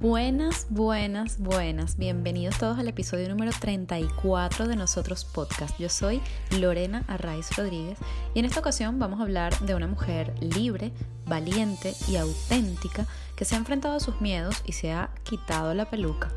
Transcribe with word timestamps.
Buenas, 0.00 0.66
buenas, 0.70 1.38
buenas. 1.38 1.98
Bienvenidos 1.98 2.56
todos 2.56 2.78
al 2.78 2.88
episodio 2.88 3.28
número 3.28 3.52
34 3.52 4.66
de 4.66 4.74
Nosotros 4.74 5.26
Podcast. 5.26 5.78
Yo 5.78 5.90
soy 5.90 6.22
Lorena 6.58 7.04
Arraiz 7.06 7.54
Rodríguez 7.54 7.98
y 8.32 8.38
en 8.38 8.46
esta 8.46 8.60
ocasión 8.60 8.98
vamos 8.98 9.20
a 9.20 9.24
hablar 9.24 9.60
de 9.60 9.74
una 9.74 9.86
mujer 9.86 10.32
libre, 10.40 10.90
valiente 11.26 11.92
y 12.08 12.16
auténtica 12.16 13.04
que 13.36 13.44
se 13.44 13.56
ha 13.56 13.58
enfrentado 13.58 13.94
a 13.94 14.00
sus 14.00 14.22
miedos 14.22 14.62
y 14.64 14.72
se 14.72 14.90
ha 14.90 15.10
quitado 15.22 15.74
la 15.74 15.90
peluca. 15.90 16.30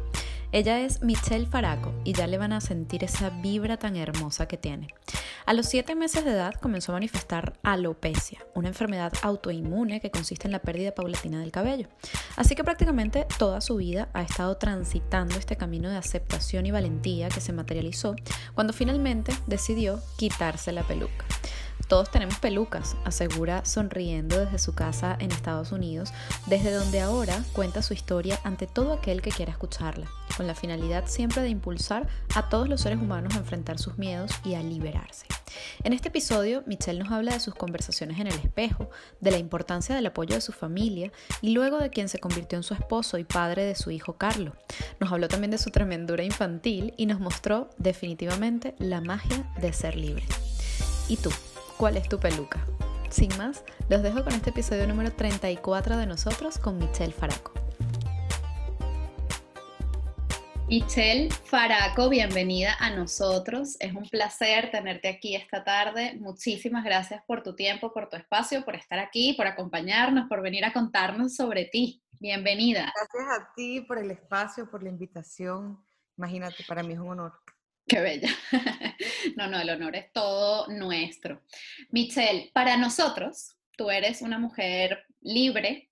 Ella 0.51 0.81
es 0.81 1.01
Michelle 1.01 1.45
Faraco 1.45 1.93
y 2.03 2.11
ya 2.11 2.27
le 2.27 2.37
van 2.37 2.51
a 2.51 2.59
sentir 2.59 3.05
esa 3.05 3.29
vibra 3.29 3.77
tan 3.77 3.95
hermosa 3.95 4.45
que 4.45 4.57
tiene. 4.57 4.89
A 5.45 5.53
los 5.53 5.65
7 5.65 5.95
meses 5.95 6.23
de 6.23 6.31
edad 6.31 6.53
comenzó 6.53 6.93
a 6.93 6.95
manifestar 6.95 7.59
alopecia, 7.63 8.45
una 8.53 8.69
enfermedad 8.69 9.11
autoinmune 9.23 9.99
que 9.99 10.09
consiste 10.09 10.47
en 10.47 10.53
la 10.53 10.59
pérdida 10.59 10.95
paulatina 10.95 11.41
del 11.41 11.51
cabello. 11.51 11.89
Así 12.37 12.55
que 12.55 12.63
prácticamente 12.63 13.27
toda 13.37 13.59
su 13.59 13.75
vida 13.75 14.07
ha 14.13 14.21
estado 14.21 14.55
transitando 14.55 15.35
este 15.35 15.57
camino 15.57 15.89
de 15.89 15.97
aceptación 15.97 16.65
y 16.65 16.71
valentía 16.71 17.27
que 17.27 17.41
se 17.41 17.51
materializó 17.51 18.15
cuando 18.53 18.71
finalmente 18.71 19.33
decidió 19.45 20.01
quitarse 20.17 20.71
la 20.71 20.83
peluca. 20.83 21.25
Todos 21.87 22.09
tenemos 22.09 22.39
pelucas, 22.39 22.95
asegura 23.03 23.65
sonriendo 23.65 24.39
desde 24.39 24.57
su 24.57 24.73
casa 24.73 25.15
en 25.19 25.31
Estados 25.31 25.71
Unidos, 25.71 26.11
desde 26.47 26.71
donde 26.71 27.01
ahora 27.01 27.43
cuenta 27.53 27.81
su 27.81 27.93
historia 27.93 28.39
ante 28.43 28.67
todo 28.67 28.93
aquel 28.93 29.21
que 29.21 29.31
quiera 29.31 29.51
escucharla, 29.51 30.07
con 30.37 30.47
la 30.47 30.55
finalidad 30.55 31.07
siempre 31.07 31.43
de 31.43 31.49
impulsar 31.49 32.07
a 32.35 32.49
todos 32.49 32.69
los 32.69 32.81
seres 32.81 32.99
humanos 32.99 33.35
a 33.35 33.39
enfrentar 33.39 33.79
sus 33.79 33.97
miedos 33.97 34.31
y 34.43 34.55
a 34.55 34.63
liberarse. 34.63 35.27
En 35.83 35.93
este 35.93 36.07
episodio, 36.07 36.63
Michelle 36.65 36.99
nos 36.99 37.11
habla 37.11 37.33
de 37.33 37.39
sus 37.39 37.53
conversaciones 37.53 38.19
en 38.19 38.27
el 38.27 38.33
espejo, 38.33 38.89
de 39.19 39.31
la 39.31 39.37
importancia 39.37 39.95
del 39.95 40.05
apoyo 40.05 40.35
de 40.35 40.41
su 40.41 40.51
familia 40.51 41.11
y 41.41 41.51
luego 41.51 41.77
de 41.77 41.89
quien 41.89 42.09
se 42.09 42.19
convirtió 42.19 42.57
en 42.57 42.63
su 42.63 42.73
esposo 42.73 43.17
y 43.17 43.23
padre 43.23 43.65
de 43.65 43.75
su 43.75 43.91
hijo 43.91 44.13
Carlos. 44.13 44.53
Nos 44.99 45.11
habló 45.11 45.27
también 45.27 45.51
de 45.51 45.57
su 45.57 45.69
tremendura 45.69 46.23
infantil 46.23 46.93
y 46.97 47.05
nos 47.05 47.19
mostró 47.19 47.69
definitivamente 47.77 48.73
la 48.79 49.01
magia 49.01 49.51
de 49.59 49.73
ser 49.73 49.95
libre. 49.95 50.25
¿Y 51.07 51.17
tú? 51.17 51.29
Cuál 51.83 51.97
es 51.97 52.07
tu 52.07 52.17
peluca. 52.17 52.65
Sin 53.09 53.27
más, 53.37 53.65
los 53.89 54.01
dejo 54.01 54.23
con 54.23 54.31
este 54.31 54.51
episodio 54.51 54.87
número 54.87 55.11
34 55.11 55.97
de 55.97 56.05
nosotros 56.05 56.57
con 56.57 56.77
Michelle 56.77 57.11
Faraco. 57.11 57.51
Michelle 60.69 61.29
Faraco, 61.29 62.07
bienvenida 62.07 62.77
a 62.79 62.91
nosotros. 62.91 63.75
Es 63.81 63.93
un 63.93 64.07
placer 64.07 64.71
tenerte 64.71 65.09
aquí 65.09 65.35
esta 65.35 65.65
tarde. 65.65 66.15
Muchísimas 66.21 66.85
gracias 66.85 67.21
por 67.27 67.43
tu 67.43 67.53
tiempo, 67.53 67.91
por 67.91 68.07
tu 68.07 68.15
espacio, 68.15 68.63
por 68.63 68.75
estar 68.75 68.99
aquí, 68.99 69.33
por 69.33 69.47
acompañarnos, 69.47 70.29
por 70.29 70.41
venir 70.41 70.63
a 70.63 70.71
contarnos 70.71 71.35
sobre 71.35 71.65
ti. 71.65 72.01
Bienvenida. 72.17 72.93
Gracias 72.95 73.41
a 73.41 73.53
ti 73.57 73.81
por 73.81 73.97
el 73.97 74.09
espacio, 74.09 74.71
por 74.71 74.83
la 74.83 74.87
invitación. 74.87 75.83
Imagínate, 76.17 76.63
para 76.65 76.81
mí 76.81 76.93
es 76.93 76.99
un 76.99 77.09
honor. 77.09 77.33
Qué 77.87 77.99
bella. 77.99 78.29
No, 79.35 79.47
no, 79.47 79.59
el 79.59 79.69
honor 79.69 79.95
es 79.95 80.11
todo 80.13 80.67
nuestro. 80.67 81.41
Michelle, 81.89 82.51
para 82.53 82.77
nosotros, 82.77 83.57
tú 83.75 83.89
eres 83.89 84.21
una 84.21 84.37
mujer 84.37 85.05
libre, 85.21 85.89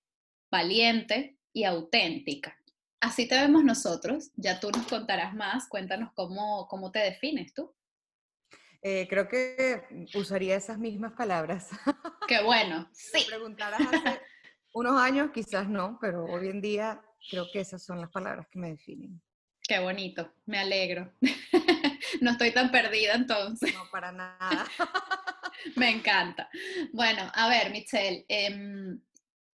valiente 0.50 1.36
y 1.52 1.64
auténtica. 1.64 2.56
Así 3.00 3.26
te 3.26 3.34
vemos 3.34 3.64
nosotros. 3.64 4.30
Ya 4.36 4.60
tú 4.60 4.70
nos 4.70 4.86
contarás 4.86 5.34
más. 5.34 5.68
Cuéntanos 5.68 6.12
cómo, 6.14 6.68
cómo 6.68 6.92
te 6.92 7.00
defines 7.00 7.52
tú. 7.52 7.74
Eh, 8.80 9.06
creo 9.08 9.28
que 9.28 9.82
usaría 10.14 10.56
esas 10.56 10.78
mismas 10.78 11.12
palabras. 11.12 11.68
Qué 12.28 12.42
bueno, 12.42 12.88
sí. 12.92 13.20
Si 13.20 13.26
preguntaras 13.26 13.80
hace 13.80 14.20
unos 14.72 15.00
años, 15.00 15.30
quizás 15.32 15.68
no, 15.68 15.98
pero 16.00 16.24
hoy 16.24 16.48
en 16.48 16.60
día 16.60 17.00
creo 17.30 17.46
que 17.52 17.60
esas 17.60 17.82
son 17.82 18.00
las 18.00 18.10
palabras 18.10 18.46
que 18.48 18.58
me 18.58 18.70
definen. 18.70 19.20
Qué 19.72 19.78
bonito, 19.78 20.34
me 20.44 20.58
alegro. 20.58 21.14
no 22.20 22.32
estoy 22.32 22.50
tan 22.50 22.70
perdida 22.70 23.14
entonces. 23.14 23.72
No, 23.72 23.88
para 23.90 24.12
nada. 24.12 24.66
me 25.76 25.88
encanta. 25.88 26.50
Bueno, 26.92 27.22
a 27.32 27.48
ver, 27.48 27.70
Michelle, 27.70 28.26
em, 28.28 29.00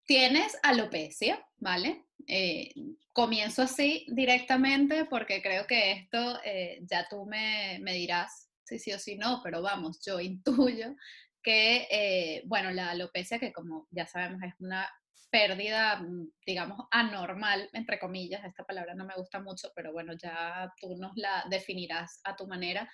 tienes 0.04 0.58
alopecia, 0.64 1.40
¿vale? 1.58 2.06
Eh, 2.26 2.74
comienzo 3.12 3.62
así 3.62 4.06
directamente 4.08 5.04
porque 5.04 5.40
creo 5.40 5.68
que 5.68 5.92
esto 5.92 6.40
eh, 6.44 6.80
ya 6.90 7.06
tú 7.08 7.24
me, 7.24 7.80
dirás 7.84 8.50
si 8.64 8.80
sí 8.80 8.92
o 8.92 8.98
si 8.98 9.14
no, 9.14 9.40
pero 9.44 9.62
vamos, 9.62 10.00
yo 10.04 10.18
intuyo 10.20 10.96
que, 11.44 11.86
eh, 11.92 12.42
bueno, 12.46 12.72
la 12.72 12.90
alopecia, 12.90 13.38
que 13.38 13.52
como 13.52 13.86
ya 13.92 14.08
sabemos 14.08 14.42
es 14.42 14.54
una 14.58 14.90
pérdida, 15.30 15.96
mm, 16.00 16.30
digamos, 16.46 16.86
anormal, 16.90 17.68
entre 17.72 17.98
comillas, 17.98 18.44
esta 18.44 18.64
palabra 18.64 18.94
no 18.94 19.04
me 19.04 19.14
gusta 19.16 19.40
mucho, 19.40 19.70
pero 19.74 19.92
bueno, 19.92 20.14
ya 20.14 20.72
tú 20.80 20.96
nos 20.96 21.12
la 21.16 21.44
definirás 21.50 22.20
a 22.24 22.36
tu 22.36 22.46
manera, 22.46 22.88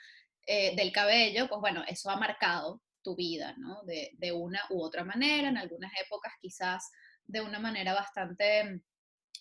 eh, 0.46 0.76
del 0.76 0.92
cabello, 0.92 1.48
pues 1.48 1.60
bueno, 1.60 1.82
eso 1.86 2.10
ha 2.10 2.16
marcado 2.16 2.82
tu 3.02 3.16
vida, 3.16 3.54
¿no? 3.58 3.82
De, 3.84 4.32
una 4.32 4.60
u 4.70 4.82
otra 4.82 5.04
manera, 5.04 5.48
en 5.48 5.56
algunas 5.56 5.92
épocas 6.04 6.32
quizás 6.40 6.90
de 7.24 7.40
una 7.40 7.58
manera 7.58 7.94
bastante 7.94 8.80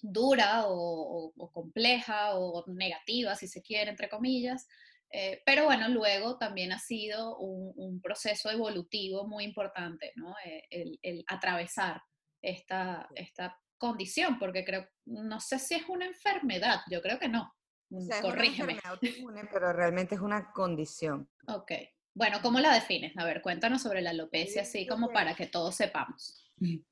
dura 0.02 0.64
o, 0.68 1.34
compleja 1.54 2.36
o 2.36 2.64
negativa, 2.68 3.36
si 3.36 3.48
se 3.48 3.62
quiere, 3.62 3.92
entre 3.92 4.10
comillas. 4.10 4.68
Eh, 5.10 5.42
pero 5.46 5.66
bueno, 5.66 5.90
luego 5.90 6.38
también 6.38 6.72
ha 6.72 6.80
sido 6.80 7.38
un, 7.38 8.02
proceso 8.02 8.50
evolutivo 8.50 9.28
muy 9.28 9.44
importante, 9.46 10.12
¿no? 10.16 10.36
Eh, 10.46 10.98
el, 11.02 11.24
atravesar 11.28 12.02
esta, 12.44 13.10
esta 13.16 13.60
condición, 13.80 14.38
porque 14.38 14.64
creo, 14.64 14.88
no 15.06 15.40
sé 15.40 15.58
si 15.58 15.74
es 15.74 15.90
una 15.90 16.06
enfermedad, 16.06 16.82
yo 16.92 17.02
creo 17.02 17.18
que 17.18 17.30
no. 17.30 17.52
O 17.90 18.02
sea, 18.02 18.22
Corrígeme. 18.22 18.78
Es 19.02 19.20
una 19.20 19.48
pero 19.52 19.74
realmente 19.74 20.16
es 20.16 20.22
una 20.22 20.52
condición. 20.52 21.30
Ok. 21.48 21.72
Bueno, 22.16 22.40
¿cómo 22.42 22.60
la 22.60 22.74
defines? 22.74 23.18
A 23.18 23.26
ver, 23.26 23.42
cuéntanos 23.42 23.82
sobre 23.82 24.02
la 24.02 24.12
alopecia, 24.12 24.62
así 24.62 24.86
como 24.86 25.12
para 25.12 25.36
que 25.36 25.48
todos 25.48 25.76
sepamos. 25.76 26.52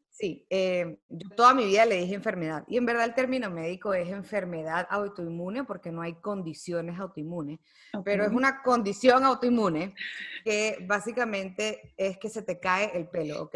Sí, 0.10 0.46
eh, 0.50 0.98
yo 1.10 1.30
toda 1.30 1.54
mi 1.54 1.66
vida 1.66 1.86
le 1.86 1.98
dije 1.98 2.16
enfermedad. 2.16 2.64
Y 2.68 2.78
en 2.78 2.86
verdad 2.86 3.06
el 3.06 3.14
término 3.14 3.50
médico 3.50 3.94
es 3.94 4.10
enfermedad 4.10 4.88
autoinmune 4.90 5.64
porque 5.64 5.92
no 5.92 6.02
hay 6.02 6.16
condiciones 6.16 7.00
autoinmunes. 7.00 7.60
Pero 8.04 8.26
es 8.26 8.32
una 8.32 8.62
condición 8.62 9.24
autoinmune 9.24 9.96
que 10.44 10.78
básicamente 10.88 11.94
es 11.98 12.18
que 12.18 12.30
se 12.30 12.42
te 12.42 12.60
cae 12.60 12.92
el 12.96 13.08
pelo, 13.08 13.44
¿ok? 13.44 13.56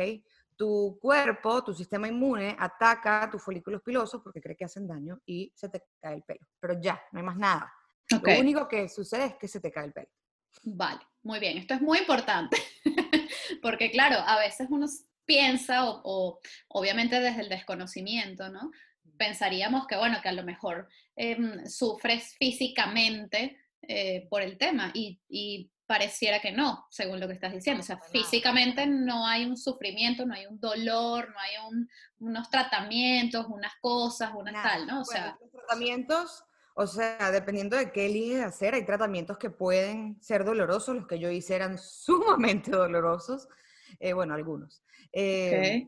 Tu 0.55 0.97
cuerpo, 1.01 1.63
tu 1.63 1.73
sistema 1.73 2.07
inmune, 2.07 2.55
ataca 2.57 3.29
tus 3.31 3.41
folículos 3.41 3.81
pilosos 3.81 4.21
porque 4.21 4.41
cree 4.41 4.55
que 4.55 4.65
hacen 4.65 4.87
daño 4.87 5.19
y 5.25 5.51
se 5.55 5.69
te 5.69 5.83
cae 6.01 6.15
el 6.15 6.23
pelo. 6.23 6.47
Pero 6.59 6.79
ya, 6.79 7.01
no 7.11 7.19
hay 7.19 7.25
más 7.25 7.37
nada. 7.37 7.73
Lo 8.09 8.39
único 8.39 8.67
que 8.67 8.87
sucede 8.87 9.25
es 9.25 9.35
que 9.35 9.47
se 9.47 9.59
te 9.59 9.71
cae 9.71 9.85
el 9.85 9.93
pelo. 9.93 10.09
Vale, 10.63 11.01
muy 11.23 11.39
bien. 11.39 11.57
Esto 11.57 11.73
es 11.73 11.81
muy 11.81 11.99
importante 11.99 12.57
porque, 13.61 13.91
claro, 13.91 14.17
a 14.25 14.39
veces 14.39 14.67
uno 14.69 14.87
piensa, 15.25 15.83
o, 15.85 16.39
obviamente 16.69 17.19
desde 17.19 17.41
el 17.41 17.49
desconocimiento, 17.49 18.49
¿no? 18.49 18.71
Pensaríamos 19.17 19.87
que, 19.87 19.97
bueno, 19.97 20.19
que 20.21 20.29
a 20.29 20.33
lo 20.33 20.43
mejor 20.43 20.87
em, 21.15 21.65
sufres 21.65 22.35
físicamente 22.37 23.57
eh, 23.81 24.27
por 24.29 24.41
el 24.41 24.57
tema 24.57 24.91
y, 24.93 25.19
y 25.27 25.71
pareciera 25.85 26.39
que 26.39 26.51
no, 26.51 26.85
según 26.89 27.19
lo 27.19 27.27
que 27.27 27.33
estás 27.33 27.53
diciendo. 27.53 27.81
O 27.81 27.85
sea, 27.85 27.99
físicamente 28.11 28.85
no 28.87 29.27
hay 29.27 29.45
un 29.45 29.57
sufrimiento, 29.57 30.25
no 30.25 30.33
hay 30.33 30.45
un 30.45 30.59
dolor, 30.59 31.29
no 31.29 31.39
hay 31.39 31.51
unos 32.19 32.49
tratamientos, 32.49 33.45
unas 33.49 33.73
cosas, 33.81 34.31
unas 34.35 34.53
tal, 34.53 34.87
¿no? 34.87 35.01
O 35.01 35.05
sea, 35.05 35.37
los 35.39 35.51
tratamientos, 35.51 36.43
o 36.75 36.87
sea, 36.87 37.31
dependiendo 37.31 37.77
de 37.77 37.91
qué 37.91 38.07
eliges 38.07 38.43
hacer, 38.43 38.73
hay 38.73 38.85
tratamientos 38.85 39.37
que 39.37 39.49
pueden 39.49 40.21
ser 40.21 40.43
dolorosos, 40.43 40.95
los 40.95 41.07
que 41.07 41.19
yo 41.19 41.29
hice 41.29 41.55
eran 41.55 41.77
sumamente 41.79 42.71
dolorosos, 42.71 43.47
eh, 43.99 44.13
bueno, 44.13 44.33
algunos. 44.33 44.83
Eh, 45.13 45.87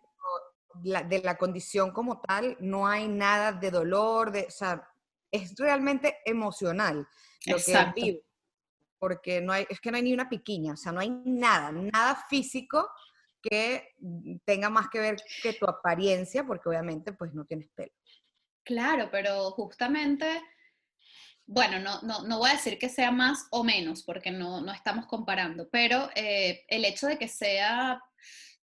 de 0.84 1.22
la 1.24 1.38
condición 1.40 1.92
como 1.92 2.22
tal, 2.22 2.56
no 2.60 2.88
hay 2.88 3.08
nada 3.08 3.52
de 3.52 3.72
dolor, 3.72 4.32
de, 4.32 4.46
o 4.46 4.52
sea, 4.52 4.88
es 5.32 5.56
realmente 5.58 6.18
emocional 6.24 7.08
lo 7.48 7.58
que 7.58 7.94
vive 7.96 8.27
porque 9.00 9.42
no 9.42 9.54
hay, 9.54 9.66
es 9.70 9.80
que 9.80 9.92
no 9.92 9.98
hay 9.98 10.04
ni 10.04 10.14
una 10.14 10.30
piquiña, 10.30 10.74
o 10.74 10.78
sea, 10.78 10.92
no 10.92 11.00
hay 11.00 11.10
nada, 11.26 11.72
nada 11.72 12.16
físico 12.30 12.90
que 13.42 13.96
tenga 14.46 14.70
más 14.70 14.90
que 14.90 15.00
ver 15.00 15.18
que 15.42 15.54
tu 15.54 15.68
apariencia, 15.68 16.44
porque 16.46 16.70
obviamente 16.70 17.14
pues 17.14 17.34
no 17.34 17.46
tienes 17.46 17.70
pelo. 17.76 17.92
Claro, 18.64 19.10
pero 19.12 19.52
justamente, 19.52 20.42
bueno, 21.46 21.80
no, 21.80 22.02
no, 22.02 22.24
no 22.24 22.40
voy 22.40 22.50
a 22.50 22.54
decir 22.54 22.78
que 22.78 22.90
sea 22.90 23.12
más 23.12 23.48
o 23.52 23.64
menos, 23.64 24.04
porque 24.04 24.32
no, 24.32 24.62
no 24.62 24.74
estamos 24.74 25.06
comparando, 25.06 25.70
pero 25.70 26.10
eh, 26.16 26.66
el 26.68 26.84
hecho 26.84 27.08
de 27.08 27.18
que 27.18 27.30
sea, 27.30 28.02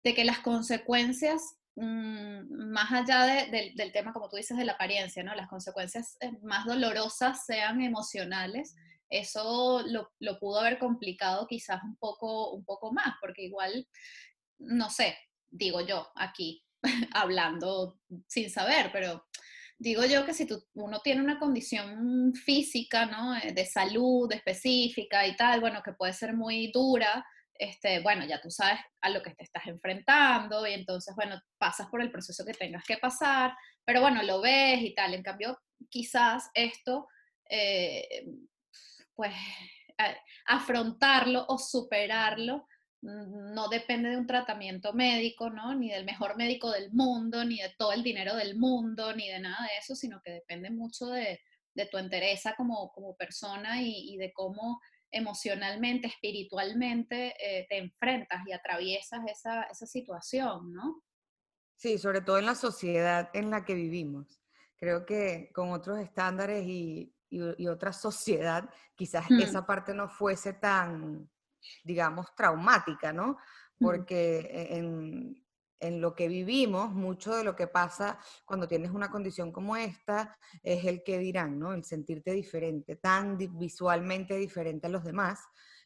de 0.02 0.14
que 0.14 0.24
las 0.24 0.40
consecuencias 0.40 1.40
mm, 1.76 2.72
más 2.72 2.90
allá 2.90 3.46
del 3.46 3.92
tema, 3.92 4.12
como 4.12 4.28
tú 4.28 4.36
dices, 4.36 4.56
de 4.56 4.64
la 4.64 4.72
apariencia, 4.72 5.22
¿no? 5.22 5.34
Las 5.36 5.48
consecuencias 5.48 6.16
eh, 6.20 6.32
más 6.42 6.66
dolorosas 6.66 7.46
sean 7.46 7.80
emocionales, 7.80 8.74
eso 9.12 9.84
lo, 9.86 10.38
pudo 10.38 10.60
haber 10.60 10.78
complicado 10.78 11.46
quizás 11.46 11.82
un 11.84 11.96
poco, 11.96 12.52
un 12.52 12.64
poco 12.64 12.92
más, 12.92 13.14
porque 13.20 13.42
igual, 13.42 13.86
no 14.58 14.88
sé, 14.88 15.16
digo 15.50 15.82
yo 15.82 16.08
aquí, 16.16 16.64
hablando 17.12 18.00
sin 18.26 18.50
saber, 18.50 18.90
pero 18.92 19.26
digo 19.78 20.04
yo 20.06 20.24
que 20.24 20.32
si 20.32 20.46
tú, 20.46 20.64
uno 20.74 21.00
tiene 21.00 21.20
una 21.20 21.38
condición 21.38 22.32
física, 22.34 23.06
¿no? 23.06 23.36
Eh, 23.36 23.52
de 23.52 23.66
salud 23.66 24.32
específica 24.32 25.26
y 25.26 25.36
tal, 25.36 25.60
bueno, 25.60 25.82
que 25.84 25.92
puede 25.92 26.14
ser 26.14 26.34
muy 26.34 26.72
dura, 26.72 27.24
este, 27.54 28.00
bueno, 28.00 28.24
ya 28.26 28.40
tú 28.40 28.50
sabes 28.50 28.80
a 29.02 29.10
lo 29.10 29.22
que 29.22 29.34
te 29.34 29.44
estás 29.44 29.66
enfrentando 29.66 30.66
y 30.66 30.72
entonces, 30.72 31.14
bueno, 31.14 31.40
pasas 31.58 31.86
por 31.88 32.00
el 32.00 32.10
proceso 32.10 32.44
que 32.44 32.54
tengas 32.54 32.84
que 32.84 32.96
pasar, 32.96 33.54
pero 33.84 34.00
bueno, 34.00 34.22
lo 34.22 34.40
ves 34.40 34.80
y 34.80 34.94
tal. 34.94 35.14
En 35.14 35.22
cambio, 35.22 35.60
quizás 35.90 36.50
esto, 36.54 37.06
eh, 37.48 38.24
pues, 39.14 39.32
afrontarlo 40.46 41.44
o 41.48 41.58
superarlo 41.58 42.66
mm, 43.02 43.54
no 43.54 43.68
depende 43.68 44.10
de 44.10 44.16
un 44.16 44.26
tratamiento 44.26 44.92
médico, 44.92 45.50
¿no? 45.50 45.74
Ni 45.74 45.90
del 45.90 46.04
mejor 46.04 46.36
médico 46.36 46.70
del 46.70 46.92
mundo, 46.92 47.44
ni 47.44 47.58
de 47.58 47.74
todo 47.78 47.92
el 47.92 48.02
dinero 48.02 48.34
del 48.36 48.56
mundo, 48.56 49.14
ni 49.14 49.28
de 49.28 49.40
nada 49.40 49.66
de 49.66 49.78
eso, 49.78 49.94
sino 49.94 50.20
que 50.24 50.32
depende 50.32 50.70
mucho 50.70 51.06
de, 51.06 51.40
tu 51.90 51.98
entereza 51.98 52.54
como, 52.56 52.92
como 52.92 53.16
persona 53.16 53.80
y, 53.80 54.16
de 54.18 54.32
cómo 54.32 54.80
emocionalmente, 55.10 56.06
espiritualmente 56.06 57.34
eh, 57.38 57.66
te 57.68 57.78
enfrentas 57.78 58.40
y 58.46 58.52
atraviesas 58.52 59.20
esa, 59.26 59.62
esa 59.64 59.86
situación, 59.86 60.72
¿no? 60.72 61.02
Sí, 61.76 61.98
sobre 61.98 62.20
todo 62.20 62.38
en 62.38 62.46
la 62.46 62.54
sociedad 62.54 63.30
en 63.34 63.50
la 63.50 63.64
que 63.64 63.74
vivimos. 63.74 64.40
Creo 64.76 65.04
que 65.04 65.50
con 65.54 65.70
otros 65.70 65.98
estándares 65.98 66.64
y, 66.66 67.12
y, 67.32 67.66
otra 67.66 67.92
sociedad, 67.92 68.68
quizás 68.94 69.30
mm. 69.30 69.40
esa 69.40 69.64
parte 69.64 69.94
no 69.94 70.08
fuese 70.08 70.54
tan, 70.54 71.30
digamos, 71.82 72.34
traumática, 72.36 73.12
¿no? 73.12 73.38
Mm. 73.78 73.84
Porque 73.84 74.38
e, 74.40 74.76
en, 74.76 75.42
en 75.80 76.00
lo 76.00 76.14
que 76.14 76.28
vivimos, 76.28 76.92
mucho 76.92 77.34
de 77.34 77.42
lo 77.42 77.56
que 77.56 77.66
pasa 77.66 78.18
cuando 78.44 78.68
tienes 78.68 78.92
una 78.92 79.10
condición 79.10 79.50
como 79.50 79.76
esta 79.76 80.38
es 80.62 80.84
el 80.84 81.02
que 81.02 81.18
dirán, 81.18 81.58
¿no? 81.58 81.72
El 81.72 81.84
sentirte 81.84 82.32
diferente, 82.32 82.96
tan 82.96 83.36
visualmente 83.58 84.36
diferente 84.36 84.86
a 84.86 84.90
los 84.90 85.02
demás. 85.02 85.40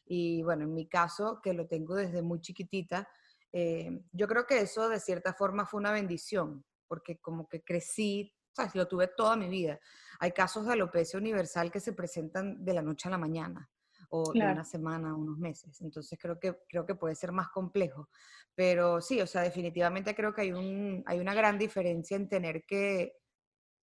Y 0.05 0.43
bueno, 0.43 0.65
en 0.65 0.73
mi 0.73 0.87
caso, 0.87 1.39
que 1.41 1.53
lo 1.53 1.67
tengo 1.67 1.95
desde 1.95 2.21
muy 2.21 2.39
chiquitita, 2.41 3.09
eh, 3.51 4.01
yo 4.11 4.27
creo 4.27 4.45
que 4.45 4.59
eso 4.59 4.87
de 4.87 4.99
cierta 4.99 5.33
forma 5.33 5.65
fue 5.65 5.79
una 5.79 5.91
bendición, 5.91 6.63
porque 6.87 7.19
como 7.19 7.47
que 7.47 7.63
crecí, 7.63 8.36
¿sabes? 8.57 8.73
Lo 8.73 8.87
tuve 8.87 9.07
toda 9.07 9.35
mi 9.35 9.47
vida. 9.47 9.79
Hay 10.19 10.31
casos 10.31 10.65
de 10.65 10.73
alopecia 10.73 11.19
universal 11.19 11.71
que 11.71 11.79
se 11.79 11.93
presentan 11.93 12.65
de 12.65 12.73
la 12.73 12.81
noche 12.81 13.07
a 13.07 13.11
la 13.11 13.17
mañana 13.19 13.69
o 14.09 14.31
de 14.33 14.39
una 14.39 14.63
semana, 14.63 15.13
unos 15.13 15.37
meses. 15.37 15.79
Entonces 15.81 16.17
creo 16.19 16.39
que, 16.39 16.57
creo 16.67 16.85
que 16.85 16.95
puede 16.95 17.13
ser 17.13 17.31
más 17.31 17.49
complejo. 17.49 18.09
Pero 18.55 18.99
sí, 18.99 19.21
o 19.21 19.27
sea, 19.27 19.43
definitivamente 19.43 20.15
creo 20.15 20.33
que 20.33 20.41
hay, 20.41 20.53
un, 20.53 21.03
hay 21.05 21.19
una 21.19 21.35
gran 21.35 21.59
diferencia 21.59 22.17
en 22.17 22.27
tener 22.27 22.65
que, 22.65 23.17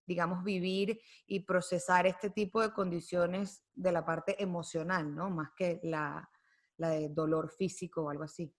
digamos, 0.06 0.42
vivir 0.42 1.00
y 1.26 1.40
procesar 1.40 2.06
este 2.08 2.30
tipo 2.30 2.60
de 2.60 2.72
condiciones 2.72 3.62
de 3.74 3.92
la 3.92 4.04
parte 4.04 4.42
emocional, 4.42 5.14
¿no? 5.14 5.30
Más 5.30 5.50
que 5.56 5.78
la, 5.84 6.28
la 6.78 6.88
de 6.88 7.10
dolor 7.10 7.52
físico 7.52 8.04
o 8.04 8.10
algo 8.10 8.24
así. 8.24 8.52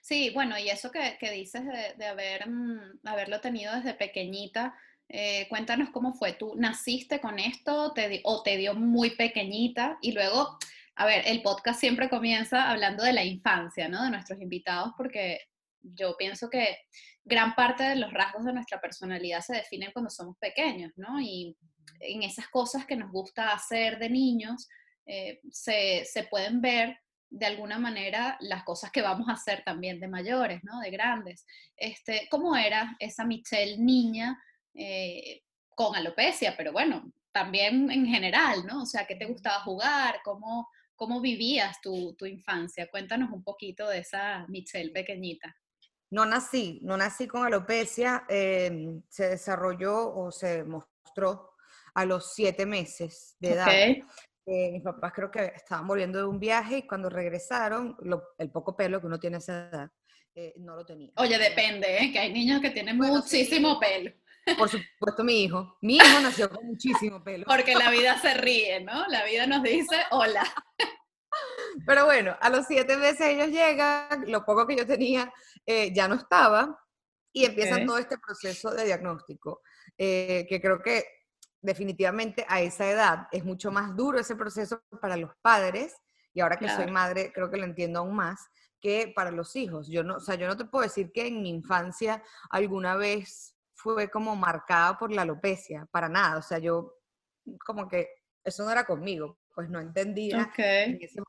Sí, 0.00 0.30
bueno, 0.32 0.56
y 0.58 0.68
eso 0.68 0.92
que, 0.92 1.16
que 1.18 1.32
dices 1.32 1.64
de, 1.64 1.94
de 1.96 2.06
haber, 2.06 2.48
mm, 2.48 3.00
haberlo 3.04 3.40
tenido 3.40 3.74
desde 3.74 3.94
pequeñita, 3.94 4.76
eh, 5.08 5.46
cuéntanos 5.48 5.90
cómo 5.90 6.14
fue. 6.14 6.32
¿Tú 6.32 6.54
naciste 6.56 7.20
con 7.20 7.38
esto 7.38 7.92
te, 7.92 8.20
o 8.24 8.42
te 8.42 8.56
dio 8.56 8.74
muy 8.74 9.10
pequeñita? 9.10 9.98
Y 10.00 10.12
luego, 10.12 10.58
a 10.96 11.06
ver, 11.06 11.22
el 11.26 11.42
podcast 11.42 11.80
siempre 11.80 12.08
comienza 12.08 12.70
hablando 12.70 13.04
de 13.04 13.12
la 13.12 13.24
infancia, 13.24 13.88
¿no? 13.88 14.04
De 14.04 14.10
nuestros 14.10 14.40
invitados, 14.40 14.92
porque 14.96 15.40
yo 15.82 16.16
pienso 16.16 16.48
que 16.48 16.78
gran 17.24 17.54
parte 17.54 17.84
de 17.84 17.96
los 17.96 18.12
rasgos 18.12 18.44
de 18.44 18.52
nuestra 18.52 18.80
personalidad 18.80 19.40
se 19.40 19.56
definen 19.56 19.92
cuando 19.92 20.10
somos 20.10 20.36
pequeños, 20.38 20.92
¿no? 20.96 21.20
Y 21.20 21.56
en 22.00 22.22
esas 22.22 22.48
cosas 22.48 22.86
que 22.86 22.96
nos 22.96 23.10
gusta 23.10 23.52
hacer 23.52 23.98
de 23.98 24.10
niños, 24.10 24.68
eh, 25.06 25.40
se, 25.50 26.04
se 26.04 26.24
pueden 26.24 26.60
ver 26.60 26.98
de 27.30 27.46
alguna 27.46 27.78
manera 27.78 28.36
las 28.40 28.62
cosas 28.62 28.90
que 28.92 29.02
vamos 29.02 29.28
a 29.28 29.32
hacer 29.32 29.62
también 29.64 30.00
de 30.00 30.08
mayores, 30.08 30.62
¿no? 30.62 30.80
De 30.80 30.90
grandes. 30.90 31.44
Este, 31.76 32.28
¿Cómo 32.30 32.56
era 32.56 32.96
esa 33.00 33.24
Michelle 33.24 33.76
niña 33.78 34.40
eh, 34.74 35.42
con 35.74 35.94
alopecia, 35.96 36.54
pero 36.56 36.72
bueno, 36.72 37.12
también 37.32 37.90
en 37.90 38.06
general, 38.06 38.64
¿no? 38.66 38.82
O 38.82 38.86
sea, 38.86 39.06
¿qué 39.06 39.16
te 39.16 39.26
gustaba 39.26 39.60
jugar? 39.62 40.20
¿Cómo, 40.24 40.68
cómo 40.94 41.20
vivías 41.20 41.80
tu, 41.80 42.14
tu 42.14 42.26
infancia? 42.26 42.88
Cuéntanos 42.90 43.30
un 43.32 43.42
poquito 43.42 43.88
de 43.88 43.98
esa 43.98 44.46
Michelle 44.48 44.92
pequeñita. 44.92 45.54
No 46.10 46.24
nací, 46.24 46.78
no 46.82 46.96
nací 46.96 47.26
con 47.26 47.44
alopecia, 47.44 48.24
em, 48.28 49.02
se 49.08 49.30
desarrolló 49.30 50.14
o 50.14 50.30
se 50.30 50.62
mostró 50.62 51.54
a 51.94 52.04
los 52.04 52.34
siete 52.34 52.66
meses 52.66 53.36
de 53.40 53.52
edad. 53.52 53.68
Eh, 54.46 54.72
mis 54.72 54.82
papás 54.82 55.12
creo 55.14 55.30
que 55.30 55.52
estaban 55.56 55.86
volviendo 55.86 56.18
de 56.18 56.26
un 56.26 56.38
viaje 56.38 56.78
y 56.78 56.86
cuando 56.86 57.08
regresaron, 57.08 57.96
el 58.38 58.50
poco 58.50 58.76
pelo 58.76 59.00
que 59.00 59.06
uno 59.06 59.18
tiene 59.18 59.36
a 59.36 59.38
esa 59.38 59.68
edad, 59.68 59.90
eh, 60.34 60.52
no 60.58 60.76
lo 60.76 60.84
tenía. 60.84 61.10
Oye, 61.16 61.38
depende, 61.38 61.96
¿eh? 61.98 62.12
que 62.12 62.18
hay 62.18 62.32
niños 62.32 62.60
que 62.60 62.70
tienen 62.70 62.96
muchísimo 62.96 63.80
pelo. 63.80 64.12
Por 64.58 64.68
supuesto, 64.68 65.24
mi 65.24 65.44
hijo. 65.44 65.78
Mi 65.80 65.96
hijo 65.96 66.20
nació 66.20 66.50
con 66.50 66.66
muchísimo 66.66 67.22
pelo. 67.22 67.46
Porque 67.46 67.74
la 67.74 67.90
vida 67.90 68.18
se 68.20 68.34
ríe, 68.34 68.80
¿no? 68.80 69.06
La 69.08 69.24
vida 69.24 69.46
nos 69.46 69.62
dice 69.62 69.96
hola. 70.10 70.44
Pero 71.86 72.04
bueno, 72.04 72.36
a 72.40 72.50
los 72.50 72.66
siete 72.66 72.96
meses 72.96 73.20
ellos 73.22 73.48
llegan, 73.48 74.24
lo 74.30 74.44
poco 74.44 74.66
que 74.66 74.76
yo 74.76 74.86
tenía 74.86 75.32
eh, 75.66 75.92
ya 75.92 76.06
no 76.08 76.14
estaba, 76.14 76.78
y 77.32 77.44
empieza 77.44 77.84
todo 77.84 77.98
este 77.98 78.16
proceso 78.18 78.70
de 78.70 78.84
diagnóstico, 78.84 79.60
eh, 79.98 80.46
que 80.48 80.60
creo 80.60 80.80
que 80.80 81.04
definitivamente 81.60 82.46
a 82.48 82.60
esa 82.60 82.88
edad 82.88 83.26
es 83.32 83.44
mucho 83.44 83.72
más 83.72 83.96
duro 83.96 84.20
ese 84.20 84.36
proceso 84.36 84.84
para 85.00 85.16
los 85.16 85.32
padres, 85.42 85.96
y 86.32 86.40
ahora 86.40 86.56
que 86.56 86.68
soy 86.68 86.90
madre 86.90 87.32
creo 87.32 87.50
que 87.50 87.56
lo 87.56 87.64
entiendo 87.64 88.00
aún 88.00 88.14
más, 88.14 88.40
que 88.80 89.12
para 89.14 89.30
los 89.30 89.56
hijos. 89.56 89.88
Yo 89.88 90.04
no, 90.04 90.16
o 90.16 90.20
sea, 90.20 90.34
yo 90.34 90.46
no 90.46 90.56
te 90.56 90.66
puedo 90.66 90.84
decir 90.84 91.10
que 91.12 91.26
en 91.26 91.42
mi 91.42 91.48
infancia 91.48 92.22
alguna 92.50 92.96
vez 92.96 93.53
fue 93.84 94.10
como 94.10 94.34
marcada 94.34 94.96
por 94.96 95.12
la 95.12 95.22
alopecia, 95.22 95.86
para 95.90 96.08
nada. 96.08 96.38
O 96.38 96.42
sea, 96.42 96.58
yo 96.58 96.94
como 97.66 97.86
que 97.86 98.08
eso 98.42 98.64
no 98.64 98.70
era 98.70 98.84
conmigo, 98.84 99.38
pues 99.54 99.68
no 99.68 99.78
entendía 99.78 100.50
en 100.56 100.98
ese 101.02 101.20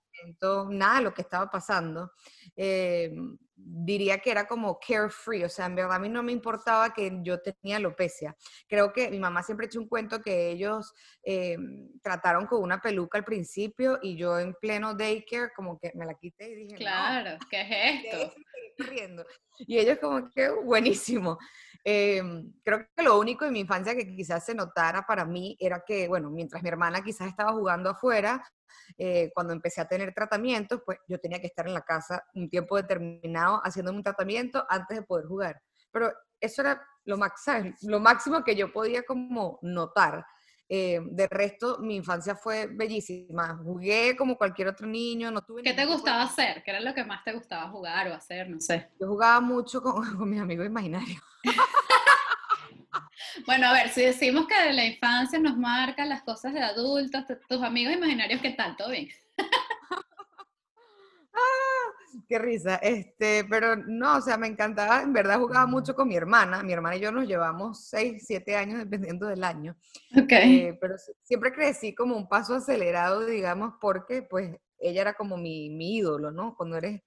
nada 0.69 0.97
de 0.97 1.03
lo 1.03 1.13
que 1.13 1.21
estaba 1.21 1.49
pasando. 1.49 2.11
Eh, 2.55 3.11
diría 3.55 4.19
que 4.19 4.31
era 4.31 4.47
como 4.47 4.79
carefree, 4.79 5.45
o 5.45 5.49
sea, 5.49 5.65
en 5.65 5.75
verdad 5.75 5.95
a 5.95 5.99
mí 5.99 6.09
no 6.09 6.21
me 6.21 6.31
importaba 6.31 6.93
que 6.93 7.19
yo 7.23 7.41
tenía 7.41 7.77
alopecia. 7.77 8.35
Creo 8.67 8.91
que 8.91 9.09
mi 9.09 9.19
mamá 9.19 9.43
siempre 9.43 9.67
echó 9.67 9.79
un 9.79 9.87
cuento 9.87 10.21
que 10.21 10.49
ellos 10.49 10.93
eh, 11.23 11.57
trataron 12.03 12.47
con 12.47 12.61
una 12.61 12.81
peluca 12.81 13.17
al 13.17 13.23
principio 13.23 13.99
y 14.01 14.17
yo 14.17 14.37
en 14.39 14.53
pleno 14.55 14.93
daycare 14.93 15.51
como 15.55 15.79
que 15.79 15.91
me 15.95 16.05
la 16.05 16.15
quité 16.15 16.49
y 16.49 16.55
dije, 16.55 16.75
claro, 16.75 17.37
¿qué 17.49 17.61
es 17.61 18.05
esto? 18.13 19.25
Y 19.59 19.77
ellos 19.77 19.99
como 19.99 20.29
que 20.29 20.49
buenísimo. 20.49 21.37
Em, 21.83 22.51
creo 22.63 22.85
que 22.95 23.03
lo 23.03 23.19
único 23.19 23.45
en 23.45 23.53
mi 23.53 23.61
infancia 23.61 23.95
que 23.95 24.07
quizás 24.07 24.45
se 24.45 24.53
notara 24.53 25.05
para 25.05 25.23
mí 25.23 25.55
era 25.59 25.83
que, 25.85 26.07
bueno, 26.07 26.29
mientras 26.29 26.61
mi 26.61 26.69
hermana 26.69 27.03
quizás 27.03 27.27
estaba 27.27 27.53
jugando 27.53 27.91
afuera, 27.91 28.43
eh, 28.97 29.31
cuando 29.33 29.53
empecé 29.53 29.81
a 29.81 29.87
tener 29.87 30.13
tratamientos, 30.13 30.81
pues 30.85 30.99
yo 31.07 31.19
tenía 31.19 31.39
que 31.39 31.47
estar 31.47 31.67
en 31.67 31.73
la 31.73 31.81
casa 31.81 32.23
un 32.33 32.49
tiempo 32.49 32.75
determinado 32.75 33.61
haciendo 33.63 33.91
un 33.91 34.03
tratamiento 34.03 34.65
antes 34.69 34.97
de 34.97 35.03
poder 35.03 35.25
jugar. 35.25 35.61
Pero 35.91 36.11
eso 36.39 36.61
era 36.61 36.81
lo, 37.05 37.17
lo 37.17 37.99
máximo 37.99 38.43
que 38.43 38.55
yo 38.55 38.71
podía 38.71 39.03
como 39.03 39.59
notar. 39.61 40.25
Eh, 40.67 40.99
de 41.11 41.27
resto, 41.27 41.77
mi 41.79 41.95
infancia 41.95 42.35
fue 42.35 42.67
bellísima. 42.67 43.55
Jugué 43.63 44.15
como 44.17 44.35
cualquier 44.35 44.69
otro 44.69 44.87
niño, 44.87 45.29
no 45.29 45.41
tuve... 45.41 45.61
¿Qué 45.61 45.73
te 45.73 45.85
gustaba 45.85 46.23
hacer? 46.23 46.63
¿Qué 46.63 46.71
era 46.71 46.79
lo 46.79 46.93
que 46.93 47.03
más 47.03 47.23
te 47.23 47.33
gustaba 47.33 47.69
jugar 47.69 48.07
o 48.07 48.15
hacer? 48.15 48.49
No 48.49 48.59
sé. 48.59 48.89
Yo 48.99 49.07
jugaba 49.07 49.39
mucho 49.41 49.81
con, 49.81 49.93
con 50.17 50.29
mis 50.29 50.41
amigos 50.41 50.65
imaginarios. 50.65 51.21
bueno, 53.45 53.67
a 53.67 53.73
ver, 53.73 53.89
si 53.89 54.01
decimos 54.01 54.47
que 54.47 54.67
de 54.67 54.73
la 54.73 54.85
infancia 54.85 55.39
nos 55.39 55.57
marcan 55.57 56.09
las 56.09 56.23
cosas 56.23 56.53
de 56.53 56.61
adultos, 56.61 57.23
tus 57.47 57.63
amigos 57.63 57.93
imaginarios, 57.93 58.41
¿qué 58.41 58.51
tal? 58.51 58.75
¿Todo 58.75 58.89
bien? 58.91 59.09
qué 62.27 62.39
risa. 62.39 62.75
Este, 62.75 63.45
pero 63.45 63.75
no, 63.75 64.17
o 64.17 64.21
sea, 64.21 64.37
me 64.37 64.47
encantaba, 64.47 65.01
en 65.01 65.13
verdad 65.13 65.39
jugaba 65.39 65.65
mucho 65.65 65.95
con 65.95 66.07
mi 66.07 66.15
hermana. 66.15 66.63
Mi 66.63 66.73
hermana 66.73 66.95
y 66.95 67.01
yo 67.01 67.11
nos 67.11 67.27
llevamos 67.27 67.87
6, 67.87 68.23
7 68.25 68.55
años 68.55 68.79
dependiendo 68.79 69.27
del 69.27 69.43
año. 69.43 69.75
Ok. 70.17 70.31
Eh, 70.31 70.77
pero 70.79 70.95
siempre 71.23 71.51
crecí 71.53 71.93
como 71.93 72.15
un 72.15 72.27
paso 72.27 72.55
acelerado, 72.55 73.25
digamos, 73.25 73.75
porque 73.79 74.23
pues 74.23 74.57
ella 74.79 75.01
era 75.01 75.13
como 75.13 75.37
mi, 75.37 75.69
mi 75.69 75.97
ídolo, 75.97 76.31
¿no? 76.31 76.55
Cuando 76.55 76.77
eres 76.77 77.01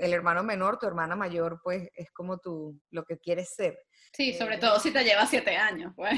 el 0.00 0.12
hermano 0.12 0.42
menor, 0.42 0.78
tu 0.78 0.86
hermana 0.86 1.16
mayor, 1.16 1.60
pues 1.62 1.88
es 1.94 2.10
como 2.12 2.38
tú, 2.38 2.80
lo 2.90 3.04
que 3.04 3.18
quieres 3.18 3.54
ser. 3.54 3.78
Sí, 4.12 4.34
sobre 4.34 4.56
eh, 4.56 4.58
todo 4.58 4.78
si 4.80 4.92
te 4.92 5.04
lleva 5.04 5.26
7 5.26 5.56
años, 5.56 5.92
pues. 5.94 6.14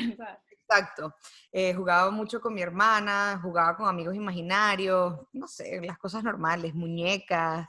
Exacto. 0.50 1.16
Eh, 1.50 1.74
jugaba 1.74 2.10
mucho 2.10 2.40
con 2.40 2.54
mi 2.54 2.62
hermana, 2.62 3.40
jugaba 3.42 3.76
con 3.76 3.88
amigos 3.88 4.14
imaginarios, 4.14 5.18
no 5.32 5.48
sé, 5.48 5.80
las 5.82 5.98
cosas 5.98 6.22
normales, 6.22 6.74
muñecas, 6.74 7.66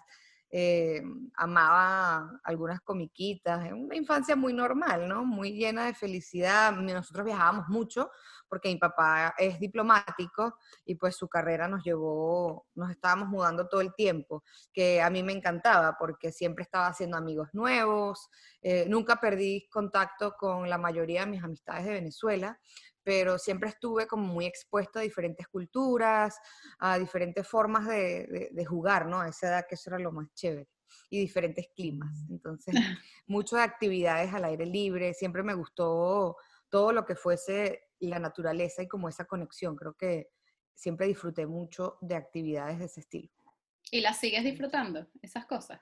eh, 0.51 1.01
amaba 1.35 2.39
algunas 2.43 2.81
comiquitas, 2.81 3.71
una 3.71 3.95
infancia 3.95 4.35
muy 4.35 4.53
normal, 4.53 5.07
¿no? 5.07 5.23
Muy 5.23 5.53
llena 5.53 5.85
de 5.85 5.93
felicidad. 5.93 6.73
Nosotros 6.73 7.25
viajábamos 7.25 7.69
mucho 7.69 8.11
porque 8.51 8.67
mi 8.67 8.75
papá 8.75 9.33
es 9.37 9.61
diplomático 9.61 10.57
y 10.83 10.95
pues 10.95 11.15
su 11.15 11.29
carrera 11.29 11.69
nos 11.69 11.85
llevó, 11.85 12.67
nos 12.75 12.91
estábamos 12.91 13.29
mudando 13.29 13.69
todo 13.69 13.79
el 13.79 13.93
tiempo, 13.95 14.43
que 14.73 15.01
a 15.01 15.09
mí 15.09 15.23
me 15.23 15.31
encantaba 15.31 15.95
porque 15.97 16.33
siempre 16.33 16.63
estaba 16.63 16.87
haciendo 16.87 17.15
amigos 17.15 17.47
nuevos, 17.53 18.27
eh, 18.61 18.85
nunca 18.89 19.21
perdí 19.21 19.69
contacto 19.69 20.33
con 20.37 20.69
la 20.69 20.77
mayoría 20.77 21.21
de 21.21 21.31
mis 21.31 21.41
amistades 21.41 21.85
de 21.85 21.93
Venezuela, 21.93 22.59
pero 23.01 23.39
siempre 23.39 23.69
estuve 23.69 24.05
como 24.05 24.27
muy 24.27 24.45
expuesta 24.45 24.99
a 24.99 25.03
diferentes 25.03 25.47
culturas, 25.47 26.37
a 26.79 26.99
diferentes 26.99 27.47
formas 27.47 27.87
de, 27.87 28.49
de, 28.51 28.65
jugar, 28.65 29.05
¿no? 29.05 29.21
A 29.21 29.29
esa 29.29 29.47
edad 29.47 29.65
que 29.67 29.75
eso 29.75 29.91
era 29.91 29.97
lo 29.97 30.11
más 30.11 30.27
chévere, 30.33 30.67
y 31.09 31.21
diferentes 31.21 31.69
climas. 31.73 32.13
Entonces, 32.29 32.75
muchas 33.27 33.61
actividades 33.61 34.33
al 34.33 34.43
aire 34.43 34.65
libre, 34.65 35.13
siempre 35.13 35.41
me 35.41 35.53
gustó 35.53 36.35
todo 36.69 36.91
lo 36.91 37.05
que 37.05 37.15
fuese 37.15 37.90
la 38.07 38.19
naturaleza 38.19 38.81
y 38.81 38.87
como 38.87 39.09
esa 39.09 39.25
conexión. 39.25 39.75
Creo 39.75 39.93
que 39.93 40.29
siempre 40.73 41.07
disfruté 41.07 41.45
mucho 41.45 41.97
de 42.01 42.15
actividades 42.15 42.79
de 42.79 42.85
ese 42.85 43.01
estilo. 43.01 43.31
¿Y 43.91 44.01
las 44.01 44.19
sigues 44.19 44.43
disfrutando, 44.43 45.07
esas 45.21 45.45
cosas? 45.45 45.81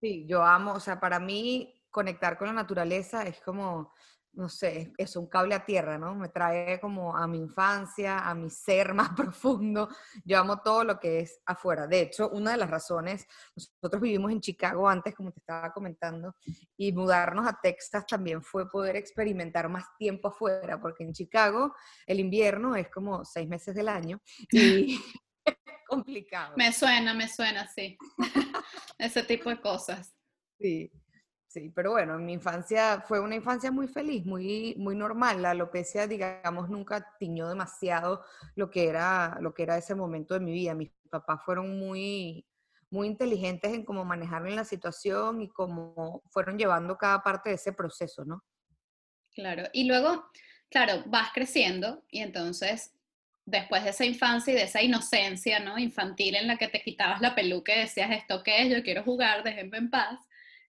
Sí, 0.00 0.26
yo 0.28 0.42
amo, 0.42 0.72
o 0.74 0.80
sea, 0.80 1.00
para 1.00 1.18
mí 1.18 1.74
conectar 1.90 2.38
con 2.38 2.48
la 2.48 2.52
naturaleza 2.52 3.22
es 3.22 3.40
como 3.40 3.92
no 4.38 4.48
sé, 4.48 4.92
es 4.96 5.16
un 5.16 5.26
cable 5.26 5.56
a 5.56 5.66
tierra, 5.66 5.98
¿no? 5.98 6.14
Me 6.14 6.28
trae 6.28 6.78
como 6.78 7.16
a 7.16 7.26
mi 7.26 7.38
infancia, 7.38 8.20
a 8.20 8.34
mi 8.36 8.48
ser 8.48 8.94
más 8.94 9.10
profundo. 9.10 9.88
Yo 10.24 10.38
amo 10.38 10.62
todo 10.62 10.84
lo 10.84 11.00
que 11.00 11.20
es 11.20 11.40
afuera. 11.44 11.88
De 11.88 12.02
hecho, 12.02 12.30
una 12.30 12.52
de 12.52 12.56
las 12.56 12.70
razones, 12.70 13.26
nosotros 13.56 14.00
vivimos 14.00 14.30
en 14.30 14.40
Chicago 14.40 14.88
antes, 14.88 15.12
como 15.16 15.32
te 15.32 15.40
estaba 15.40 15.72
comentando, 15.72 16.36
y 16.76 16.92
mudarnos 16.92 17.48
a 17.48 17.58
Texas 17.60 18.06
también 18.06 18.40
fue 18.40 18.70
poder 18.70 18.94
experimentar 18.94 19.68
más 19.68 19.84
tiempo 19.98 20.28
afuera, 20.28 20.80
porque 20.80 21.02
en 21.02 21.12
Chicago 21.12 21.74
el 22.06 22.20
invierno 22.20 22.76
es 22.76 22.88
como 22.90 23.24
seis 23.24 23.48
meses 23.48 23.74
del 23.74 23.88
año 23.88 24.20
y 24.52 25.00
es 25.44 25.56
complicado. 25.88 26.54
Me 26.56 26.72
suena, 26.72 27.12
me 27.12 27.28
suena, 27.28 27.66
sí. 27.66 27.98
Ese 28.98 29.24
tipo 29.24 29.50
de 29.50 29.60
cosas. 29.60 30.14
Sí. 30.60 30.92
Pero 31.74 31.92
bueno, 31.92 32.14
en 32.14 32.24
mi 32.24 32.32
infancia 32.32 33.02
fue 33.06 33.20
una 33.20 33.34
infancia 33.34 33.70
muy 33.70 33.88
feliz, 33.88 34.24
muy, 34.24 34.74
muy 34.78 34.94
normal. 34.94 35.42
La 35.42 35.50
alopecia, 35.50 36.06
digamos, 36.06 36.68
nunca 36.68 37.14
tiñó 37.18 37.48
demasiado 37.48 38.24
lo 38.54 38.70
que 38.70 38.88
era, 38.88 39.38
lo 39.40 39.54
que 39.54 39.64
era 39.64 39.76
ese 39.76 39.94
momento 39.94 40.34
de 40.34 40.40
mi 40.40 40.52
vida. 40.52 40.74
Mis 40.74 40.90
papás 41.10 41.40
fueron 41.44 41.78
muy, 41.78 42.46
muy 42.90 43.06
inteligentes 43.06 43.72
en 43.72 43.84
cómo 43.84 44.04
manejaron 44.04 44.54
la 44.54 44.64
situación 44.64 45.42
y 45.42 45.48
cómo 45.48 46.22
fueron 46.30 46.58
llevando 46.58 46.96
cada 46.96 47.22
parte 47.22 47.50
de 47.50 47.56
ese 47.56 47.72
proceso, 47.72 48.24
¿no? 48.24 48.42
Claro, 49.32 49.64
y 49.72 49.84
luego, 49.84 50.30
claro, 50.70 51.02
vas 51.06 51.30
creciendo 51.32 52.04
y 52.10 52.20
entonces, 52.20 52.92
después 53.44 53.84
de 53.84 53.90
esa 53.90 54.04
infancia 54.04 54.52
y 54.52 54.56
de 54.56 54.64
esa 54.64 54.82
inocencia, 54.82 55.60
¿no? 55.60 55.78
Infantil 55.78 56.34
en 56.34 56.48
la 56.48 56.56
que 56.56 56.68
te 56.68 56.82
quitabas 56.82 57.20
la 57.20 57.34
peluca 57.34 57.74
y 57.74 57.80
decías, 57.80 58.10
¿esto 58.10 58.42
qué 58.42 58.62
es? 58.62 58.70
Yo 58.70 58.82
quiero 58.82 59.04
jugar, 59.04 59.44
déjenme 59.44 59.78
en 59.78 59.90
paz 59.90 60.18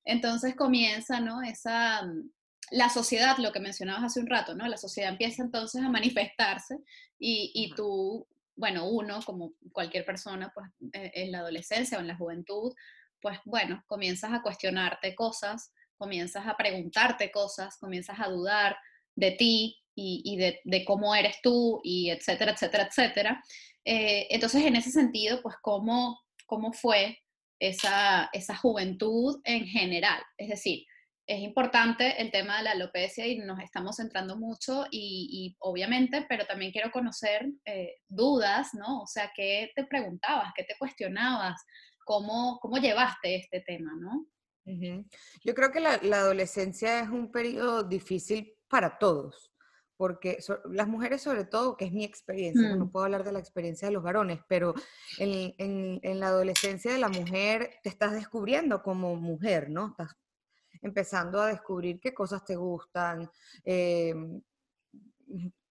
entonces 0.05 0.55
comienza, 0.55 1.19
¿no? 1.19 1.41
Esa, 1.41 2.03
mm, 2.03 2.29
la 2.71 2.89
sociedad, 2.89 3.37
lo 3.37 3.51
que 3.51 3.59
mencionabas 3.59 4.03
hace 4.03 4.19
un 4.19 4.27
rato, 4.27 4.55
¿no? 4.55 4.67
La 4.67 4.77
sociedad 4.77 5.11
empieza 5.11 5.41
entonces 5.43 5.81
a 5.81 5.89
manifestarse 5.89 6.77
y, 7.17 7.51
y 7.53 7.73
tú, 7.75 8.27
bueno, 8.55 8.87
uno, 8.89 9.19
como 9.25 9.53
cualquier 9.71 10.05
persona, 10.05 10.51
pues 10.53 10.67
eh, 10.93 11.11
en 11.15 11.31
la 11.31 11.39
adolescencia 11.39 11.97
o 11.97 12.01
en 12.01 12.07
la 12.07 12.17
juventud, 12.17 12.73
pues 13.21 13.39
bueno, 13.45 13.83
comienzas 13.87 14.31
a 14.31 14.41
cuestionarte 14.41 15.15
cosas, 15.15 15.71
comienzas 15.97 16.47
a 16.47 16.55
preguntarte 16.55 17.31
cosas, 17.31 17.77
comienzas 17.77 18.19
a 18.19 18.29
dudar 18.29 18.77
de 19.15 19.31
ti 19.31 19.77
y, 20.01 20.37
de, 20.37 20.61
de, 20.63 20.85
cómo 20.85 21.13
eres 21.13 21.41
tú 21.43 21.81
y 21.83 22.09
etcétera, 22.09 22.53
etcétera, 22.53 22.85
etcétera. 22.85 23.43
Eh, 23.83 24.27
entonces, 24.29 24.63
en 24.63 24.77
ese 24.77 24.91
sentido, 24.91 25.41
pues, 25.41 25.55
¿cómo, 25.61 26.21
cómo 26.45 26.71
fue 26.71 27.19
esa, 27.59 28.29
esa 28.33 28.55
juventud 28.55 29.39
en 29.43 29.65
general. 29.65 30.21
Es 30.37 30.49
decir, 30.49 30.85
es 31.29 31.41
importante 31.41 32.19
el 32.19 32.31
tema 32.31 32.57
de 32.57 32.63
la 32.63 32.71
alopecia 32.71 33.27
y 33.27 33.37
nos 33.37 33.59
estamos 33.59 33.97
centrando 33.97 34.35
mucho 34.35 34.85
y, 34.89 35.55
obviamente, 35.59 36.25
pero 36.27 36.45
también 36.47 36.71
quiero 36.71 36.91
conocer 36.91 37.47
eh, 37.65 37.97
dudas, 38.07 38.73
¿no? 38.73 39.01
O 39.01 39.07
sea, 39.07 39.31
¿qué 39.35 39.71
te 39.75 39.85
preguntabas? 39.85 40.51
¿Qué 40.55 40.63
te 40.63 40.75
cuestionabas? 40.79 41.63
¿Cómo, 42.03 42.57
cómo 42.59 42.77
llevaste 42.77 43.35
este 43.35 43.61
tema, 43.61 43.91
no? 43.99 44.25
Yo 45.43 45.53
creo 45.55 45.71
que 45.71 45.79
la, 45.79 45.99
la, 46.03 46.17
adolescencia 46.17 46.99
es 46.99 47.09
un 47.09 47.31
periodo 47.31 47.83
difícil 47.83 48.53
para 48.67 48.99
todos 48.99 49.48
porque 49.99 50.41
las 50.71 50.87
mujeres 50.87 51.21
sobre 51.21 51.43
todo, 51.43 51.75
que 51.75 51.83
es 51.83 51.91
mi 51.91 52.05
experiencia, 52.05 52.73
no 52.73 52.85
mm. 52.85 52.89
puedo 52.89 53.03
hablar 53.03 53.25
de 53.25 53.33
la 53.33 53.39
experiencia 53.39 53.89
de 53.89 53.93
los 53.93 54.01
varones, 54.01 54.39
pero 54.47 54.73
en, 55.17 55.99
la 56.01 56.27
adolescencia 56.27 56.93
de 56.93 56.99
la 56.99 57.09
mujer 57.09 57.71
te 57.83 57.89
estás 57.89 58.13
descubriendo 58.13 58.81
como 58.81 59.17
mujer, 59.17 59.69
¿no? 59.69 59.87
Estás 59.87 60.15
empezando 60.81 61.41
a 61.41 61.47
descubrir 61.47 61.99
qué 61.99 62.13
cosas 62.13 62.45
te 62.45 62.55
gustan, 62.55 63.29
eh, 63.65 64.15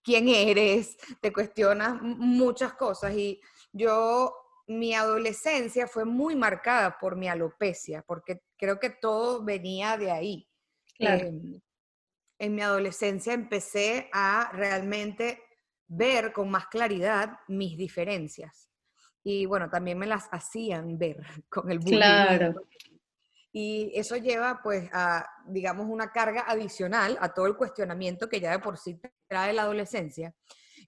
quién 0.02 0.28
eres, 0.28 0.98
te 1.22 1.32
cuestionas 1.32 2.02
muchas 2.02 2.74
cosas 2.74 3.14
y 3.14 3.40
yo, 3.72 4.34
mi 4.66 4.92
adolescencia 4.92 5.86
fue 5.86 6.04
muy 6.04 6.36
marcada 6.36 6.98
por 7.00 7.16
mi 7.16 7.28
alopecia, 7.28 8.04
porque 8.06 8.42
creo 8.58 8.78
que 8.78 8.90
todo 8.90 9.42
venía 9.42 9.96
de 9.96 10.10
ahí. 10.10 10.48
Claro. 10.98 11.28
Em, 11.28 11.60
en 12.38 12.54
mi 12.54 12.62
adolescencia 12.62 13.32
empecé 13.32 14.08
a 14.12 14.50
realmente 14.52 15.42
ver 15.88 16.32
con 16.32 16.50
más 16.50 16.68
claridad 16.68 17.38
mis 17.48 17.76
diferencias. 17.76 18.68
Y 19.24 19.46
bueno, 19.46 19.68
también 19.68 19.98
me 19.98 20.06
las 20.06 20.28
hacían 20.30 20.98
ver 20.98 21.18
con 21.48 21.70
el 21.70 21.78
bullying. 21.78 21.98
Claro. 21.98 22.54
Y 23.50 23.90
eso 23.94 24.16
lleva 24.16 24.60
pues 24.62 24.88
a, 24.92 25.26
digamos, 25.46 25.86
una 25.88 26.12
carga 26.12 26.44
adicional 26.46 27.18
a 27.20 27.32
todo 27.32 27.46
el 27.46 27.56
cuestionamiento 27.56 28.28
que 28.28 28.40
ya 28.40 28.52
de 28.52 28.58
por 28.58 28.78
sí 28.78 29.00
trae 29.26 29.52
la 29.52 29.62
adolescencia. 29.62 30.34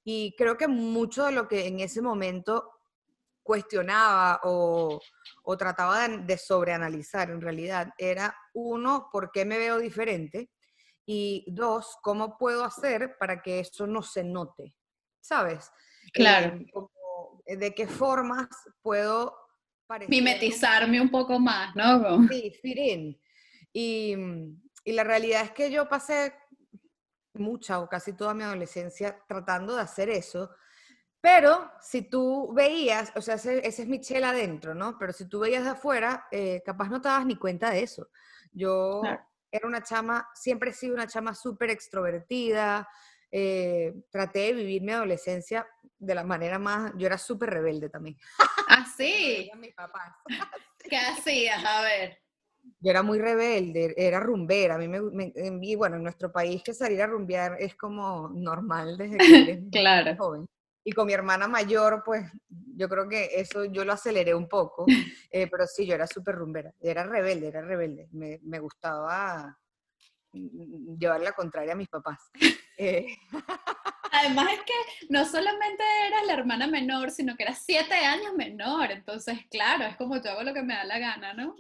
Y 0.04 0.35
creo 0.37 0.57
que 0.57 0.69
mucho 0.69 1.25
de 1.25 1.33
lo 1.33 1.49
que 1.49 1.66
en 1.66 1.80
ese 1.80 2.00
momento 2.00 2.71
cuestionaba 3.42 4.40
o, 4.45 5.00
o 5.42 5.57
trataba 5.57 6.07
de, 6.07 6.19
de 6.19 6.38
sobreanalizar 6.38 7.30
en 7.30 7.40
realidad 7.40 7.92
era, 7.99 8.37
uno, 8.52 9.09
¿por 9.11 9.33
qué 9.33 9.45
me 9.45 9.59
veo 9.59 9.78
diferente? 9.78 10.50
Y 11.12 11.44
dos, 11.48 11.98
¿cómo 12.02 12.38
puedo 12.38 12.64
hacer 12.64 13.16
para 13.18 13.42
que 13.42 13.58
eso 13.58 13.84
no 13.84 14.00
se 14.00 14.22
note? 14.22 14.76
¿Sabes? 15.20 15.68
Claro. 16.12 16.54
Em, 16.54 16.66
eh, 17.46 17.56
¿De 17.56 17.74
qué 17.74 17.88
formas 17.88 18.46
puedo 18.80 19.36
Mimetizarme 20.06 21.00
un 21.00 21.10
poco 21.10 21.40
más, 21.40 21.74
¿no? 21.74 22.28
Sí, 22.28 22.52
fit 22.62 22.78
in. 22.78 23.20
Y, 23.72 24.14
y 24.84 24.92
la 24.92 25.02
realidad 25.02 25.42
es 25.42 25.50
que 25.50 25.68
yo 25.72 25.88
pasé 25.88 26.32
mucha 27.34 27.80
o 27.80 27.88
casi 27.88 28.12
toda 28.12 28.32
mi 28.32 28.44
adolescencia 28.44 29.20
tratando 29.26 29.74
de 29.74 29.82
hacer 29.82 30.10
eso, 30.10 30.50
pero 31.20 31.72
si 31.80 32.02
tú 32.02 32.52
veías, 32.54 33.12
o 33.16 33.20
sea, 33.20 33.34
ese, 33.34 33.66
es 33.66 33.84
Michelle 33.88 34.26
adentro, 34.26 34.76
¿no? 34.76 34.96
Pero 34.96 35.12
si 35.12 35.28
tú 35.28 35.40
veías 35.40 35.64
de 35.64 35.70
afuera, 35.70 36.28
eh, 36.30 36.62
capaz 36.64 36.88
no 36.88 37.00
te 37.00 37.08
dabas 37.08 37.26
ni 37.26 37.34
cuenta 37.34 37.70
de 37.70 37.82
eso. 37.82 38.10
Yo 38.52 39.02
era 39.50 39.66
una 39.66 39.83
chama, 39.83 40.28
siempre 40.35 40.71
he 40.71 40.75
sido 40.75 40.95
una 40.95 41.07
chama 41.07 41.35
súper 41.35 41.71
extrovertida, 41.71 42.88
eh, 43.30 43.95
traté 44.11 44.40
de 44.40 44.52
vivir 44.54 44.83
mi 44.83 44.92
adolescencia 44.92 45.66
de 45.99 46.14
la 46.14 46.25
manera 46.25 46.59
más, 46.59 46.92
yo 46.97 47.07
era 47.07 47.19
súper 47.19 47.50
rebelde 47.50 47.88
también. 47.88 48.16
¿Ah, 48.69 48.85
sí? 48.97 49.50
¿Qué 50.90 50.97
hacías? 50.97 51.64
A 51.64 51.83
ver. 51.83 52.19
Yo 52.78 52.90
era 52.90 53.02
muy 53.02 53.19
rebelde, 53.19 53.95
era 53.97 54.21
rumbera. 54.21 54.75
A 54.75 54.78
mí 54.78 54.87
me, 54.87 55.00
me 55.00 55.76
bueno, 55.76 55.97
en 55.97 56.02
nuestro 56.02 56.30
país 56.30 56.62
que 56.62 56.75
salir 56.75 57.00
a 57.02 57.07
rumbear 57.07 57.57
es 57.59 57.75
como 57.75 58.28
normal 58.28 58.97
desde 58.97 59.19
que 59.19 59.42
eres 59.42 59.61
claro. 59.73 60.16
joven. 60.16 60.47
Y 60.82 60.92
con 60.92 61.06
mi 61.06 61.12
hermana 61.12 61.46
mayor, 61.46 62.02
pues 62.04 62.25
yo 62.49 62.88
creo 62.88 63.08
que 63.08 63.28
eso 63.34 63.64
yo 63.66 63.84
lo 63.84 63.92
aceleré 63.92 64.34
un 64.34 64.49
poco, 64.49 64.87
eh, 65.30 65.46
pero 65.50 65.66
sí, 65.66 65.87
yo 65.87 65.94
era 65.94 66.06
súper 66.06 66.37
rumbera, 66.37 66.72
era 66.80 67.04
rebelde, 67.04 67.49
era 67.49 67.60
rebelde, 67.62 68.08
me, 68.12 68.38
me 68.42 68.58
gustaba 68.58 69.58
mm, 70.32 70.96
llevar 70.99 71.20
la 71.20 71.32
contraria 71.32 71.72
a 71.72 71.76
mis 71.76 71.88
papás. 71.88 72.18
Eh, 72.82 73.04
Además 74.12 74.54
es 74.54 74.60
que 74.60 75.06
no 75.10 75.26
solamente 75.26 75.82
eras 76.06 76.26
la 76.26 76.32
hermana 76.32 76.66
menor, 76.66 77.10
sino 77.10 77.37
que 77.37 77.42
eras 77.42 77.62
siete 77.62 77.92
años 77.92 78.32
menor, 78.34 78.90
entonces 78.90 79.38
claro, 79.50 79.84
es 79.84 79.96
como 79.99 80.16
yo 80.16 80.30
hago 80.30 80.42
lo 80.44 80.54
que 80.54 80.62
me 80.62 80.72
da 80.72 80.84
la 80.84 80.99
gana, 80.99 81.34
¿no? 81.34 81.54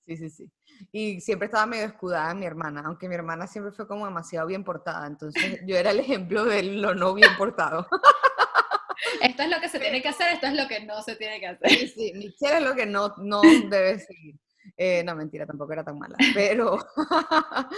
Sí, 0.00 0.16
sí, 0.16 0.30
sí. 0.30 0.50
Y 0.90 1.20
siempre 1.20 1.46
estaba 1.46 1.66
medio 1.66 1.84
escudada 1.84 2.34
mi 2.34 2.46
hermana, 2.46 2.82
aunque 2.86 3.08
mi 3.08 3.14
hermana 3.14 3.46
siempre 3.46 3.72
fue 3.72 3.86
como 3.86 4.06
demasiado 4.06 4.46
bien 4.46 4.64
portada, 4.64 5.06
entonces 5.06 5.60
yo 5.66 5.76
era 5.76 5.90
el 5.90 6.00
ejemplo 6.00 6.44
de 6.44 6.62
lo 6.62 6.94
no 6.94 7.14
bien 7.14 7.30
portado. 7.36 7.86
esto 9.22 9.42
es 9.42 9.50
lo 9.50 9.60
que 9.60 9.68
se 9.68 9.78
tiene 9.78 10.02
que 10.02 10.08
hacer, 10.08 10.32
esto 10.32 10.46
es 10.46 10.54
lo 10.54 10.66
que 10.66 10.80
no 10.80 11.02
se 11.02 11.16
tiene 11.16 11.40
que 11.40 11.46
hacer. 11.46 11.70
Sí, 11.70 11.88
sí, 11.88 12.12
Michelle 12.14 12.58
es 12.58 12.62
lo 12.62 12.74
que 12.74 12.86
no, 12.86 13.14
no 13.18 13.40
debe 13.42 13.98
seguir. 14.00 14.36
Eh, 14.76 15.02
no, 15.04 15.14
mentira, 15.14 15.46
tampoco 15.46 15.72
era 15.72 15.84
tan 15.84 15.98
mala. 15.98 16.16
Pero, 16.34 16.78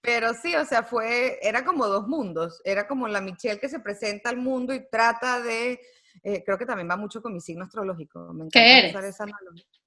pero 0.00 0.32
sí, 0.34 0.54
o 0.54 0.64
sea, 0.64 0.82
fue, 0.82 1.38
era 1.42 1.64
como 1.64 1.86
dos 1.86 2.06
mundos. 2.06 2.60
Era 2.64 2.86
como 2.86 3.08
la 3.08 3.20
Michelle 3.20 3.60
que 3.60 3.68
se 3.68 3.80
presenta 3.80 4.30
al 4.30 4.36
mundo 4.36 4.72
y 4.74 4.88
trata 4.88 5.40
de, 5.40 5.80
eh, 6.22 6.42
creo 6.44 6.58
que 6.58 6.66
también 6.66 6.88
va 6.88 6.96
mucho 6.96 7.22
con 7.22 7.32
mi 7.32 7.40
signo 7.40 7.64
astrológico. 7.64 8.32
Me 8.32 8.44
encanta 8.44 8.50
¿Qué 8.52 8.78
eres? 8.78 8.94
esa 9.04 9.26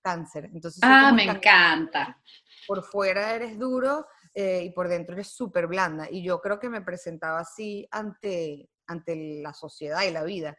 cáncer. 0.02 0.50
Entonces, 0.54 0.80
ah, 0.84 1.12
me 1.14 1.24
encanta. 1.24 2.22
Por 2.68 2.84
fuera 2.84 3.36
eres 3.36 3.58
duro 3.58 4.08
eh, 4.34 4.64
y 4.66 4.72
por 4.72 4.88
dentro 4.88 5.14
eres 5.14 5.28
súper 5.28 5.68
blanda. 5.68 6.08
Y 6.10 6.24
yo 6.24 6.40
creo 6.42 6.60
que 6.60 6.70
me 6.70 6.82
presentaba 6.82 7.40
así 7.40 7.88
ante, 7.92 8.70
ante 8.88 9.42
la 9.42 9.54
sociedad 9.54 10.04
y 10.04 10.12
la 10.12 10.24
vida, 10.24 10.58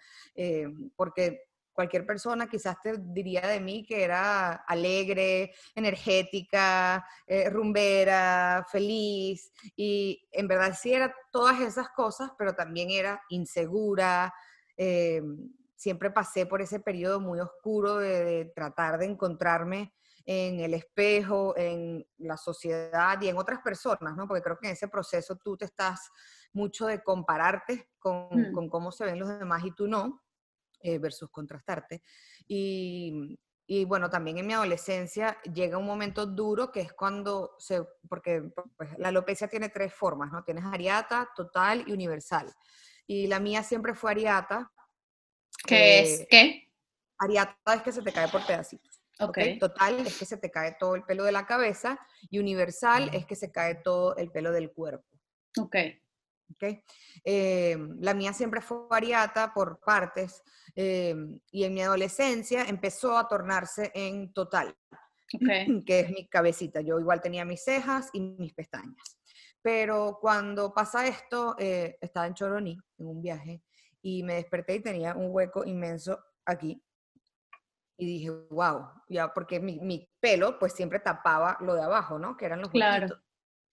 porque 0.97 1.50
cualquier 1.81 2.05
persona 2.05 2.47
quizás 2.47 2.77
te 2.83 2.95
diría 2.99 3.41
de 3.47 3.59
mí 3.59 3.87
que 3.87 4.03
era 4.05 4.53
alegre, 4.53 5.55
energética, 5.75 7.07
eh, 7.27 7.49
rumbera, 7.49 8.67
feliz, 8.71 9.50
y 9.75 10.23
en 10.31 10.47
verdad 10.47 10.77
sí 10.79 10.93
era 10.93 11.15
todas 11.33 11.59
esas 11.61 11.89
cosas, 11.89 12.33
pero 12.37 12.55
también 12.55 12.91
era 12.91 13.23
insegura. 13.31 14.31
Eh, 14.77 15.23
siempre 15.81 16.11
pasé 16.11 16.45
por 16.45 16.61
ese 16.61 16.79
periodo 16.79 17.21
muy 17.21 17.41
oscuro 17.41 17.97
de, 17.97 18.53
tratar 18.55 18.99
de 18.99 19.07
encontrarme 19.07 19.95
en 20.27 20.61
el 20.61 20.75
espejo, 20.75 21.55
en 21.57 22.07
la 22.19 22.37
sociedad 22.37 23.19
y 23.23 23.29
en 23.29 23.39
otras 23.39 23.61
personas, 23.61 24.15
¿no? 24.15 24.29
Porque 24.29 24.43
creo 24.43 24.59
que 24.59 24.67
en 24.67 24.75
ese 24.75 24.89
proceso 24.89 25.37
tú 25.37 25.57
te 25.57 25.65
estás 25.65 26.11
mucho 26.53 26.87
de 26.87 27.03
compararte 27.03 27.89
con, 27.99 28.29
mm. 28.31 28.53
con 28.53 28.69
cómo 28.69 28.93
se 28.93 29.07
ven 29.07 29.19
los 29.19 29.31
demás 29.39 29.65
y 29.65 29.71
tú 29.75 29.89
no. 29.89 30.23
Eh, 30.83 30.99
versus 30.99 31.31
contrastarte. 31.31 32.03
Y, 32.47 33.39
y, 33.67 33.85
bueno, 33.85 34.09
también 34.09 34.39
en 34.39 34.47
mi 34.47 34.55
adolescencia 34.55 35.39
llega 35.43 35.77
un 35.77 35.85
momento 35.85 36.25
duro 36.25 36.73
que 36.73 36.81
es 36.81 36.93
cuando 36.95 37.55
se, 37.59 37.83
porque 38.09 38.51
pues, 38.79 38.99
la 38.99 39.09
alopecia 39.09 39.47
tiene 39.47 39.69
tres 39.69 39.93
formas, 39.93 40.33
¿no? 40.33 40.43
Tienes 40.43 40.65
ariata, 40.65 41.29
total 41.37 41.85
y 41.87 41.93
universal. 41.93 42.51
Y 43.07 43.27
la 43.27 43.41
mía 43.41 43.63
siempre 43.63 43.95
fue 43.95 44.13
ariata. 44.13 44.73
¿Qué 45.67 46.00
es? 46.00 46.21
Eh, 46.21 46.26
¿Qué? 46.31 46.69
Ariata 47.19 47.75
es 47.75 47.83
que 47.83 47.93
se 47.93 48.02
te 48.02 48.12
cae 48.12 48.29
por 48.29 48.47
pedacitos. 48.47 49.00
Okay. 49.19 49.59
Total 49.59 50.00
es 50.00 50.19
que 50.19 50.25
se 50.25 50.38
te 50.38 50.50
cae 50.50 50.76
todo 50.79 50.95
el 50.95 51.05
pelo 51.05 51.25
de 51.25 51.33
la 51.33 51.47
cabeza 51.47 51.99
y 52.31 52.38
universal 52.38 53.11
es 53.12 53.26
que 53.26 53.37
se 53.37 53.52
cae 53.52 53.75
todo 53.75 54.17
el 54.17 54.31
pelo 54.31 54.50
del 54.50 54.73
cuerpo. 54.73 55.07
Ok. 55.59 55.76
Okay. 56.55 56.83
Eh, 57.23 57.76
la 58.00 58.14
mía 58.14 58.33
siempre 58.33 58.61
fue 58.61 58.88
variata 58.88 59.52
por 59.55 59.79
partes 59.79 60.43
eh, 60.75 61.14
y 61.52 61.64
en 61.64 61.75
mi 61.75 61.83
adolescencia 61.83 62.64
empezó 62.64 63.17
a 63.17 63.29
tornarse 63.29 63.93
en 63.95 64.33
total, 64.33 64.75
que 65.87 66.00
es 66.00 66.11
mi 66.11 66.26
cabecita. 66.29 66.81
Yo 66.81 66.99
igual 66.99 67.21
tenía 67.21 67.45
mis 67.45 67.62
cejas 67.62 68.09
y 68.14 68.21
mis 68.21 68.55
pestañas. 68.55 69.21
Pero 69.62 70.19
cuando 70.21 70.73
pasa 70.73 71.07
esto, 71.07 71.55
eh, 71.59 71.99
estaba 72.00 72.26
en 72.26 72.35
Choroní, 72.35 72.79
en 72.99 73.07
un 73.07 73.21
viaje, 73.21 73.62
y 74.02 74.23
me 74.23 74.35
desperté 74.35 74.76
y 74.76 74.80
tenía 74.80 75.14
un 75.14 75.28
hueco 75.30 75.64
inmenso 75.64 76.19
aquí. 76.45 76.83
Y 77.99 78.07
dije, 78.07 78.30
wow, 78.50 78.88
ya, 79.09 79.33
porque 79.33 79.61
mi, 79.61 79.78
mi 79.80 80.09
pelo 80.21 80.59
pues 80.59 80.73
siempre 80.73 81.00
tapaba 81.00 81.59
lo 81.61 81.75
de 81.75 81.83
abajo, 81.83 82.19
¿no? 82.19 82.37
Que 82.37 82.47
eran 82.47 82.61
los 82.61 82.71
claro. 82.71 83.09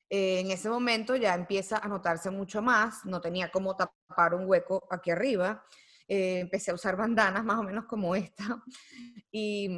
Eh, 0.09 0.39
en 0.39 0.51
ese 0.51 0.69
momento 0.69 1.15
ya 1.17 1.33
empieza 1.33 1.77
a 1.77 1.87
notarse 1.87 2.29
mucho 2.29 2.61
más, 2.61 3.05
no 3.05 3.19
tenía 3.19 3.51
cómo 3.51 3.75
tapar 3.75 4.35
un 4.35 4.45
hueco 4.47 4.87
aquí 4.89 5.11
arriba, 5.11 5.65
eh, 6.07 6.39
empecé 6.39 6.71
a 6.71 6.75
usar 6.75 6.95
bandanas 6.95 7.43
más 7.43 7.59
o 7.59 7.63
menos 7.63 7.85
como 7.85 8.15
esta 8.15 8.63
y, 9.31 9.69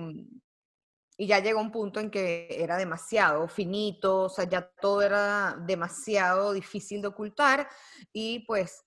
y, 1.18 1.26
ya 1.26 1.40
llegó 1.40 1.60
un 1.60 1.72
punto 1.72 2.00
en 2.00 2.12
que 2.12 2.48
era 2.52 2.78
demasiado 2.78 3.48
finito, 3.48 4.26
o 4.26 4.30
sea, 4.30 4.48
ya 4.48 4.70
todo 4.80 5.02
era 5.02 5.58
demasiado 5.66 6.54
difícil 6.54 7.02
de 7.02 7.08
ocultar 7.08 7.68
y 8.14 8.46
pues 8.46 8.86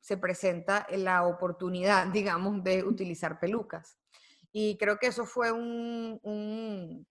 se 0.00 0.16
presenta 0.16 0.86
la 0.90 1.24
oportunidad, 1.24 2.06
digamos, 2.12 2.62
de 2.64 2.84
utilizar 2.84 3.38
pelucas. 3.38 3.98
Y 4.52 4.76
creo 4.78 4.98
que 4.98 5.06
eso 5.06 5.26
fue 5.26 5.52
un, 5.52 6.18
un 6.22 7.06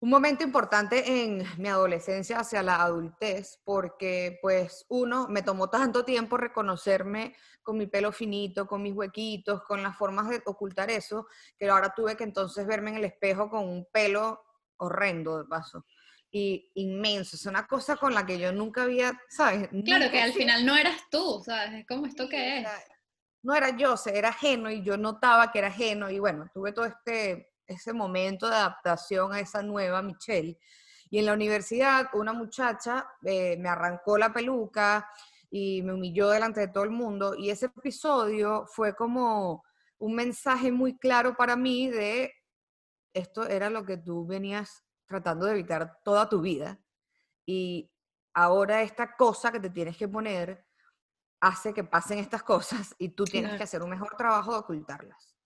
un 0.00 0.10
momento 0.10 0.44
importante 0.44 1.24
en 1.24 1.44
mi 1.56 1.68
adolescencia 1.68 2.38
hacia 2.38 2.62
la 2.62 2.82
adultez, 2.82 3.60
porque 3.64 4.38
pues 4.40 4.86
uno, 4.88 5.26
me 5.28 5.42
tomó 5.42 5.70
tanto 5.70 6.04
tiempo 6.04 6.36
reconocerme 6.36 7.34
con 7.64 7.76
mi 7.76 7.88
pelo 7.88 8.12
finito, 8.12 8.66
con 8.66 8.80
mis 8.82 8.94
huequitos, 8.94 9.62
con 9.64 9.82
las 9.82 9.96
formas 9.96 10.28
de 10.28 10.40
ocultar 10.46 10.88
eso, 10.90 11.26
que 11.58 11.68
ahora 11.68 11.92
tuve 11.96 12.16
que 12.16 12.22
entonces 12.22 12.64
verme 12.64 12.90
en 12.90 12.98
el 12.98 13.04
espejo 13.06 13.50
con 13.50 13.68
un 13.68 13.88
pelo 13.92 14.40
horrendo 14.76 15.38
de 15.38 15.44
paso 15.46 15.84
y 16.30 16.70
inmenso. 16.74 17.36
Es 17.36 17.46
una 17.46 17.66
cosa 17.66 17.96
con 17.96 18.14
la 18.14 18.26
que 18.26 18.38
yo 18.38 18.52
nunca 18.52 18.82
había, 18.82 19.18
¿sabes? 19.28 19.68
Claro, 19.84 20.10
que 20.10 20.20
al 20.20 20.32
final 20.32 20.64
no 20.64 20.76
eras 20.76 21.00
tú, 21.10 21.42
¿sabes? 21.44 21.80
Es 21.80 21.86
como 21.86 22.06
esto 22.06 22.28
que 22.28 22.60
es. 22.60 22.68
no 23.42 23.54
era 23.54 23.76
yo, 23.76 23.94
era 24.12 24.28
ajeno 24.28 24.70
y 24.70 24.82
yo 24.82 24.96
notaba 24.96 25.50
que 25.50 25.58
era 25.60 25.68
ajeno 25.68 26.10
y 26.10 26.18
bueno, 26.18 26.50
tuve 26.52 26.72
todo 26.72 26.84
este 26.84 27.48
ese 27.66 27.92
momento 27.92 28.48
de 28.48 28.56
adaptación 28.56 29.32
a 29.32 29.40
esa 29.40 29.62
nueva 29.62 30.02
Michelle. 30.02 30.58
Y 31.10 31.18
en 31.18 31.26
la 31.26 31.34
universidad, 31.34 32.08
una 32.14 32.32
muchacha 32.32 33.06
eh, 33.24 33.56
me 33.58 33.68
arrancó 33.68 34.18
la 34.18 34.32
peluca 34.32 35.08
y 35.50 35.82
me 35.82 35.92
humilló 35.92 36.30
delante 36.30 36.60
de 36.60 36.68
todo 36.68 36.84
el 36.84 36.90
mundo. 36.90 37.34
Y 37.36 37.50
ese 37.50 37.66
episodio 37.66 38.66
fue 38.66 38.94
como 38.94 39.64
un 39.98 40.14
mensaje 40.14 40.72
muy 40.72 40.96
claro 40.96 41.36
para 41.36 41.56
mí 41.56 41.88
de 41.88 42.32
esto 43.12 43.46
era 43.46 43.68
lo 43.68 43.84
que 43.84 43.96
tú 43.96 44.26
venías 44.26 44.84
tratando 45.08 45.46
de 45.46 45.52
evitar 45.52 46.00
toda 46.04 46.28
tu 46.28 46.40
vida. 46.40 46.78
Y 47.44 47.90
ahora 48.34 48.82
esta 48.82 49.16
cosa 49.16 49.50
que 49.50 49.60
te 49.60 49.70
tienes 49.70 49.96
que 49.96 50.06
poner 50.06 50.64
hace 51.40 51.72
que 51.72 51.84
pasen 51.84 52.18
estas 52.18 52.42
cosas 52.42 52.94
y 52.98 53.10
tú 53.10 53.24
tienes 53.24 53.56
que 53.56 53.62
hacer 53.62 53.82
un 53.82 53.90
mejor 53.90 54.14
trabajo 54.16 54.52
de 54.52 54.58
ocultarlas. 54.58 55.36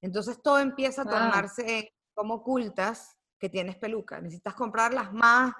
Entonces 0.00 0.40
todo 0.42 0.58
empieza 0.58 1.02
a 1.02 1.04
tornarse 1.04 1.78
en 1.78 1.88
cómo 2.14 2.34
ocultas 2.34 3.16
que 3.38 3.48
tienes 3.48 3.76
peluca. 3.76 4.20
Necesitas 4.20 4.54
comprar 4.54 4.94
las 4.94 5.12
más 5.12 5.52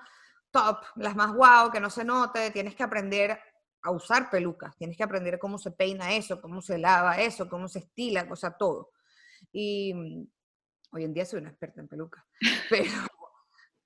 top, 0.51 0.79
las 0.97 1.15
más 1.15 1.35
wow, 1.35 1.71
que 1.71 1.81
no 1.81 1.91
se 1.91 2.05
note, 2.05 2.51
tienes 2.51 2.75
que 2.75 2.83
aprender 2.83 3.39
a 3.83 3.91
usar 3.91 4.29
pelucas, 4.31 4.77
tienes 4.77 4.97
que 4.97 5.03
aprender 5.03 5.39
cómo 5.39 5.59
se 5.59 5.71
peina 5.71 6.13
eso, 6.15 6.41
cómo 6.41 6.61
se 6.61 6.79
lava 6.79 7.19
eso, 7.19 7.49
cómo 7.49 7.69
se 7.69 7.81
estila, 7.81 8.27
o 8.31 8.37
sea, 8.37 8.53
todo. 8.53 8.91
Y 9.53 9.95
mm, 9.95 10.27
hoy 10.93 11.05
en 11.05 11.15
día 11.15 11.25
soy 11.25 11.41
una 11.41 11.51
experta 11.51 11.81
en 11.81 11.89
peluca, 11.89 12.27
pero 12.71 12.91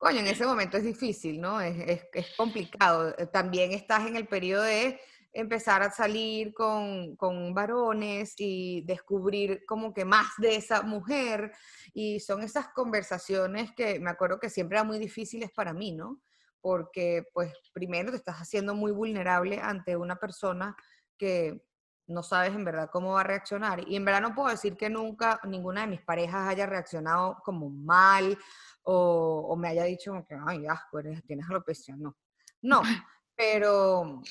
coño, 0.05 0.21
en 0.21 0.27
ese 0.27 0.45
momento 0.45 0.77
es 0.77 0.85
difícil, 0.85 1.41
¿no? 1.41 1.63
Es, 1.63 2.05
complicado. 2.37 3.15
También 3.33 3.73
estás 3.73 4.07
en 4.07 4.17
el 4.17 4.29
periodo 4.29 4.63
de 4.65 5.01
empezar 5.33 5.83
a 5.83 5.91
salir 5.91 6.53
con, 6.53 7.17
con, 7.17 7.55
varones 7.55 8.35
y 8.37 8.83
descubrir 8.83 9.65
como 9.67 9.95
que 9.95 10.05
más 10.05 10.27
de 10.37 10.57
esa 10.57 10.83
mujer. 10.83 11.53
Y 11.95 12.21
son 12.21 12.43
esas 12.43 12.69
conversaciones 12.75 13.71
que 13.75 13.99
me 13.99 14.11
acuerdo 14.11 14.39
que 14.39 14.51
siempre 14.51 14.77
eran 14.77 14.89
muy 14.89 14.99
difíciles 14.99 15.51
para 15.53 15.73
mí, 15.73 15.93
¿no? 15.93 16.21
Porque 16.61 17.25
pues 17.33 17.55
primero 17.73 18.11
te 18.11 18.19
estás 18.19 18.37
haciendo 18.37 18.75
muy 18.75 18.93
vulnerable 18.93 19.59
ante 19.59 19.97
una 19.97 20.17
persona 20.17 20.77
que 21.17 21.63
no 22.07 22.23
sabes 22.23 22.55
en 22.55 22.65
verdad 22.65 22.91
cómo 22.93 23.13
va 23.13 23.21
a 23.21 23.25
reaccionar. 23.25 23.89
Y 23.89 23.97
en 23.97 24.05
verdad 24.05 24.21
no 24.21 24.35
puedo 24.35 24.49
decir 24.49 24.77
que 24.77 24.91
nunca 24.91 25.41
ninguna 25.45 25.83
de 25.83 25.87
mis 25.89 26.03
parejas 26.03 26.49
haya 26.49 26.67
reaccionado 26.67 27.39
como 27.45 27.71
mal 27.71 28.39
o, 28.83 29.47
o 29.49 29.57
me 29.57 29.69
haya 29.69 29.85
dicho 29.85 30.25
que, 30.29 30.37
ay, 30.47 30.67
asco, 30.67 30.99
eres, 30.99 31.25
tienes 31.25 31.49
alopecia. 31.49 31.97
No, 31.97 32.17
no, 32.63 32.83
pero 33.37 34.23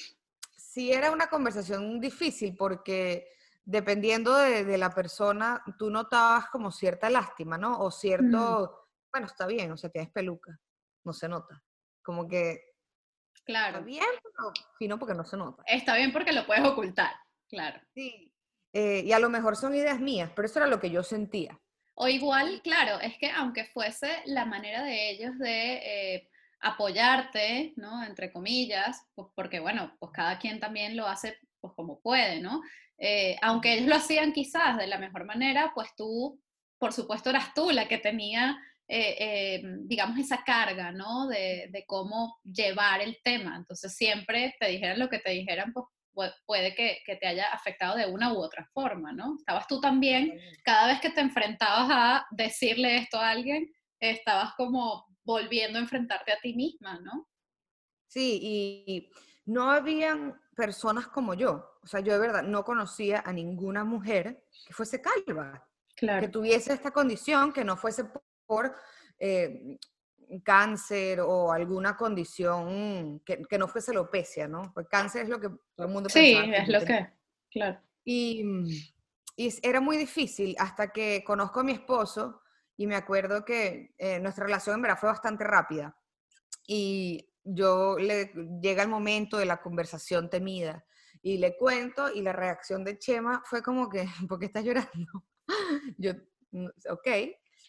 sí 0.55 0.91
era 0.91 1.11
una 1.11 1.27
conversación 1.27 1.99
difícil 1.99 2.55
porque 2.57 3.27
dependiendo 3.65 4.35
de, 4.35 4.77
la 4.77 4.93
persona, 4.93 5.63
tú 5.77 5.89
notabas 5.89 6.47
como 6.49 6.71
cierta 6.71 7.09
lástima, 7.09 7.57
¿no? 7.57 7.79
O 7.79 7.91
cierto, 7.91 8.87
bueno, 9.11 9.27
está 9.27 9.45
bien, 9.47 9.71
o 9.71 9.77
sea, 9.77 9.89
tienes 9.89 10.11
peluca, 10.11 10.59
no 11.05 11.13
se 11.13 11.29
nota. 11.29 11.63
Como 12.03 12.27
que... 12.27 12.73
Claro. 13.45 13.77
Está 13.77 13.85
bien, 13.85 14.05
pero 14.21 14.51
fino 14.77 14.99
porque 14.99 15.13
no 15.13 15.25
se 15.25 15.37
nota. 15.37 15.63
Está 15.65 15.95
bien 15.95 16.11
porque 16.11 16.31
lo 16.31 16.45
puedes 16.45 16.63
ocultar, 16.65 17.13
claro. 17.53 17.79
Sí. 17.93 18.33
Eh, 18.73 19.03
y 19.05 19.11
a 19.11 19.19
lo 19.19 19.29
mejor 19.29 19.55
son 19.55 19.75
ideas 19.75 19.99
mías, 19.99 20.31
pero 20.35 20.47
eso 20.47 20.57
era 20.59 20.67
lo 20.67 20.79
que 20.79 20.89
yo 20.89 21.03
sentía. 21.03 21.59
O 21.95 22.07
igual, 22.07 22.61
claro, 22.63 22.99
es 22.99 23.17
que 23.19 23.29
aunque 23.29 23.65
fuese 23.65 24.09
la 24.25 24.45
manera 24.45 24.83
de 24.83 25.11
ellos 25.11 25.37
de 25.37 25.73
eh, 25.75 26.29
apoyarte, 26.59 27.73
¿no? 27.75 28.03
Entre 28.03 28.31
comillas, 28.31 29.05
pues 29.13 29.27
porque 29.35 29.59
bueno, 29.59 29.95
pues 29.99 30.11
cada 30.11 30.39
quien 30.39 30.59
también 30.59 30.97
lo 30.97 31.07
hace 31.07 31.37
pues 31.61 31.73
como 31.75 32.01
puede, 32.01 32.39
¿no? 32.39 32.61
Eh, 32.97 33.35
aunque 33.43 33.73
ellos 33.73 33.87
lo 33.87 33.95
hacían 33.95 34.33
quizás 34.33 34.77
de 34.77 34.87
la 34.87 34.97
mejor 34.97 35.25
manera, 35.25 35.71
pues 35.75 35.89
tú, 35.95 36.41
por 36.79 36.93
supuesto, 36.93 37.29
eras 37.29 37.53
tú 37.53 37.69
la 37.69 37.87
que 37.87 37.99
tenía, 37.99 38.57
eh, 38.87 39.61
digamos, 39.81 40.17
esa 40.17 40.43
carga, 40.43 40.91
¿no? 40.91 41.27
De, 41.27 41.69
de, 41.71 41.85
cómo 41.85 42.39
llevar 42.43 43.01
el 43.01 43.19
tema. 43.23 43.55
Entonces 43.55 43.95
siempre 43.95 44.55
te 44.59 44.67
dijeran 44.67 44.99
lo 44.99 45.09
que 45.09 45.19
te 45.19 45.31
dijeran, 45.31 45.73
pues 45.73 45.85
puede 46.45 46.75
que, 46.75 46.99
que, 47.05 47.15
te 47.15 47.27
haya 47.27 47.47
afectado 47.51 47.97
de 47.97 48.05
una 48.05 48.33
u 48.33 48.37
otra 48.37 48.65
forma, 48.73 49.11
¿no? 49.11 49.35
Estabas 49.39 49.67
tú 49.67 49.79
también, 49.81 50.39
cada 50.63 50.87
vez 50.87 51.01
que 51.01 51.09
te 51.09 51.21
enfrentabas 51.21 51.87
a 51.89 52.25
decirle 52.31 52.97
esto 52.97 53.17
a 53.17 53.31
alguien, 53.31 53.71
estabas 53.99 54.53
como 54.55 55.05
volviendo 55.23 55.79
a 55.79 55.81
enfrentarte 55.81 56.31
a 56.31 56.39
ti 56.39 56.53
misma, 56.53 56.99
¿no? 56.99 57.27
Sí, 58.07 58.39
y 58.41 59.11
no 59.45 59.71
habían 59.71 60.39
personas 60.55 61.07
como 61.07 61.33
yo. 61.33 61.79
O 61.83 61.87
sea, 61.87 61.99
yo 61.99 62.13
de 62.13 62.19
verdad 62.19 62.43
no 62.43 62.63
conocía 62.63 63.23
a 63.25 63.33
ninguna 63.33 63.83
mujer 63.83 64.45
que 64.65 64.73
fuese 64.73 65.01
calva, 65.01 65.67
claro. 65.95 66.21
que 66.21 66.27
tuviese 66.29 66.73
esta 66.73 66.91
condición, 66.91 67.51
que 67.51 67.63
no 67.63 67.75
fuese 67.75 68.05
por 68.45 68.75
eh, 69.19 69.77
cáncer 70.43 71.19
o 71.21 71.51
alguna 71.51 71.95
condición 71.95 73.21
que, 73.25 73.41
que, 73.43 73.57
no 73.57 73.67
fuese 73.67 73.91
alopecia, 73.91 74.47
¿no? 74.47 74.71
Pues 74.73 74.87
cáncer 74.87 75.23
es 75.23 75.29
lo 75.29 75.39
que 75.39 75.49
todo 75.75 75.87
el 75.87 75.93
mundo 75.93 76.09
Sí, 76.09 76.35
es 76.35 76.67
lo 76.67 76.81
que, 76.81 77.09
claro. 77.51 77.79
Y, 78.05 78.43
y, 79.35 79.53
era 79.61 79.79
muy 79.79 79.97
difícil 79.97 80.55
hasta 80.59 80.91
que 80.91 81.23
conozco 81.25 81.61
a 81.61 81.63
mi 81.63 81.71
esposo 81.71 82.41
y 82.77 82.87
me 82.87 82.95
acuerdo 82.95 83.45
que 83.45 83.93
eh, 83.97 84.19
nuestra 84.19 84.45
relación 84.45 84.75
en 84.75 84.81
verdad 84.81 84.99
fue 84.99 85.09
bastante 85.09 85.43
rápida. 85.43 85.97
Y 86.67 87.29
yo 87.43 87.97
le 87.97 88.31
llega 88.61 88.83
el 88.83 88.89
momento 88.89 89.37
de 89.37 89.45
la 89.45 89.61
conversación 89.61 90.29
temida 90.29 90.85
y 91.21 91.37
le 91.37 91.55
cuento 91.57 92.11
y 92.11 92.21
la 92.21 92.33
reacción 92.33 92.83
de 92.83 92.97
Chema 92.97 93.41
fue 93.45 93.61
como 93.61 93.89
que, 93.89 94.05
¿por 94.29 94.39
qué 94.39 94.45
estás 94.45 94.63
llorando? 94.63 95.23
yo, 95.97 96.13
mm, 96.51 96.67
ok. 96.89 97.07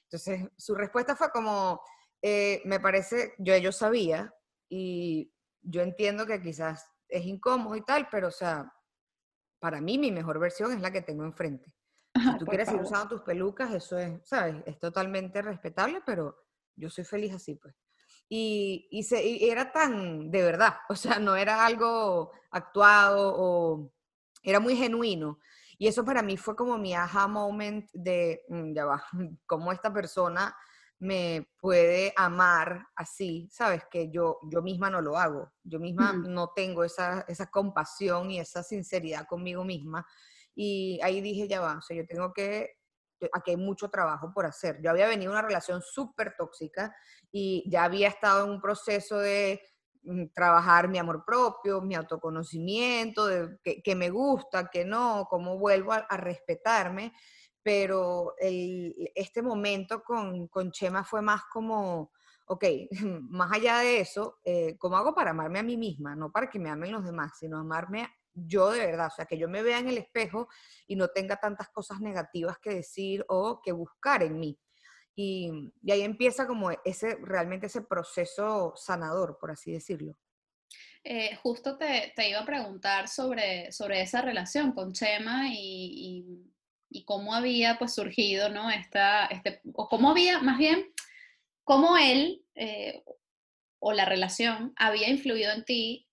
Entonces 0.05 0.49
su 0.57 0.75
respuesta 0.75 1.17
fue 1.17 1.31
como, 1.31 1.81
eh, 2.27 2.63
me 2.65 2.81
parece, 2.81 3.35
yo, 3.37 3.55
yo 3.59 3.71
sabía 3.71 4.35
y 4.71 5.31
yo 5.61 5.83
entiendo 5.83 6.25
que 6.25 6.41
quizás 6.41 6.91
es 7.07 7.27
incómodo 7.27 7.77
y 7.77 7.85
tal, 7.85 8.09
pero 8.11 8.29
o 8.29 8.31
sea, 8.31 8.73
para 9.59 9.83
mí 9.83 9.99
mi 9.99 10.11
mejor 10.11 10.39
versión 10.39 10.73
es 10.73 10.81
la 10.81 10.91
que 10.91 11.03
tengo 11.03 11.25
enfrente. 11.25 11.71
Si 12.15 12.39
tú 12.39 12.47
quieres 12.47 12.73
ir 12.73 12.81
usando 12.81 13.09
tus 13.09 13.21
pelucas, 13.21 13.75
eso 13.75 13.99
es, 13.99 14.27
¿sabes? 14.27 14.57
Es 14.65 14.79
totalmente 14.79 15.43
respetable, 15.43 16.01
pero 16.07 16.35
yo 16.75 16.89
soy 16.89 17.05
feliz 17.05 17.35
así, 17.35 17.57
pues. 17.57 17.75
Y, 18.27 18.89
y, 18.91 19.03
se, 19.03 19.23
y 19.23 19.51
era 19.51 19.71
tan 19.71 20.31
de 20.31 20.43
verdad, 20.43 20.77
o 20.89 20.97
sea, 20.97 21.19
no 21.19 21.37
era 21.37 21.67
algo 21.67 22.33
actuado 22.51 23.35
o 23.37 23.93
era 24.43 24.61
muy 24.61 24.77
genuino. 24.77 25.41
Y 25.77 25.89
eso 25.89 26.07
para 26.07 26.23
mí 26.23 26.39
fue 26.39 26.57
como 26.57 26.79
mi 26.79 26.95
aha 26.95 27.29
moment 27.29 27.87
de, 27.93 28.47
mm, 28.49 28.73
ya 28.73 28.87
va, 28.87 29.05
cómo 29.45 29.73
esta 29.73 29.93
persona 29.93 30.57
me 30.99 31.49
puede 31.59 32.13
amar 32.17 32.87
así, 32.97 33.49
¿sabes? 33.51 33.83
Que 33.91 34.11
yo, 34.11 34.39
yo 34.51 34.63
misma 34.63 34.91
no 34.91 35.01
lo 35.01 35.17
hago, 35.17 35.53
yo 35.63 35.79
misma 35.79 36.13
no 36.13 36.53
tengo 36.55 36.85
esa, 36.85 37.25
esa 37.29 37.51
compasión 37.51 38.31
y 38.31 38.41
esa 38.41 38.63
sinceridad 38.63 39.27
conmigo 39.27 39.65
misma. 39.65 40.07
Y 40.55 41.01
ahí 41.03 41.21
dije, 41.21 41.49
ya 41.49 41.61
va, 41.61 41.79
o 41.79 41.83
sea, 41.83 41.97
yo 41.97 42.07
tengo 42.07 42.33
que 42.33 42.77
aquí 43.33 43.53
hay 43.53 43.57
mucho 43.57 43.89
trabajo 43.89 44.33
por 44.33 44.47
hacer. 44.47 44.81
Yo 44.83 44.91
había 44.91 45.07
venido 45.07 45.33
una 45.33 45.43
relación 45.43 45.83
súper 45.83 46.35
tóxica 46.37 46.95
y 47.31 47.69
ya 47.71 47.85
había 47.85 48.09
estado 48.09 48.45
en 48.45 48.51
un 48.51 48.61
proceso 48.61 49.19
de 49.19 49.61
mm, 50.03 50.27
trabajar 50.35 50.89
mi 50.89 50.99
amor 50.99 51.25
propio, 51.25 51.81
mi 51.81 51.95
autoconocimiento, 51.95 53.27
de 53.27 53.59
que, 53.63 53.95
me 53.95 54.11
gusta, 54.11 54.69
que 54.69 54.85
no, 54.85 55.27
cómo 55.29 55.59
vuelvo 55.59 55.93
a, 55.93 56.17
respetarme, 56.17 57.13
pero 57.65 58.35
este 58.39 59.43
momento 59.43 60.03
con, 60.05 60.47
con, 60.49 60.71
Chema 60.71 61.03
fue 61.03 61.23
más 61.23 61.43
como, 61.51 62.13
ok, 62.47 62.65
más 63.31 63.51
allá 63.53 63.79
de 63.79 64.01
eso, 64.01 64.39
eh, 64.45 64.77
¿cómo 64.79 64.99
hago 64.99 65.15
para 65.15 65.31
amarme 65.31 65.59
a 65.59 65.65
mí 65.65 65.77
misma? 65.77 66.15
No 66.15 66.31
para 66.31 66.51
que 66.51 66.59
me 66.59 66.71
amen 66.71 66.93
los 66.93 67.05
demás, 67.05 67.33
sino 67.39 67.59
amarme 67.59 68.09
yo 68.35 68.71
de 68.71 68.85
verdad, 68.85 69.07
o 69.07 69.15
sea, 69.15 69.25
que 69.25 69.39
yo 69.39 69.49
me 69.49 69.63
vea 69.63 69.79
en 69.79 69.89
el 69.89 69.97
espejo 69.97 70.49
y 70.87 70.97
no 70.97 71.09
tenga 71.09 71.37
tantas 71.37 71.71
cosas 71.71 72.01
negativas 72.01 72.59
que 72.59 72.71
decir 72.71 73.25
o 73.29 73.61
que 73.63 73.73
buscar 73.73 74.23
en 74.23 74.39
mí. 74.39 74.59
Y, 75.17 75.73
ahí 75.89 76.03
empieza 76.03 76.47
como 76.47 76.71
ese, 76.85 77.17
realmente 77.23 77.67
ese 77.67 77.83
proceso 77.83 78.75
sanador, 78.77 79.39
por 79.39 79.53
así 79.53 79.73
decirlo. 79.73 80.17
Eh, 81.05 81.37
justo 81.37 81.79
te, 81.79 82.13
te, 82.17 82.29
iba 82.29 82.41
a 82.41 82.47
preguntar 82.47 83.09
sobre, 83.09 83.71
sobre 83.71 84.03
esa 84.03 84.23
relación 84.23 84.73
con 84.73 84.93
Chema 84.93 85.49
y, 85.49 85.55
y, 85.57 86.54
cómo 87.03 87.35
había 87.35 87.77
pues 87.79 87.95
surgido, 87.95 88.49
¿no? 88.49 88.71
Esta, 88.71 89.27
este, 89.27 89.61
o 89.73 89.89
cómo 89.89 90.11
había, 90.11 90.39
más 90.39 90.59
bien, 90.59 90.87
cómo 91.65 91.97
él 91.97 92.45
eh, 92.55 93.03
o 93.81 93.93
la 93.93 94.05
relación 94.05 94.73
había 94.77 95.09
influido 95.09 95.53
en 95.53 95.65
ti 95.65 96.07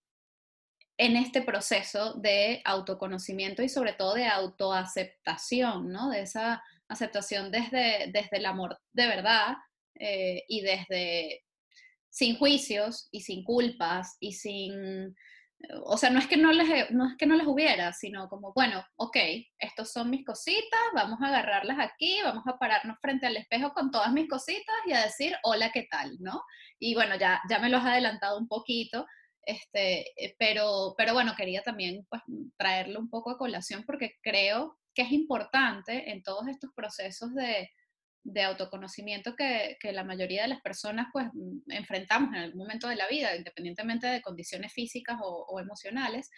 en 0.98 1.15
este 1.15 1.41
proceso 1.41 2.15
de 2.15 2.62
autoconocimiento 2.65 3.63
y 3.63 3.70
sobre 3.70 3.94
todo 3.94 4.15
de 4.15 4.26
autoaceptación, 4.26 5.89
¿no? 5.91 6.10
De 6.10 6.22
esa 6.22 6.63
aceptación 6.88 7.52
desde, 7.52 8.12
desde 8.12 8.38
el 8.38 8.46
amor 8.46 8.80
de 8.91 9.08
verdad 9.08 9.56
eh, 9.96 10.44
y 10.48 10.62
desde 10.62 11.44
sin 12.10 12.38
juicios 12.38 13.08
y 13.12 13.22
sin 13.22 13.44
culpas 13.44 14.17
y 14.20 14.34
sin... 14.34 15.15
O 15.84 15.97
sea, 15.97 16.10
no 16.10 16.19
es, 16.19 16.28
que 16.28 16.38
no, 16.38 16.52
les, 16.52 16.91
no 16.91 17.10
es 17.10 17.17
que 17.17 17.26
no 17.26 17.36
les 17.36 17.47
hubiera, 17.47 17.93
sino 17.93 18.28
como, 18.30 18.54
bueno, 18.54 18.84
ok, 18.95 19.17
estos 19.60 19.91
son 19.91 20.10
mis 20.10 20.26
cositas, 20.26 20.80
vamos 20.93 21.19
a 21.21 21.28
agarrarlas 21.28 21.78
aquí, 21.80 22.19
vamos 22.24 22.43
a 22.47 22.58
pararnos 22.58 22.97
frente 23.02 23.28
al 23.28 23.38
espejo 23.38 23.74
con 23.74 23.91
todas 23.91 24.12
mis 24.12 24.30
cositas 24.30 24.76
y 24.86 24.93
a 24.93 25.04
decir, 25.04 25.36
hola, 25.43 25.71
¿qué 25.71 25.88
tal? 25.89 26.17
¿no? 26.19 26.41
Y 26.80 26.95
bueno, 26.95 27.15
ya, 27.15 27.41
ya 27.50 27.60
me 27.60 27.69
los 27.69 27.84
he 27.84 27.89
adelantado 27.89 28.38
un 28.38 28.47
poquito, 28.47 29.06
este, 29.43 30.12
eh, 30.24 30.36
pero, 30.38 30.93
pero 30.97 31.13
bueno, 31.13 31.34
quería 31.36 31.62
también 31.62 32.06
pues, 32.10 32.21
traerlo 32.58 33.00
un 33.00 33.10
poco 33.10 33.32
a 33.32 33.38
colación 33.38 33.84
porque 33.86 34.15
creo 34.21 34.78
que 34.93 35.04
es 35.04 35.12
importante 35.12 36.12
en 36.12 36.21
todos 36.24 36.47
estos 36.47 36.71
procesos 36.76 37.34
de, 37.34 37.69
de 38.23 38.43
autoconocimiento 38.43 39.36
que, 39.36 39.77
que, 39.79 39.91
la 39.91 40.03
mayoría 40.03 40.43
de 40.43 40.49
las 40.49 40.62
personas 40.62 41.07
pues 41.12 41.27
enfrentamos 41.69 42.34
en 42.34 42.41
algún 42.41 42.60
momento 42.60 42.88
de 42.88 42.95
la 42.95 43.07
vida, 43.07 43.36
independientemente 43.36 44.07
de 44.07 44.21
condiciones 44.21 44.71
físicas 44.73 45.17
o, 45.21 45.60
emocionales, 45.60 46.29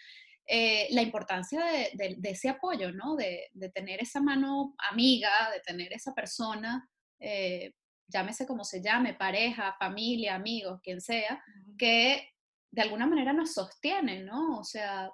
eh, 0.46 0.88
la 0.92 1.02
importancia 1.02 1.64
de, 1.64 2.16
de, 2.18 2.30
ese 2.30 2.50
apoyo, 2.50 2.92
¿no? 2.92 3.16
De, 3.16 3.50
de, 3.54 3.70
tener 3.70 4.02
esa 4.02 4.22
mano 4.22 4.76
amiga, 4.92 5.30
de 5.54 5.62
tener 5.62 5.94
esa 5.94 6.14
persona, 6.14 6.90
eh, 7.20 7.74
llámese 8.08 8.46
como 8.46 8.64
se 8.64 8.82
llame, 8.82 9.14
pareja, 9.14 9.76
familia, 9.80 10.36
amigos, 10.36 10.80
quien 10.84 11.02
sea, 11.02 11.42
que 11.78 12.30
de 12.72 12.82
alguna 12.82 13.08
manera 13.08 13.34
nos 13.34 13.54
sostiene, 13.54 14.24
¿no? 14.24 14.60
O 14.60 14.64
sea, 14.64 15.10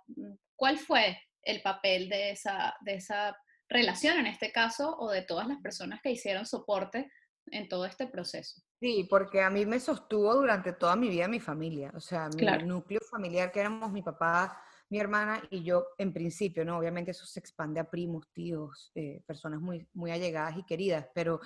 ¿cuál 0.56 0.78
fue 0.78 1.20
el 1.44 1.62
papel 1.62 2.10
de 2.10 2.32
esa, 2.32 2.76
de 2.82 2.96
esa 2.96 3.36
relación 3.70 4.18
en 4.18 4.28
este 4.28 4.52
caso 4.52 4.98
o 4.98 5.12
de 5.12 5.22
todas 5.22 5.48
las 5.48 5.62
personas 5.62 6.02
que 6.02 6.12
hicieron 6.12 6.46
soporte 6.46 7.12
en 7.48 7.68
todo 7.70 7.86
este 7.86 8.08
proceso? 8.08 8.62
Sí, 8.80 9.06
porque 9.10 9.42
a 9.42 9.50
mí 9.50 9.66
me 9.66 9.80
sostuvo 9.80 10.34
durante 10.36 10.74
toda 10.74 10.96
mi 10.96 11.10
vida 11.10 11.28
mi 11.28 11.40
familia, 11.40 11.92
o 11.94 12.00
sea, 12.00 12.30
mi 12.30 12.46
núcleo 12.66 13.02
familiar 13.12 13.52
que 13.52 13.60
éramos 13.60 13.92
mi 13.92 14.02
papá, 14.02 14.62
mi 14.90 15.00
hermana 15.00 15.44
y 15.52 15.64
yo 15.64 15.88
en 15.98 16.14
principio, 16.14 16.64
¿no? 16.66 16.78
Obviamente 16.78 17.12
eso 17.12 17.26
se 17.26 17.40
expande 17.40 17.80
a 17.80 17.90
primos, 17.90 18.28
tíos, 18.32 18.92
eh, 18.96 19.22
personas 19.26 19.60
muy, 19.60 19.86
muy 19.94 20.12
allegadas 20.12 20.58
y 20.58 20.64
queridas, 20.64 21.08
pero 21.14 21.42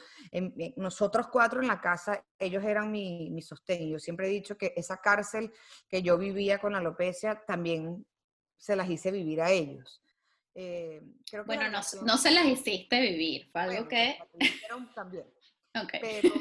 nosotros 0.77 1.27
cuatro 1.31 1.59
en 1.59 1.67
la 1.67 1.81
casa, 1.81 2.23
ellos 2.39 2.63
eran 2.63 2.91
mi, 2.91 3.31
mi 3.31 3.41
sostén. 3.41 3.89
Yo 3.89 3.99
siempre 3.99 4.27
he 4.27 4.29
dicho 4.29 4.55
que 4.55 4.73
esa 4.77 4.97
cárcel 4.97 5.51
que 5.89 6.01
yo 6.01 6.17
vivía 6.17 6.59
con 6.59 6.75
alopecia 6.75 7.43
también 7.45 8.05
se 8.57 8.75
las 8.75 8.89
hice 8.89 9.11
vivir 9.11 9.41
a 9.41 9.51
ellos. 9.51 10.02
Eh, 10.55 11.01
bueno, 11.45 11.69
no, 11.69 11.81
no, 12.03 12.17
se 12.17 12.31
las 12.31 12.45
hiciste 12.45 13.01
vivir, 13.01 13.49
fue 13.51 13.61
algo 13.61 13.87
que... 13.87 14.19
También. 14.93 15.25
okay. 15.83 15.99
Pero 15.99 16.33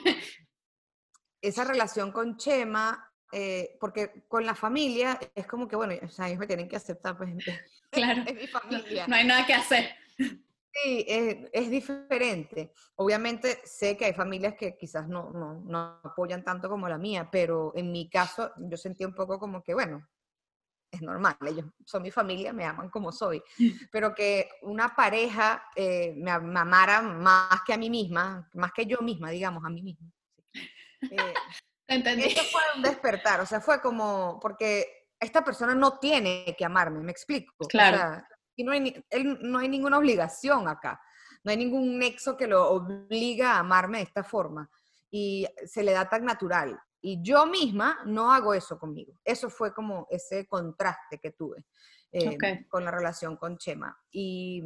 esa 1.40 1.64
relación 1.64 2.12
con 2.12 2.36
Chema 2.36 3.12
eh, 3.34 3.78
porque 3.80 4.24
con 4.28 4.44
la 4.44 4.54
familia 4.54 5.18
es 5.34 5.46
como 5.46 5.66
que, 5.66 5.74
bueno, 5.74 5.94
o 6.02 6.08
sea, 6.08 6.28
ellos 6.28 6.38
me 6.38 6.46
tienen 6.46 6.68
que 6.68 6.76
aceptar, 6.76 7.16
pues, 7.16 7.30
claro. 7.90 8.22
es 8.26 8.34
mi 8.34 8.46
familia. 8.46 9.06
No, 9.08 9.16
hay 9.16 9.26
nada 9.26 9.46
que 9.46 9.54
hacer. 9.54 9.88
Sí, 10.18 11.04
es, 11.06 11.70
diferente. 11.70 12.72
Obviamente 12.96 13.60
sé 13.64 13.96
que 13.96 14.06
hay 14.06 14.12
familias 14.12 14.54
que 14.54 14.76
quizás 14.76 15.08
no, 15.08 15.30
no, 15.30 15.54
no, 15.64 16.00
apoyan 16.02 16.44
tanto 16.44 16.68
como 16.68 16.88
la 16.88 16.98
mía, 16.98 17.28
pero 17.30 17.72
en 17.74 17.90
mi 17.90 18.08
caso 18.08 18.52
yo 18.56 18.76
sentí 18.76 19.04
un 19.04 19.14
poco 19.14 19.38
como 19.38 19.62
que, 19.62 19.74
bueno, 19.74 20.06
es 20.92 21.00
normal, 21.00 21.36
ellos 21.48 21.64
son 21.86 22.02
mi 22.02 22.10
familia, 22.10 22.52
me 22.52 22.66
aman 22.66 22.90
como 22.90 23.10
soy, 23.10 23.42
pero 23.90 24.14
que 24.14 24.50
una 24.60 24.94
pareja 24.94 25.64
eh, 25.74 26.14
me, 26.16 26.30
amara 26.30 27.00
más 27.00 27.62
que 27.66 27.72
a 27.72 27.78
mí 27.78 27.88
misma, 27.88 28.48
más 28.52 28.72
que 28.72 28.84
yo 28.84 28.98
misma, 29.00 29.30
digamos, 29.30 29.64
a 29.64 29.70
mí 29.70 29.82
misma. 29.82 30.12
Eh, 31.10 31.34
Entendí. 31.88 32.24
Eso 32.24 32.44
fue 32.44 32.60
un 32.76 32.82
despertar, 32.82 33.40
o 33.40 33.46
sea, 33.46 33.60
fue 33.60 33.80
como, 33.80 34.38
porque 34.40 35.08
esta 35.18 35.42
persona 35.42 35.74
no 35.74 35.98
tiene 35.98 36.54
que 36.56 36.64
amarme, 36.64 37.00
me 37.00 37.12
explico. 37.12 37.54
Claro. 37.68 38.22
y 38.54 38.62
no 38.62 38.72
hay, 38.72 39.02
él, 39.08 39.38
no 39.40 39.58
hay 39.58 39.68
ninguna 39.68 39.98
obligación 39.98 40.68
acá, 40.68 41.00
no 41.42 41.50
hay 41.50 41.56
ningún 41.56 41.98
nexo 41.98 42.36
que 42.36 42.46
lo 42.46 42.70
obliga 42.70 43.54
a 43.54 43.60
amarme 43.60 43.98
de 43.98 44.04
esta 44.04 44.22
forma. 44.22 44.70
Y 45.10 45.46
se 45.66 45.82
le 45.82 45.92
da 45.92 46.08
tan 46.08 46.24
natural. 46.24 46.80
Y 47.02 47.20
yo 47.20 47.46
misma 47.46 47.98
no 48.06 48.32
hago 48.32 48.54
eso 48.54 48.78
conmigo. 48.78 49.18
Eso 49.24 49.50
fue 49.50 49.74
como 49.74 50.06
ese 50.08 50.46
contraste 50.46 51.18
que 51.18 51.32
tuve 51.32 51.66
eh, 52.12 52.38
con 52.68 52.84
la 52.84 52.92
relación 52.92 53.36
con 53.36 53.58
Chema. 53.58 54.00
Y, 54.10 54.62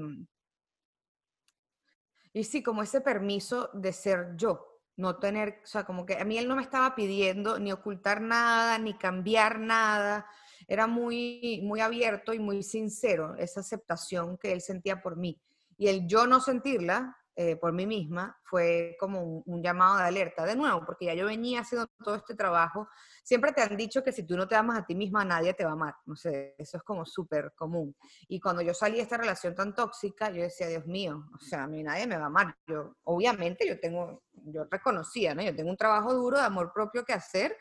y 2.35 2.45
sí, 2.45 2.63
como 2.63 2.83
ese 2.83 3.01
permiso 3.01 3.71
de 3.73 3.93
ser 3.93 4.35
yo, 4.37 4.83
no 4.97 5.19
tener, 5.19 5.61
o 5.65 5.67
sea, 5.67 5.85
como 5.85 6.05
que 6.05 6.19
a 6.19 6.25
mí 6.25 6.37
él 6.37 6.47
no 6.47 6.57
me 6.57 6.63
estaba 6.63 6.95
pidiendo 6.95 7.59
ni 7.59 7.73
ocultar 7.73 8.21
nada, 8.21 8.79
ni 8.79 8.95
cambiar 8.99 9.59
nada. 9.59 10.27
Era 10.69 10.87
muy, 10.87 11.61
muy 11.65 11.81
abierto 11.81 12.35
y 12.35 12.39
muy 12.39 12.63
sincero 12.63 13.35
esa 13.37 13.61
aceptación 13.61 14.37
que 14.37 14.53
él 14.53 14.61
sentía 14.61 15.01
por 15.01 15.17
mí. 15.17 15.41
Y 15.79 15.89
el 15.89 16.07
yo 16.07 16.27
no 16.27 16.41
sentirla, 16.41 17.17
eh, 17.39 17.55
por 17.57 17.71
mí 17.71 17.87
misma 17.87 18.35
fue 18.45 18.97
como 18.99 19.43
un, 19.45 19.63
llamado 19.63 19.99
de 19.99 20.05
alerta. 20.05 20.47
De 20.47 20.57
nuevo, 20.57 20.87
porque 20.87 21.05
ya 21.05 21.13
yo 21.13 21.27
venía 21.27 21.61
haciendo 21.61 21.87
todo 22.03 22.15
este 22.15 22.35
trabajo. 22.35 22.89
Siempre 23.23 23.53
te 23.53 23.61
han 23.61 23.77
dicho 23.77 24.03
que 24.03 24.11
si 24.11 24.23
tú 24.23 24.39
no 24.39 24.49
te 24.49 24.57
amas 24.57 24.79
a 24.79 24.87
ti 24.87 24.95
misma, 24.95 25.23
nadie 25.23 25.53
te 25.53 25.63
va 25.63 25.71
a 25.71 25.75
amar. 25.75 25.95
No 26.07 26.17
sé, 26.17 26.55
eso 26.57 26.79
es 26.79 26.83
como 26.83 27.05
súper 27.05 27.53
común. 27.55 27.95
Y 28.29 28.41
cuando 28.41 28.63
yo 28.63 28.73
salí 28.73 28.97
de 28.97 29.03
esta 29.03 29.19
relación 29.19 29.55
tan 29.55 29.75
tóxica, 29.75 30.31
yo 30.31 30.41
decía, 30.41 30.69
Dios 30.69 30.87
mío, 30.87 31.29
o 31.35 31.39
sea, 31.39 31.65
a 31.65 31.67
mí 31.67 31.83
nadie 31.83 32.07
me 32.07 32.17
va 32.17 32.25
a 32.25 32.29
amar. 32.29 32.57
Yo, 32.67 32.97
obviamente, 33.05 33.69
yo 33.69 33.79
tengo, 33.79 34.23
yo 34.33 34.65
reconocía, 34.71 35.35
¿no? 35.35 35.43
Yo 35.43 35.55
tengo 35.55 35.69
un 35.69 35.77
trabajo 35.77 36.15
duro 36.15 36.39
de 36.39 36.45
amor 36.45 36.73
propio 36.73 37.05
que 37.05 37.13
hacer. 37.13 37.55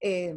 Eh, 0.00 0.34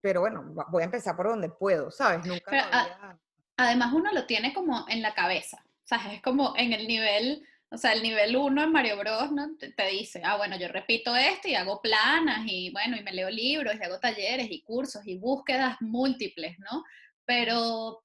pero 0.00 0.20
bueno, 0.20 0.54
voy 0.68 0.82
a 0.82 0.86
empezar 0.86 1.16
por 1.16 1.26
donde 1.26 1.48
puedo, 1.48 1.90
¿sabes? 1.90 2.24
Nunca 2.24 3.18
Además, 3.56 3.92
uno 3.92 4.12
lo 4.12 4.26
tiene 4.26 4.54
como 4.54 4.86
en 4.88 5.02
la 5.02 5.12
cabeza. 5.12 5.64
O 5.64 5.86
sea, 5.86 6.12
es 6.12 6.22
como 6.22 6.54
en 6.56 6.72
el 6.72 6.86
nivel 6.86 7.44
o 7.72 7.78
sea, 7.78 7.94
el 7.94 8.02
nivel 8.02 8.36
1 8.36 8.62
en 8.62 8.72
Mario 8.72 8.98
Bros. 8.98 9.32
¿no? 9.32 9.56
Te, 9.56 9.86
dice, 9.88 10.20
ah, 10.24 10.36
bueno, 10.36 10.58
yo 10.58 10.68
repito 10.68 11.16
esto 11.16 11.48
y 11.48 11.54
hago 11.54 11.80
planas 11.80 12.42
y 12.46 12.70
bueno, 12.70 12.96
y 12.96 13.02
me 13.02 13.12
leo 13.12 13.30
libros 13.30 13.74
y 13.74 13.82
hago 13.82 13.98
talleres 13.98 14.50
y 14.50 14.62
cursos 14.62 15.06
y 15.06 15.16
búsquedas 15.16 15.76
múltiples, 15.80 16.58
¿no? 16.58 16.84
Pero 17.24 18.04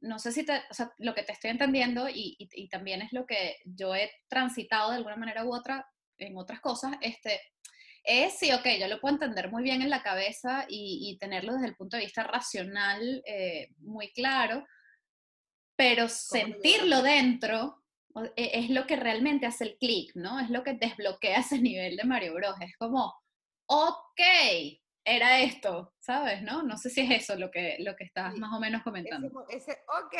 no 0.00 0.18
sé 0.18 0.32
si 0.32 0.44
te, 0.44 0.62
o 0.70 0.74
sea, 0.74 0.92
lo 0.98 1.14
que 1.14 1.22
te 1.22 1.32
estoy 1.32 1.50
entendiendo 1.50 2.08
y, 2.08 2.36
y, 2.38 2.68
también 2.68 3.02
es 3.02 3.12
lo 3.12 3.26
que 3.26 3.58
yo 3.64 3.94
he 3.94 4.10
transitado 4.28 4.90
de 4.90 4.96
alguna 4.96 5.16
manera 5.16 5.44
u 5.44 5.54
otra 5.54 5.88
en 6.18 6.36
otras 6.36 6.60
cosas, 6.60 6.96
este, 7.00 7.40
es 8.04 8.38
sí, 8.38 8.52
ok, 8.52 8.66
yo 8.80 8.88
lo 8.88 9.00
puedo 9.00 9.14
entender 9.14 9.50
muy 9.50 9.62
bien 9.62 9.82
en 9.82 9.90
la 9.90 10.02
cabeza 10.02 10.66
y, 10.68 11.10
y 11.10 11.18
tenerlo 11.18 11.52
desde 11.52 11.66
el 11.66 11.76
punto 11.76 11.96
de 11.96 12.04
vista 12.04 12.24
racional 12.24 13.22
eh, 13.26 13.68
muy 13.78 14.10
claro, 14.12 14.66
pero 15.76 16.08
sentirlo 16.08 17.02
dentro 17.02 17.82
es 18.36 18.70
lo 18.70 18.86
que 18.86 18.96
realmente 18.96 19.46
hace 19.46 19.64
el 19.64 19.78
clic, 19.78 20.12
¿no? 20.14 20.40
Es 20.40 20.50
lo 20.50 20.62
que 20.62 20.74
desbloquea 20.74 21.40
ese 21.40 21.58
nivel 21.58 21.96
de 21.96 22.04
Mario 22.04 22.34
Bros. 22.34 22.56
Es 22.60 22.76
como, 22.76 23.14
ok, 23.66 24.20
era 25.04 25.40
esto, 25.40 25.94
¿sabes? 26.00 26.42
¿No? 26.42 26.62
No 26.62 26.76
sé 26.76 26.90
si 26.90 27.00
es 27.00 27.22
eso 27.22 27.36
lo 27.36 27.50
que, 27.50 27.76
lo 27.80 27.96
que 27.96 28.04
estás 28.04 28.36
más 28.36 28.52
o 28.52 28.60
menos 28.60 28.82
comentando. 28.82 29.46
Ese, 29.48 29.78
ok 29.88 30.12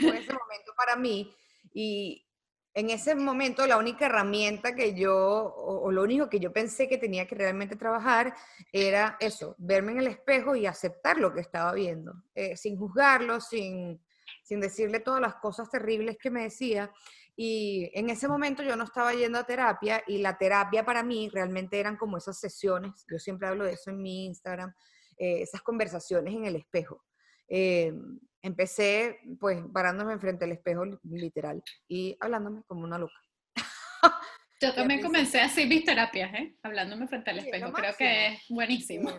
fue 0.00 0.18
ese 0.18 0.32
momento 0.32 0.72
para 0.76 0.96
mí. 0.96 1.34
Y 1.74 2.26
en 2.74 2.90
ese 2.90 3.14
momento 3.14 3.66
la 3.66 3.78
única 3.78 4.06
herramienta 4.06 4.74
que 4.74 4.94
yo, 4.94 5.14
o, 5.14 5.90
lo 5.90 6.02
único 6.02 6.28
que 6.28 6.40
yo 6.40 6.52
pensé 6.52 6.88
que 6.88 6.98
tenía 6.98 7.26
que 7.26 7.34
realmente 7.34 7.76
trabajar 7.76 8.34
era 8.72 9.16
eso, 9.20 9.54
verme 9.58 9.92
en 9.92 9.98
el 9.98 10.06
espejo 10.06 10.56
y 10.56 10.66
aceptar 10.66 11.18
lo 11.18 11.32
que 11.32 11.40
estaba 11.40 11.72
viendo, 11.72 12.14
eh, 12.34 12.56
sin 12.56 12.78
juzgarlo, 12.78 13.40
sin 13.40 14.00
sin 14.46 14.60
decirle 14.60 15.00
todas 15.00 15.20
las 15.20 15.34
cosas 15.36 15.68
terribles 15.68 16.18
que 16.18 16.30
me 16.30 16.44
decía. 16.44 16.92
Y 17.34 17.90
en 17.94 18.10
ese 18.10 18.28
momento 18.28 18.62
yo 18.62 18.76
no 18.76 18.84
estaba 18.84 19.12
yendo 19.12 19.38
a 19.40 19.44
terapia 19.44 20.04
y 20.06 20.18
la 20.18 20.38
terapia 20.38 20.84
para 20.84 21.02
mí 21.02 21.28
realmente 21.28 21.80
eran 21.80 21.96
como 21.96 22.16
esas 22.16 22.38
sesiones, 22.38 23.04
yo 23.10 23.18
siempre 23.18 23.48
hablo 23.48 23.64
de 23.64 23.72
eso 23.72 23.90
en 23.90 24.00
mi 24.00 24.26
Instagram, 24.26 24.72
eh, 25.18 25.42
esas 25.42 25.62
conversaciones 25.62 26.32
en 26.32 26.44
el 26.44 26.54
espejo. 26.54 27.04
Eh, 27.48 27.92
empecé 28.40 29.18
pues 29.40 29.60
parándome 29.74 30.12
enfrente 30.12 30.44
al 30.44 30.52
espejo 30.52 30.84
literal 31.02 31.60
y 31.88 32.16
hablándome 32.20 32.62
como 32.68 32.84
una 32.84 32.98
loca. 32.98 33.20
Yo 34.60 34.72
también 34.74 35.02
comencé 35.02 35.40
así 35.40 35.66
mis 35.66 35.84
terapias, 35.84 36.32
¿eh? 36.34 36.56
hablándome 36.62 37.08
frente 37.08 37.30
al 37.30 37.40
espejo, 37.40 37.72
creo 37.72 37.94
que 37.98 38.26
es 38.28 38.44
buenísimo. 38.48 39.10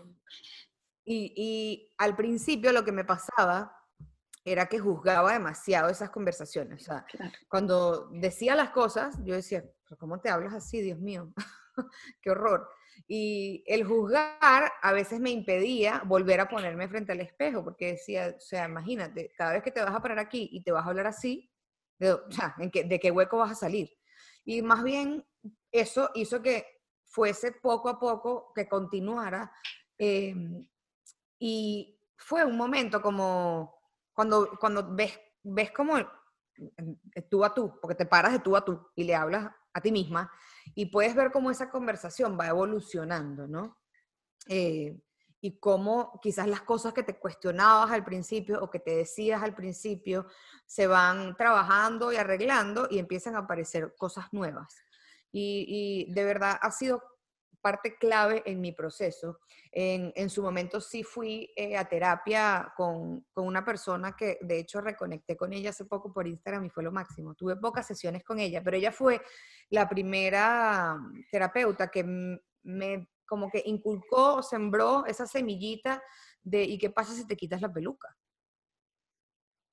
Y, 1.04 1.34
y 1.36 1.94
al 1.98 2.16
principio 2.16 2.72
lo 2.72 2.84
que 2.84 2.92
me 2.92 3.06
pasaba 3.06 3.77
era 4.52 4.68
que 4.68 4.80
juzgaba 4.80 5.34
demasiado 5.34 5.90
esas 5.90 6.10
conversaciones. 6.10 6.82
O 6.82 6.86
sea, 6.86 7.06
cuando 7.50 8.08
decía 8.12 8.56
las 8.56 8.70
cosas, 8.70 9.18
yo 9.26 9.36
decía, 9.36 9.64
¿cómo 10.00 10.22
te 10.22 10.30
hablas 10.30 10.54
así, 10.54 10.82
Dios 10.82 11.00
mío? 11.00 11.34
Qué 12.22 12.32
horror. 12.32 12.70
Y 13.08 13.64
el 13.68 13.84
juzgar 13.86 14.72
a 14.82 14.94
veces 14.94 15.20
me 15.20 15.32
impedía 15.32 16.02
volver 16.06 16.40
a 16.40 16.48
ponerme 16.48 16.88
frente 16.88 17.12
al 17.12 17.20
espejo, 17.20 17.62
porque 17.64 17.92
decía, 17.92 18.36
o 18.38 18.40
sea, 18.40 18.66
imagínate, 18.66 19.34
cada 19.38 19.54
vez 19.54 19.64
que 19.64 19.72
te 19.72 19.84
vas 19.84 19.94
a 19.94 20.02
parar 20.02 20.20
aquí 20.20 20.50
y 20.52 20.64
te 20.64 20.72
vas 20.72 20.86
a 20.86 20.90
hablar 20.90 21.08
así, 21.08 21.52
de, 22.00 22.14
o 22.14 22.32
sea, 22.32 22.56
¿en 22.58 22.72
qué, 22.72 22.86
¿de 22.86 23.00
qué 23.00 23.12
hueco 23.12 23.38
vas 23.38 23.52
a 23.52 23.56
salir? 23.56 23.90
Y 24.46 24.62
más 24.62 24.82
bien 24.82 25.26
eso 25.72 26.10
hizo 26.16 26.42
que 26.42 26.66
fuese 27.04 27.52
poco 27.52 27.90
a 27.90 28.00
poco, 28.00 28.54
que 28.56 28.68
continuara. 28.68 29.52
Em, 29.98 30.66
y 31.38 32.00
fue 32.18 32.46
un 32.46 32.56
momento 32.56 33.02
como 33.02 33.77
cuando, 34.18 34.50
cuando 34.60 34.96
ves, 34.96 35.14
ves 35.44 35.70
como 35.70 35.96
tú 37.30 37.46
a 37.46 37.54
tú, 37.54 37.80
porque 37.80 37.94
te 37.94 38.08
paras 38.08 38.32
de 38.32 38.40
tú 38.40 38.58
a 38.58 38.66
tú 38.66 38.90
y 38.96 39.04
le 39.04 39.14
hablas 39.14 39.52
a 39.72 39.80
ti 39.80 39.92
misma 39.92 40.32
y 40.74 40.88
puedes 40.88 41.14
ver 41.14 41.32
cómo 41.32 41.52
esa 41.52 41.70
conversación 41.70 42.36
va 42.36 42.48
evolucionando, 42.48 43.48
¿no? 43.48 43.78
Eh, 44.48 45.00
y 45.40 45.60
cómo 45.60 46.20
quizás 46.20 46.48
las 46.48 46.62
cosas 46.62 46.94
que 46.94 47.04
te 47.04 47.20
cuestionabas 47.20 47.92
al 47.92 48.04
principio 48.04 48.60
o 48.60 48.72
que 48.72 48.80
te 48.80 48.96
decías 48.96 49.44
al 49.44 49.54
principio 49.54 50.26
se 50.66 50.88
van 50.88 51.36
trabajando 51.36 52.12
y 52.12 52.16
arreglando 52.16 52.88
y 52.90 52.98
empiezan 52.98 53.36
a 53.36 53.40
aparecer 53.42 53.94
cosas 54.00 54.26
nuevas. 54.32 54.76
Y, 55.32 56.08
y 56.08 56.12
de 56.12 56.24
verdad 56.24 56.58
ha 56.60 56.72
sido 56.72 57.04
parte 57.62 57.98
clave 57.98 58.44
en 58.46 58.62
mi 58.62 58.72
proceso. 58.72 59.40
En, 59.72 60.12
en 60.16 60.30
su 60.30 60.42
momento 60.42 60.80
sí 60.82 61.04
fui 61.04 61.52
eh, 61.56 61.78
a 61.78 61.86
terapia 61.86 62.74
con, 62.76 63.26
con, 63.34 63.46
una 63.46 63.64
persona 63.64 64.16
que 64.16 64.38
de 64.42 64.60
hecho 64.60 64.82
reconecté 64.82 65.36
con 65.36 65.54
ella 65.54 65.72
hace 65.72 65.86
poco 65.86 66.12
por 66.14 66.28
Instagram 66.28 66.66
y 66.66 66.70
fue 66.70 66.84
lo 66.84 66.92
máximo. 66.92 67.36
Tuve 67.36 67.56
pocas 67.56 67.86
sesiones 67.86 68.24
con 68.24 68.40
ella, 68.40 68.62
pero 68.64 68.78
ella 68.78 68.92
fue 68.92 69.22
la 69.70 69.88
primera 69.88 70.98
terapeuta 71.32 71.90
que 71.90 72.04
me 72.64 73.08
como 73.28 73.52
que 73.52 73.62
inculcó, 73.66 74.42
sembró 74.42 75.06
esa 75.06 75.28
semillita 75.28 76.02
de 76.42 76.64
¿y 76.64 76.78
qué 76.78 76.90
pasa 76.90 77.14
si 77.14 77.28
te 77.28 77.36
quitas 77.36 77.62
la 77.62 77.72
peluca? 77.72 78.16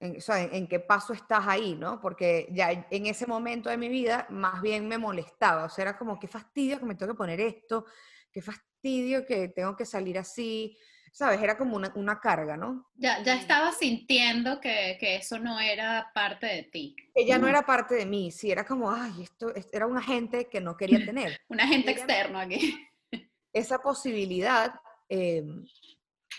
En, 0.04 0.16
o 0.16 0.20
sea, 0.20 0.42
en, 0.42 0.66
qué 0.66 0.80
paso 0.80 1.12
estás 1.12 1.46
ahí, 1.46 1.74
¿no? 1.74 2.00
Porque 2.00 2.48
ya 2.52 2.86
en 2.90 3.06
ese 3.06 3.26
momento 3.26 3.70
de 3.70 3.76
mi 3.76 3.88
vida 3.88 4.26
más 4.30 4.60
bien 4.60 4.86
me 4.86 4.98
molestaba, 4.98 5.64
o 5.64 5.68
sea, 5.68 5.82
era 5.82 5.98
como, 5.98 6.18
qué 6.18 6.28
fastidio 6.28 6.78
que 6.78 6.84
me 6.84 6.94
tengo 6.94 7.12
que 7.12 7.18
poner 7.18 7.40
esto, 7.40 7.86
qué 8.30 8.42
fastidio 8.42 9.26
que 9.26 9.48
tengo 9.48 9.76
que 9.76 9.86
salir 9.86 10.18
así, 10.18 10.76
¿sabes? 11.12 11.40
Era 11.42 11.56
como 11.56 11.76
una, 11.76 11.92
una 11.94 12.20
carga, 12.20 12.56
¿no? 12.56 12.90
Ya, 12.96 13.22
ya 13.22 13.36
estaba 13.36 13.72
sintiendo 13.72 14.60
que, 14.60 14.96
que, 15.00 15.16
eso 15.16 15.38
no 15.38 15.58
era 15.60 16.10
parte 16.14 16.46
de 16.46 16.62
ti. 16.64 16.96
Ella 17.14 17.38
no 17.38 17.48
era 17.48 17.64
parte 17.64 17.94
de 17.94 18.06
mí, 18.06 18.30
sí, 18.30 18.50
era 18.50 18.66
como, 18.66 18.90
ay, 18.90 19.22
esto 19.22 19.52
era 19.72 19.86
un 19.86 19.96
agente 19.96 20.48
que 20.48 20.60
no 20.60 20.76
quería 20.76 20.98
tener. 21.04 21.40
un 21.48 21.60
agente 21.60 21.92
externo 21.92 22.38
aquí. 22.38 22.88
Esa 23.52 23.78
posibilidad, 23.78 24.74
eh, 25.08 25.44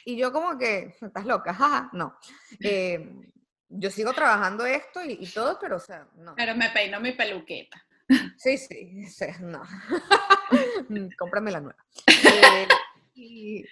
y 0.03 0.15
yo 0.17 0.31
como 0.31 0.57
que, 0.57 0.95
estás 1.01 1.25
loca, 1.25 1.53
jaja, 1.53 1.89
no. 1.93 2.17
Eh, 2.59 3.11
yo 3.69 3.89
sigo 3.89 4.13
trabajando 4.13 4.65
esto 4.65 5.03
y, 5.03 5.25
todo, 5.27 5.57
pero 5.59 5.77
o 5.77 5.79
sea, 5.79 6.07
no. 6.15 6.35
Pero 6.35 6.55
me 6.55 6.69
peino 6.69 6.99
mi 6.99 7.11
peluqueta. 7.11 7.83
Sí, 8.37 8.57
sí, 8.57 9.07
no. 9.41 9.61
Mm, 10.89 11.07
cómprame 11.17 11.51
la 11.51 11.61
nueva. 11.61 11.83
Eh, 12.05 12.67
y 13.15 13.65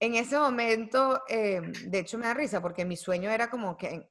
en 0.00 0.16
ese 0.16 0.36
momento, 0.36 1.22
eh, 1.28 1.60
de 1.86 1.98
hecho 2.00 2.18
me 2.18 2.26
da 2.26 2.34
risa 2.34 2.60
porque 2.60 2.84
mi 2.84 2.96
sueño 2.96 3.30
era 3.30 3.48
como 3.48 3.76
que, 3.76 4.08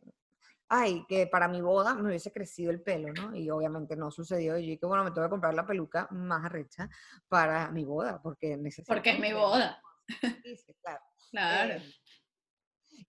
ay, 0.69 1.05
que 1.09 1.27
para 1.27 1.47
mi 1.47 1.61
boda 1.61 1.93
me 1.95 2.09
hubiese 2.09 2.31
crecido 2.31 2.71
el 2.71 2.81
pelo, 2.81 3.11
¿no? 3.13 3.35
Y 3.35 3.49
obviamente 3.49 3.95
no 3.97 4.11
sucedió. 4.11 4.57
Y 4.57 4.65
yo 4.65 4.69
dije, 4.71 4.85
bueno, 4.85 5.03
me 5.03 5.11
tengo 5.11 5.27
que 5.27 5.31
comprar 5.31 5.53
la 5.53 5.65
peluca 5.65 6.07
más 6.11 6.45
arrecha 6.45 6.89
para 7.27 7.69
mi 7.71 7.83
boda 7.83 8.21
porque 8.21 8.55
necesito. 8.55 8.93
Porque 8.93 9.11
es 9.11 9.19
mi 9.19 9.33
boda. 9.33 9.81
Claro. 10.81 11.01
Claro. 11.33 11.73
Eh, 11.73 11.93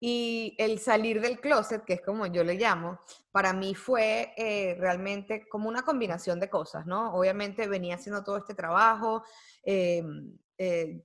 y 0.07 0.55
el 0.59 0.81
salir 0.81 1.21
del 1.21 1.41
closet, 1.41 1.85
que 1.85 1.95
es 1.95 2.03
como 2.03 2.27
yo 2.27 2.45
le 2.45 2.57
llamo, 2.57 3.01
para 3.33 3.53
mí 3.53 3.75
fue 3.75 4.35
eh, 4.37 4.77
realmente 4.79 5.49
como 5.49 5.69
una 5.69 5.83
combinación 5.83 6.39
de 6.41 6.51
cosas, 6.51 6.87
¿no? 6.87 7.15
Obviamente 7.15 7.67
venía 7.69 7.95
haciendo 7.95 8.23
todo 8.23 8.37
este 8.37 8.55
trabajo. 8.55 9.25
Eh, 9.63 10.03
eh, 10.59 11.03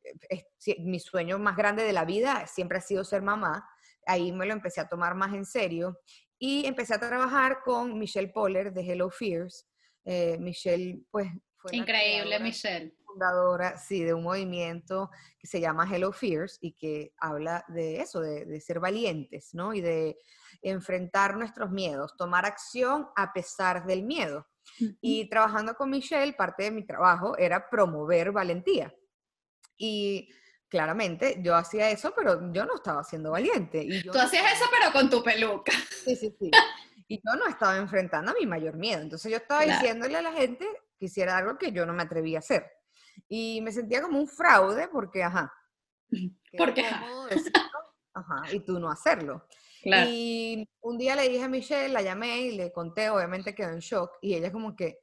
mi 0.80 1.00
sueño 1.00 1.40
más 1.40 1.56
grande 1.56 1.84
de 1.84 1.94
la 1.94 2.06
vida 2.06 2.46
siempre 2.46 2.80
ha 2.80 2.82
sido 2.82 3.04
ser 3.04 3.22
mamá. 3.22 3.68
Ahí 4.06 4.32
me 4.32 4.46
lo 4.46 4.54
empecé 4.54 4.82
a 4.82 4.90
tomar 4.90 5.16
más 5.16 5.34
en 5.34 5.46
serio. 5.46 6.00
Y 6.38 6.66
empecé 6.66 6.94
a 6.94 7.00
trabajar 7.00 7.60
con 7.64 7.98
Michelle 7.98 8.34
Poller 8.34 8.74
de 8.74 8.82
Hello 8.82 9.10
Fears. 9.10 9.66
Michelle, 10.40 11.04
pues, 11.12 11.30
Increíble, 11.72 12.40
Michelle. 12.40 12.96
Fundadora, 13.06 13.78
sí, 13.78 14.04
de 14.04 14.14
un 14.14 14.24
movimiento 14.24 15.10
que 15.38 15.48
se 15.48 15.60
llama 15.60 15.88
Hello 15.92 16.12
Fears 16.12 16.58
y 16.62 16.74
que 16.74 17.14
habla 17.18 17.66
de 17.68 18.02
eso, 18.02 18.22
de, 18.22 18.46
de 18.46 18.62
ser 18.62 18.80
valientes, 18.80 19.54
¿no? 19.54 19.74
Y 19.74 19.82
de 19.82 20.18
enfrentar 20.62 21.36
nuestros 21.38 21.72
miedos, 21.72 22.16
tomar 22.18 22.46
acción 22.46 23.08
a 23.16 23.34
pesar 23.34 23.86
del 23.86 24.04
miedo. 24.04 24.48
Y 25.02 25.28
trabajando 25.30 25.74
con 25.74 25.90
Michelle, 25.90 26.34
parte 26.34 26.64
de 26.64 26.72
mi 26.72 26.86
trabajo 26.86 27.38
era 27.38 27.70
promover 27.70 28.32
valentía. 28.32 28.94
Y 29.78 30.30
claramente 30.70 31.40
yo 31.42 31.56
hacía 31.56 31.90
eso, 31.90 32.14
pero 32.16 32.52
yo 32.54 32.66
no 32.66 32.76
estaba 32.76 33.04
siendo 33.04 33.32
valiente. 33.32 33.84
Y 33.84 34.04
Tú 34.04 34.18
hacías 34.18 34.54
eso, 34.54 34.66
pero 34.72 34.92
con 34.92 35.10
tu 35.10 35.24
peluca. 35.24 35.74
Sí, 36.04 36.16
sí, 36.16 36.36
sí. 36.40 36.52
Y 37.12 37.18
yo 37.26 37.36
no 37.38 37.48
estaba 37.48 37.76
enfrentando 37.78 38.30
a 38.30 38.36
mi 38.36 38.46
mayor 38.46 38.78
miedo. 38.78 39.02
Entonces 39.02 39.32
yo 39.32 39.38
estaba 39.38 39.66
diciéndole 39.66 40.16
a 40.16 40.22
la 40.22 40.32
gente 40.32 40.64
que 41.00 41.06
hiciera 41.06 41.38
algo 41.38 41.58
que 41.58 41.72
yo 41.72 41.86
no 41.86 41.94
me 41.94 42.04
atrevía 42.04 42.38
a 42.38 42.40
hacer. 42.40 42.70
Y 43.28 43.62
me 43.62 43.72
sentía 43.72 44.02
como 44.02 44.20
un 44.20 44.28
fraude 44.28 44.88
porque, 44.90 45.24
ajá. 45.24 45.52
Porque, 46.58 46.84
ajá, 48.14 48.52
y 48.52 48.60
tú 48.62 48.80
no 48.80 48.90
hacerlo. 48.90 49.48
Y 49.82 50.68
un 50.82 50.98
día 50.98 51.16
le 51.16 51.30
dije 51.30 51.44
a 51.44 51.48
Michelle, 51.48 51.94
la 51.94 52.02
llamé 52.02 52.42
y 52.42 52.58
le 52.58 52.70
conté, 52.74 53.10
obviamente 53.10 53.56
quedó 53.56 53.70
en 53.70 53.80
shock, 53.80 54.12
y 54.22 54.34
ella 54.34 54.52
como 54.52 54.76
que, 54.76 55.00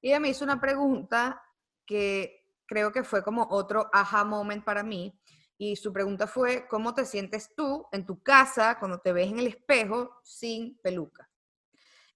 ella 0.00 0.20
me 0.20 0.28
hizo 0.28 0.44
una 0.44 0.60
pregunta 0.60 1.42
que 1.84 2.46
creo 2.64 2.92
que 2.92 3.02
fue 3.02 3.24
como 3.24 3.48
otro 3.50 3.90
aha 3.92 4.24
moment 4.24 4.64
para 4.64 4.84
mí, 4.84 5.20
y 5.58 5.74
su 5.76 5.92
pregunta 5.92 6.26
fue, 6.26 6.68
¿cómo 6.68 6.94
te 6.94 7.04
sientes 7.04 7.54
tú 7.56 7.86
en 7.90 8.06
tu 8.06 8.22
casa 8.22 8.78
cuando 8.78 9.00
te 9.00 9.12
ves 9.12 9.30
en 9.30 9.40
el 9.40 9.48
espejo 9.48 10.20
sin 10.22 10.78
peluca? 10.78 11.29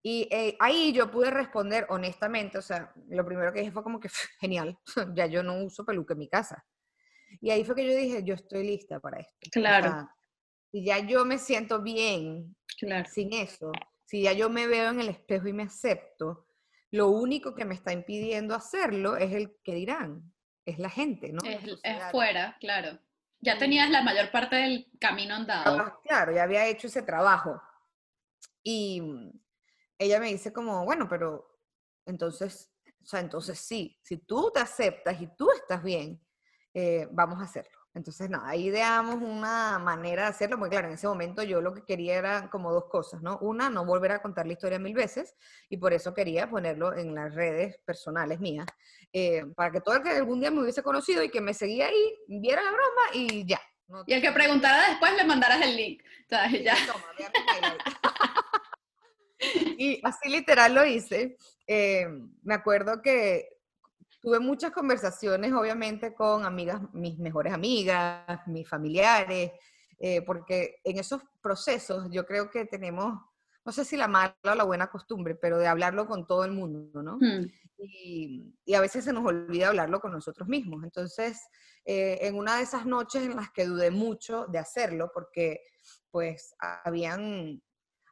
Y 0.07 0.29
eh, 0.31 0.57
ahí 0.61 0.93
yo 0.93 1.11
pude 1.11 1.31
responder 1.31 1.87
honestamente, 1.89 2.59
o 2.59 2.63
sea, 2.63 2.93
lo 3.09 3.25
primero 3.25 3.53
que 3.53 3.61
dije 3.61 3.73
fue 3.73 3.83
como 3.83 3.99
que 3.99 4.09
genial, 4.41 4.79
ya 5.15 5.27
yo 5.27 5.43
no 5.43 5.65
uso 5.65 5.85
peluca 5.85 6.13
en 6.13 6.19
mi 6.19 6.29
casa. 6.29 6.65
Y 7.41 7.51
ahí 7.51 7.65
fue 7.65 7.75
que 7.75 7.87
yo 7.87 7.97
dije, 7.97 8.23
yo 8.23 8.35
estoy 8.35 8.65
lista 8.65 9.01
para 9.01 9.19
esto. 9.19 9.51
Claro 9.51 10.09
si 10.75 10.85
ya 10.85 10.99
yo 10.99 11.25
me 11.25 11.39
siento 11.39 11.81
bien 11.83 12.57
sin 12.67 13.33
eso, 13.33 13.71
si 14.07 14.23
ya 14.23 14.33
yo 14.33 14.51
me 14.51 14.67
veo 14.67 14.91
en 14.91 14.99
el 14.99 15.09
espejo 15.09 15.47
y 15.47 15.53
me 15.53 15.63
acepto, 15.63 16.49
lo 16.91 17.11
único 17.11 17.55
que 17.55 17.65
me 17.65 17.75
está 17.75 17.93
impidiendo 17.93 18.57
hacerlo 18.57 19.17
es 19.17 19.33
el 19.33 19.57
que 19.63 19.73
dirán, 19.73 20.35
es 20.67 20.81
la 20.81 20.91
gente, 20.91 21.33
¿no? 21.33 21.39
Es, 21.45 21.63
fuera, 22.11 22.57
claro. 22.59 22.99
Ya 23.39 23.57
tenías 23.57 23.89
la 23.89 24.03
mayor 24.03 24.33
parte 24.33 24.57
del 24.57 24.91
camino 24.99 25.37
andado. 25.37 26.01
Claro, 26.03 26.35
ya 26.35 26.43
había 26.43 26.67
hecho 26.67 26.89
ese 26.89 27.03
trabajo. 27.03 27.63
Y 28.65 29.01
ella 29.99 30.21
me 30.21 30.29
dice 30.29 30.53
como, 30.53 30.85
bueno, 30.85 31.09
pero 31.09 31.59
entonces, 32.07 32.73
o 33.03 33.07
sea, 33.07 33.21
entonces 33.21 33.59
sí, 33.59 33.99
si 34.03 34.19
tú 34.19 34.51
te 34.53 34.61
aceptas 34.61 35.21
y 35.21 35.29
tú 35.37 35.51
estás 35.53 35.83
bien, 35.83 36.21
eh, 36.73 37.09
vamos 37.13 37.41
a 37.41 37.45
hacerlo. 37.45 37.79
Entonces, 37.95 38.29
nada, 38.29 38.49
ahí 38.49 38.67
ideamos 38.67 39.23
una 39.23 39.79
manera 39.79 40.23
de 40.23 40.29
hacerlo, 40.29 40.59
muy 40.59 40.69
claro, 40.69 40.89
en 40.89 40.95
ese 40.95 41.07
momento 41.07 41.45
yo 41.45 41.61
lo 41.61 41.73
que 41.73 41.85
quería 41.85 42.17
era 42.17 42.51
como 42.51 42.73
dos 42.73 42.87
cosas, 42.87 43.23
¿no? 43.23 43.39
Una, 43.39 43.71
no 43.71 43.85
volver 43.85 44.11
a 44.11 44.21
contar 44.21 44.49
la 44.49 44.55
historia 44.55 44.81
mil 44.81 44.95
veces, 44.95 45.37
y 45.69 45.77
por 45.77 45.93
eso 45.93 46.13
quería 46.13 46.51
ponerlo 46.51 46.93
en 46.93 47.15
las 47.15 47.33
redes 47.33 47.79
personales 47.85 48.41
mías, 48.41 48.67
eh, 49.13 49.45
para 49.55 49.71
que 49.71 49.81
todo 49.81 49.95
el 49.95 50.03
que 50.03 50.11
algún 50.11 50.41
día 50.41 50.51
me 50.51 50.63
hubiese 50.63 50.83
conocido 50.83 51.23
y 51.23 51.31
que 51.31 51.41
me 51.41 51.55
seguía 51.55 51.87
ahí, 51.87 52.17
viera 52.27 52.63
la 52.63 52.73
broma 52.73 53.03
y 53.13 53.47
ya. 53.47 53.61
y 54.07 54.13
el 54.13 54.21
que 54.21 54.33
preguntara 54.33 54.89
después 54.89 55.15
le 55.15 55.25
mandaras 55.25 55.63
el 55.63 55.77
link. 55.77 56.03
ya. 56.65 56.75
y 59.79 60.01
así 60.03 60.29
literal 60.29 60.75
lo 60.75 60.85
hice. 60.85 61.37
Eh, 61.67 62.07
me 62.43 62.55
acuerdo 62.55 63.03
que 63.03 63.49
tuve 64.21 64.41
muchas 64.41 64.73
conversaciones, 64.73 65.53
obviamente, 65.53 66.15
con 66.15 66.45
amigas, 66.45 66.81
mis 66.93 67.19
mejores 67.19 67.53
amigas, 67.53 68.41
mis 68.47 68.69
familiares, 68.69 69.53
eh, 69.99 70.23
porque 70.23 70.81
en 70.85 70.99
esos 70.99 71.23
procesos 71.43 72.09
yo 72.11 72.25
creo 72.27 72.51
que 72.51 72.65
tenemos, 72.65 73.21
no 73.65 73.73
sé 73.73 73.85
si 73.85 73.97
la 73.97 74.09
mala 74.09 74.35
o 74.45 74.55
la 74.55 74.65
buena 74.65 74.87
costumbre, 74.89 75.35
pero 75.35 75.59
de 75.59 75.67
hablarlo 75.67 76.07
con 76.07 76.27
todo 76.27 76.45
el 76.45 76.53
mundo, 76.53 77.03
¿no? 77.03 77.19
Y, 77.79 78.55
y, 78.65 78.75
a 78.75 78.81
veces 78.81 79.05
se 79.05 79.13
nos 79.13 79.27
olvida 79.27 79.69
hablarlo 79.69 80.01
con 80.01 80.13
nosotros 80.13 80.49
mismos. 80.49 80.85
Entonces, 80.85 81.41
eh, 81.85 82.19
en 82.23 82.37
una 82.37 82.57
de 82.57 82.63
esas 82.63 82.87
noches 82.87 83.23
en 83.23 83.37
las 83.37 83.51
que 83.51 83.67
dudé 83.67 83.91
mucho 83.91 84.47
de 84.47 84.59
hacerlo, 84.59 85.11
porque 85.13 85.61
pues 86.11 86.55
habían 86.59 87.63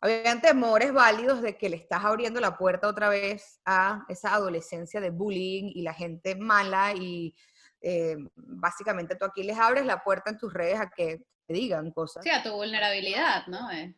habían 0.03 0.41
temores 0.41 0.93
válidos 0.93 1.41
de 1.43 1.57
que 1.57 1.69
le 1.69 1.77
estás 1.77 2.05
abriendo 2.05 2.41
la 2.41 2.59
puerta 2.59 2.89
otra 2.89 3.09
vez 3.09 3.61
a 3.65 4.05
esa 4.09 4.35
adolescencia 4.35 5.01
de 5.01 5.11
bullying 5.11 5.71
y 5.73 5.83
la 5.83 5.95
gente 5.95 6.35
mala 6.35 6.93
y 6.93 7.37
eh, 7.81 8.17
básicamente 8.35 9.15
tú 9.15 9.25
aquí 9.25 9.45
les 9.45 9.57
abres 9.57 9.87
la 9.87 10.03
puerta 10.03 10.31
en 10.31 10.39
tus 10.39 10.53
redes 10.53 10.81
a 10.81 10.91
que 10.91 11.23
te 11.47 11.55
digan 11.55 11.93
cosas. 11.93 12.25
Sí, 12.25 12.31
a 12.31 12.43
tu 12.43 12.51
vulnerabilidad, 12.53 13.47
¿no? 13.47 13.71
Eh. 13.71 13.95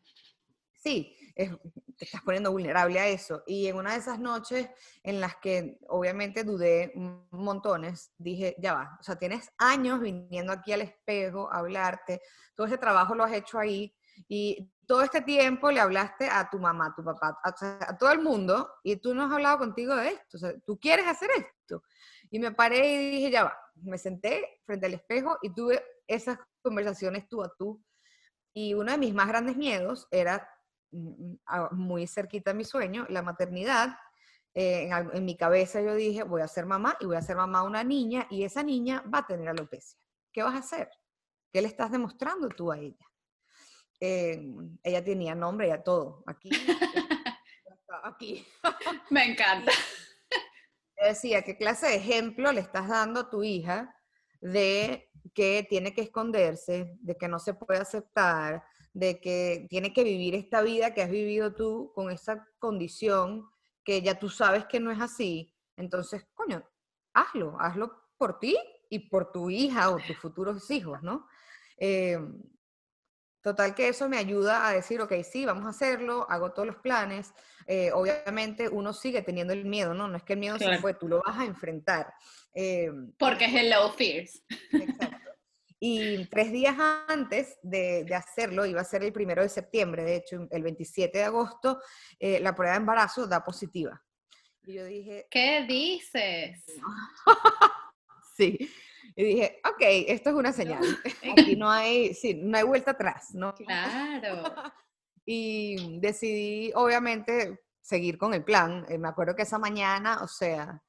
Sí, 0.75 1.17
te 1.35 2.05
estás 2.05 2.21
poniendo 2.21 2.53
vulnerable 2.53 3.01
a 3.01 3.09
eso. 3.09 3.43
Y 3.47 3.67
en 3.69 3.77
una 3.77 3.93
de 3.93 3.99
esas 3.99 4.19
noches 4.19 4.69
en 5.03 5.23
las 5.23 5.37
que 5.37 5.79
obviamente 5.89 6.45
dudé 6.45 6.93
montones, 7.31 8.13
dije, 8.19 8.55
ya 8.59 8.75
va, 8.75 8.99
o 9.01 9.03
sea, 9.03 9.17
tienes 9.17 9.51
años 9.57 10.01
viniendo 10.01 10.53
aquí 10.53 10.73
al 10.73 10.83
espejo 10.83 11.51
a 11.51 11.61
hablarte, 11.61 12.21
todo 12.55 12.67
ese 12.67 12.77
trabajo 12.77 13.15
lo 13.15 13.25
has 13.25 13.33
hecho 13.33 13.59
ahí 13.59 13.95
y 14.29 14.71
todo 14.87 15.03
este 15.03 15.23
tiempo 15.23 15.71
le 15.71 15.81
hablaste 15.81 16.29
a 16.29 16.49
tu 16.51 16.59
mamá, 16.59 16.87
a 16.87 16.95
tu 16.95 17.05
papá, 17.05 17.39
a, 17.43 17.97
todo 17.97 18.13
el 18.13 18.21
mundo, 18.21 18.71
y 18.83 18.97
tú 18.97 19.15
no 19.15 19.25
has 19.25 19.33
hablado 19.33 19.59
contigo 19.59 19.95
de 19.97 20.09
esto. 20.09 20.37
O 20.37 20.39
sea, 20.39 20.53
tú 20.67 20.79
quieres 20.79 21.07
hacer 21.07 21.31
esto. 21.37 21.83
Y 22.31 22.39
me 22.39 22.53
paré 22.53 22.87
y 22.87 23.11
dije, 23.11 23.31
ya 23.31 23.45
va. 23.45 23.59
Me 23.77 23.99
senté 23.99 24.61
frente 24.65 24.87
al 24.87 24.95
espejo 24.95 25.39
y 25.43 25.53
tuve 25.53 25.83
esas 26.07 26.39
conversaciones 26.63 27.29
tú 27.29 27.43
a 27.43 27.53
tú. 27.57 27.83
Y 28.53 28.75
uno 28.75 28.93
de 28.93 28.99
mis 28.99 29.15
más 29.15 29.29
grandes 29.29 29.57
miedos 29.57 30.07
era, 30.11 30.49
mm, 30.93 31.33
mm, 31.33 31.39
muy 31.73 32.07
cerquita 32.07 32.53
a 32.53 32.55
mi 32.55 32.65
sueño, 32.65 33.07
la 33.09 33.23
maternidad. 33.23 33.97
Eh, 34.55 34.89
en, 34.89 35.11
en 35.13 35.25
mi 35.25 35.37
cabeza 35.37 35.81
yo 35.81 35.95
dije, 35.95 36.23
voy 36.23 36.43
a 36.43 36.49
ser 36.49 36.67
mamá 36.67 36.97
y 37.01 37.07
voy 37.07 37.17
a 37.17 37.23
ser 37.23 37.37
mamá 37.37 37.61
a 37.61 37.65
una 37.65 37.83
niña 37.83 38.27
y 38.31 38.45
esa 38.45 38.63
niña 38.63 39.03
va 39.13 39.19
a 39.19 39.27
tener 39.27 39.49
alopecia. 39.49 39.99
¿Qué 40.33 40.43
vas 40.43 40.55
a 40.55 40.59
hacer? 40.59 40.91
¿Qué 41.53 41.61
le 41.61 41.69
estás 41.69 41.91
demostrando 41.91 42.49
tú 42.49 42.71
a 42.71 42.79
ella? 42.79 43.07
Em, 44.01 44.77
ella 44.83 45.05
tenía 45.05 45.35
nombre, 45.35 45.69
ya 45.69 45.83
todo. 45.83 46.23
Aquí. 46.27 46.51
aquí. 48.03 48.47
Me 49.11 49.25
encanta. 49.25 49.73
Decía, 51.03 51.43
¿qué 51.43 51.57
clase 51.57 51.87
de 51.87 51.97
ejemplo 51.97 52.53
le 52.53 52.61
estás 52.61 52.89
dando 52.89 53.21
a 53.21 53.31
tu 53.31 53.43
hija 53.43 53.95
de 54.41 55.11
que 55.35 55.67
tiene 55.69 55.95
que 55.95 56.03
esconderse, 56.03 56.97
de 57.01 57.17
que 57.17 57.29
no 57.29 57.39
se 57.39 57.55
puede 57.55 57.81
aceptar, 57.81 58.63
de 58.93 59.21
que 59.21 59.67
tiene 59.69 59.93
que 59.93 60.05
vivir 60.05 60.35
esta 60.35 60.63
vida 60.63 60.95
que 60.95 61.03
has 61.03 61.11
vivido 61.11 61.55
tú 61.55 61.93
con 61.95 62.11
esa 62.11 62.47
condición 62.59 63.49
que 63.85 64.01
ya 64.03 64.19
tú 64.19 64.29
sabes 64.29 64.67
que 64.67 64.81
no 64.81 64.91
es 64.91 65.01
así? 65.01 65.55
Entonces, 65.77 66.27
coño, 66.35 66.65
hazlo, 67.13 67.57
hazlo 67.61 67.93
por 68.17 68.39
ti 68.39 68.57
y 68.89 69.11
por 69.11 69.33
tu 69.33 69.51
hija 69.51 69.91
o 69.91 69.99
tus 69.99 70.17
futuros 70.17 70.71
hijos, 70.71 71.03
¿no? 71.03 71.27
Eh, 71.77 72.19
Total 73.45 73.75
que 73.75 73.89
eso 73.89 74.09
me 74.09 74.17
ayuda 74.17 74.67
a 74.67 74.73
decir, 74.73 75.03
ok, 75.03 75.13
sí, 75.23 75.45
vamos 75.45 75.67
a 75.67 75.69
hacerlo, 75.69 76.27
hago 76.31 76.53
todos 76.53 76.67
los 76.67 76.77
planes. 76.77 77.35
Eh, 77.67 77.93
obviamente 77.93 78.71
uno 78.71 78.95
sigue 78.95 79.21
teniendo 79.21 79.53
el 79.53 79.67
miedo, 79.67 79.93
¿no? 79.93 80.09
No 80.09 80.17
es 80.17 80.23
que 80.23 80.33
el 80.33 80.39
miedo 80.39 80.59
se 80.59 80.79
fue, 80.79 80.95
tú 80.95 81.09
lo 81.09 81.23
vas 81.23 81.39
a 81.39 81.45
enfrentar. 81.45 82.15
Eh, 82.55 82.91
Porque 83.19 83.45
es 83.45 83.55
el 83.55 83.69
low 83.69 83.93
fears. 83.93 84.43
Exacto. 84.73 85.31
Y 85.79 86.25
tres 86.29 86.53
días 86.53 86.75
antes 87.07 87.59
de, 87.63 88.07
hacerlo, 88.17 88.65
iba 88.65 88.81
a 88.81 88.85
ser 88.85 89.05
el 89.05 89.13
primero 89.13 89.43
de 89.43 89.51
septiembre, 89.51 90.05
de 90.05 90.17
hecho, 90.17 90.49
el 90.51 90.63
27 90.63 91.19
de 91.19 91.25
agosto, 91.25 91.83
eh, 92.19 92.41
la 92.41 92.55
prueba 92.55 92.73
de 92.73 92.81
embarazo 92.81 93.27
da 93.27 93.45
positiva. 93.45 94.03
Y 94.63 94.73
yo 94.73 94.87
dije... 94.87 95.27
¿Qué 95.31 95.67
dices? 95.69 96.65
sí. 98.39 98.71
Y 99.17 99.25
dije, 99.25 99.61
ok, 99.65 99.81
esto 100.09 100.31
es 100.31 100.37
una 100.37 100.53
señal. 100.53 100.83
Aquí 101.39 101.57
no 101.57 101.71
hay, 101.71 102.15
sí, 102.15 102.35
no 102.35 102.59
hay 102.59 102.65
vuelta 102.65 102.93
atrás, 102.93 103.35
¿no? 103.35 103.55
Claro. 103.55 104.43
y 105.25 105.99
decidí, 106.01 106.73
obviamente, 106.75 107.61
seguir 107.81 108.19
con 108.19 108.35
el 108.35 108.45
plan. 108.45 108.85
Eh, 108.89 108.99
me 108.99 109.09
acuerdo 109.09 109.37
que 109.37 109.43
esa 109.43 109.59
mañana, 109.59 110.23
o 110.23 110.29
sea, 110.29 110.83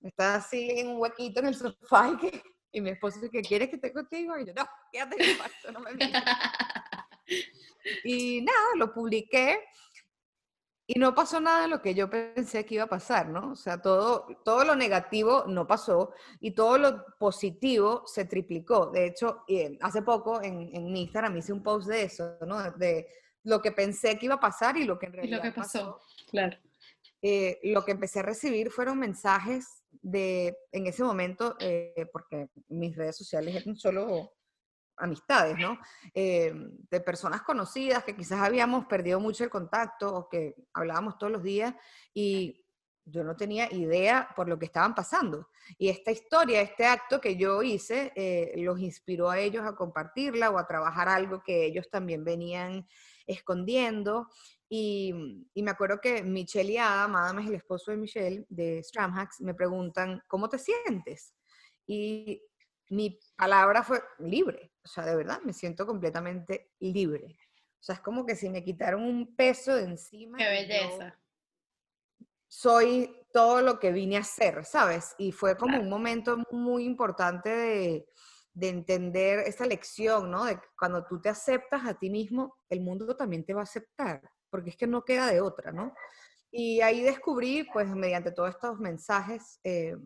estaba 0.00 0.36
así 0.36 0.70
en 0.70 0.88
un 0.88 1.00
huequito 1.00 1.40
en 1.40 1.46
el 1.46 1.54
sofá 1.54 2.10
y, 2.10 2.16
que, 2.16 2.42
y 2.72 2.80
mi 2.80 2.90
esposo 2.90 3.20
dice, 3.20 3.42
¿quieres 3.42 3.68
que 3.68 3.76
esté 3.76 3.92
contigo? 3.92 4.38
Y 4.38 4.46
yo, 4.46 4.54
no, 4.54 4.66
quédate 4.92 5.22
en 5.22 5.30
el 5.30 5.36
cuarto, 5.36 5.72
no 5.72 5.80
me 5.80 5.90
Y 8.04 8.40
nada, 8.42 8.68
lo 8.76 8.92
publiqué 8.92 9.58
y 10.88 10.98
no 11.00 11.14
pasó 11.14 11.40
nada 11.40 11.62
de 11.62 11.68
lo 11.68 11.82
que 11.82 11.94
yo 11.94 12.08
pensé 12.08 12.64
que 12.64 12.76
iba 12.76 12.84
a 12.84 12.88
pasar, 12.88 13.28
¿no? 13.28 13.52
O 13.52 13.56
sea, 13.56 13.82
todo, 13.82 14.26
todo 14.44 14.64
lo 14.64 14.76
negativo 14.76 15.44
no 15.48 15.66
pasó 15.66 16.12
y 16.40 16.52
todo 16.52 16.78
lo 16.78 17.04
positivo 17.18 18.04
se 18.06 18.24
triplicó. 18.24 18.86
De 18.86 19.06
hecho, 19.06 19.44
hace 19.80 20.02
poco 20.02 20.40
en, 20.42 20.70
en 20.74 20.96
Instagram 20.96 21.36
hice 21.38 21.52
un 21.52 21.62
post 21.62 21.88
de 21.88 22.04
eso, 22.04 22.38
¿no? 22.46 22.70
De 22.72 23.08
lo 23.42 23.60
que 23.60 23.72
pensé 23.72 24.16
que 24.16 24.26
iba 24.26 24.36
a 24.36 24.40
pasar 24.40 24.76
y 24.76 24.84
lo 24.84 24.98
que 24.98 25.06
en 25.06 25.12
realidad 25.14 25.40
y 25.42 25.46
lo 25.46 25.52
que 25.52 25.60
pasó. 25.60 26.00
Claro. 26.30 26.56
eh, 27.22 27.58
lo 27.64 27.84
que 27.84 27.92
empecé 27.92 28.20
a 28.20 28.22
recibir 28.22 28.70
fueron 28.70 28.98
mensajes 28.98 29.82
de, 30.02 30.56
en 30.70 30.86
ese 30.86 31.02
momento, 31.02 31.56
eh, 31.58 32.06
porque 32.12 32.48
mis 32.68 32.96
redes 32.96 33.16
sociales 33.16 33.56
eran 33.56 33.76
solo 33.76 34.34
amistades, 34.96 35.56
¿no? 35.58 35.78
Eh, 36.14 36.52
de 36.90 37.00
personas 37.00 37.42
conocidas 37.42 38.04
que 38.04 38.16
quizás 38.16 38.40
habíamos 38.40 38.86
perdido 38.86 39.20
mucho 39.20 39.44
el 39.44 39.50
contacto 39.50 40.14
o 40.14 40.28
que 40.28 40.54
hablábamos 40.72 41.18
todos 41.18 41.32
los 41.32 41.42
días 41.42 41.74
y 42.14 42.66
yo 43.08 43.22
no 43.22 43.36
tenía 43.36 43.72
idea 43.72 44.28
por 44.34 44.48
lo 44.48 44.58
que 44.58 44.66
estaban 44.66 44.94
pasando. 44.94 45.48
Y 45.78 45.88
esta 45.88 46.10
historia, 46.10 46.60
este 46.60 46.86
acto 46.86 47.20
que 47.20 47.36
yo 47.36 47.62
hice, 47.62 48.12
eh, 48.16 48.52
los 48.56 48.80
inspiró 48.80 49.30
a 49.30 49.38
ellos 49.38 49.64
a 49.64 49.76
compartirla 49.76 50.50
o 50.50 50.58
a 50.58 50.66
trabajar 50.66 51.08
algo 51.08 51.42
que 51.42 51.64
ellos 51.64 51.88
también 51.88 52.24
venían 52.24 52.86
escondiendo. 53.26 54.28
Y, 54.68 55.14
y 55.54 55.62
me 55.62 55.70
acuerdo 55.70 56.00
que 56.00 56.24
Michelle 56.24 56.72
y 56.72 56.78
Adam, 56.78 57.14
Adam 57.14 57.38
es 57.38 57.46
el 57.46 57.54
esposo 57.54 57.92
de 57.92 57.96
Michelle, 57.96 58.46
de 58.48 58.82
Stramhacks, 58.82 59.40
me 59.40 59.54
preguntan, 59.54 60.20
¿cómo 60.26 60.48
te 60.48 60.58
sientes? 60.58 61.32
Y 61.86 62.42
mi 62.90 63.20
palabra 63.36 63.84
fue 63.84 64.02
libre, 64.18 64.72
o 64.86 64.88
sea, 64.88 65.04
de 65.04 65.16
verdad, 65.16 65.40
me 65.42 65.52
siento 65.52 65.84
completamente 65.84 66.70
libre. 66.78 67.36
O 67.80 67.82
sea, 67.82 67.96
es 67.96 68.00
como 68.00 68.24
que 68.24 68.36
si 68.36 68.48
me 68.48 68.62
quitaron 68.62 69.02
un 69.02 69.34
peso 69.34 69.74
de 69.74 69.82
encima. 69.82 70.38
¡Qué 70.38 70.48
belleza! 70.48 71.18
Soy 72.46 73.26
todo 73.32 73.62
lo 73.62 73.80
que 73.80 73.90
vine 73.90 74.16
a 74.16 74.22
ser, 74.22 74.64
¿sabes? 74.64 75.16
Y 75.18 75.32
fue 75.32 75.56
como 75.56 75.80
un 75.80 75.88
momento 75.88 76.38
muy 76.52 76.84
importante 76.84 77.50
de, 77.50 78.08
de 78.54 78.68
entender 78.68 79.40
esta 79.40 79.66
lección, 79.66 80.30
¿no? 80.30 80.44
De 80.44 80.60
cuando 80.78 81.04
tú 81.04 81.20
te 81.20 81.30
aceptas 81.30 81.84
a 81.84 81.98
ti 81.98 82.08
mismo, 82.08 82.56
el 82.68 82.80
mundo 82.80 83.16
también 83.16 83.44
te 83.44 83.54
va 83.54 83.62
a 83.62 83.64
aceptar, 83.64 84.22
porque 84.48 84.70
es 84.70 84.76
que 84.76 84.86
no 84.86 85.04
queda 85.04 85.26
de 85.26 85.40
otra, 85.40 85.72
¿no? 85.72 85.92
Y 86.52 86.80
ahí 86.80 87.02
descubrí, 87.02 87.64
pues, 87.72 87.88
mediante 87.88 88.30
todos 88.30 88.50
estos 88.50 88.78
mensajes, 88.78 89.58
eh, 89.64 89.96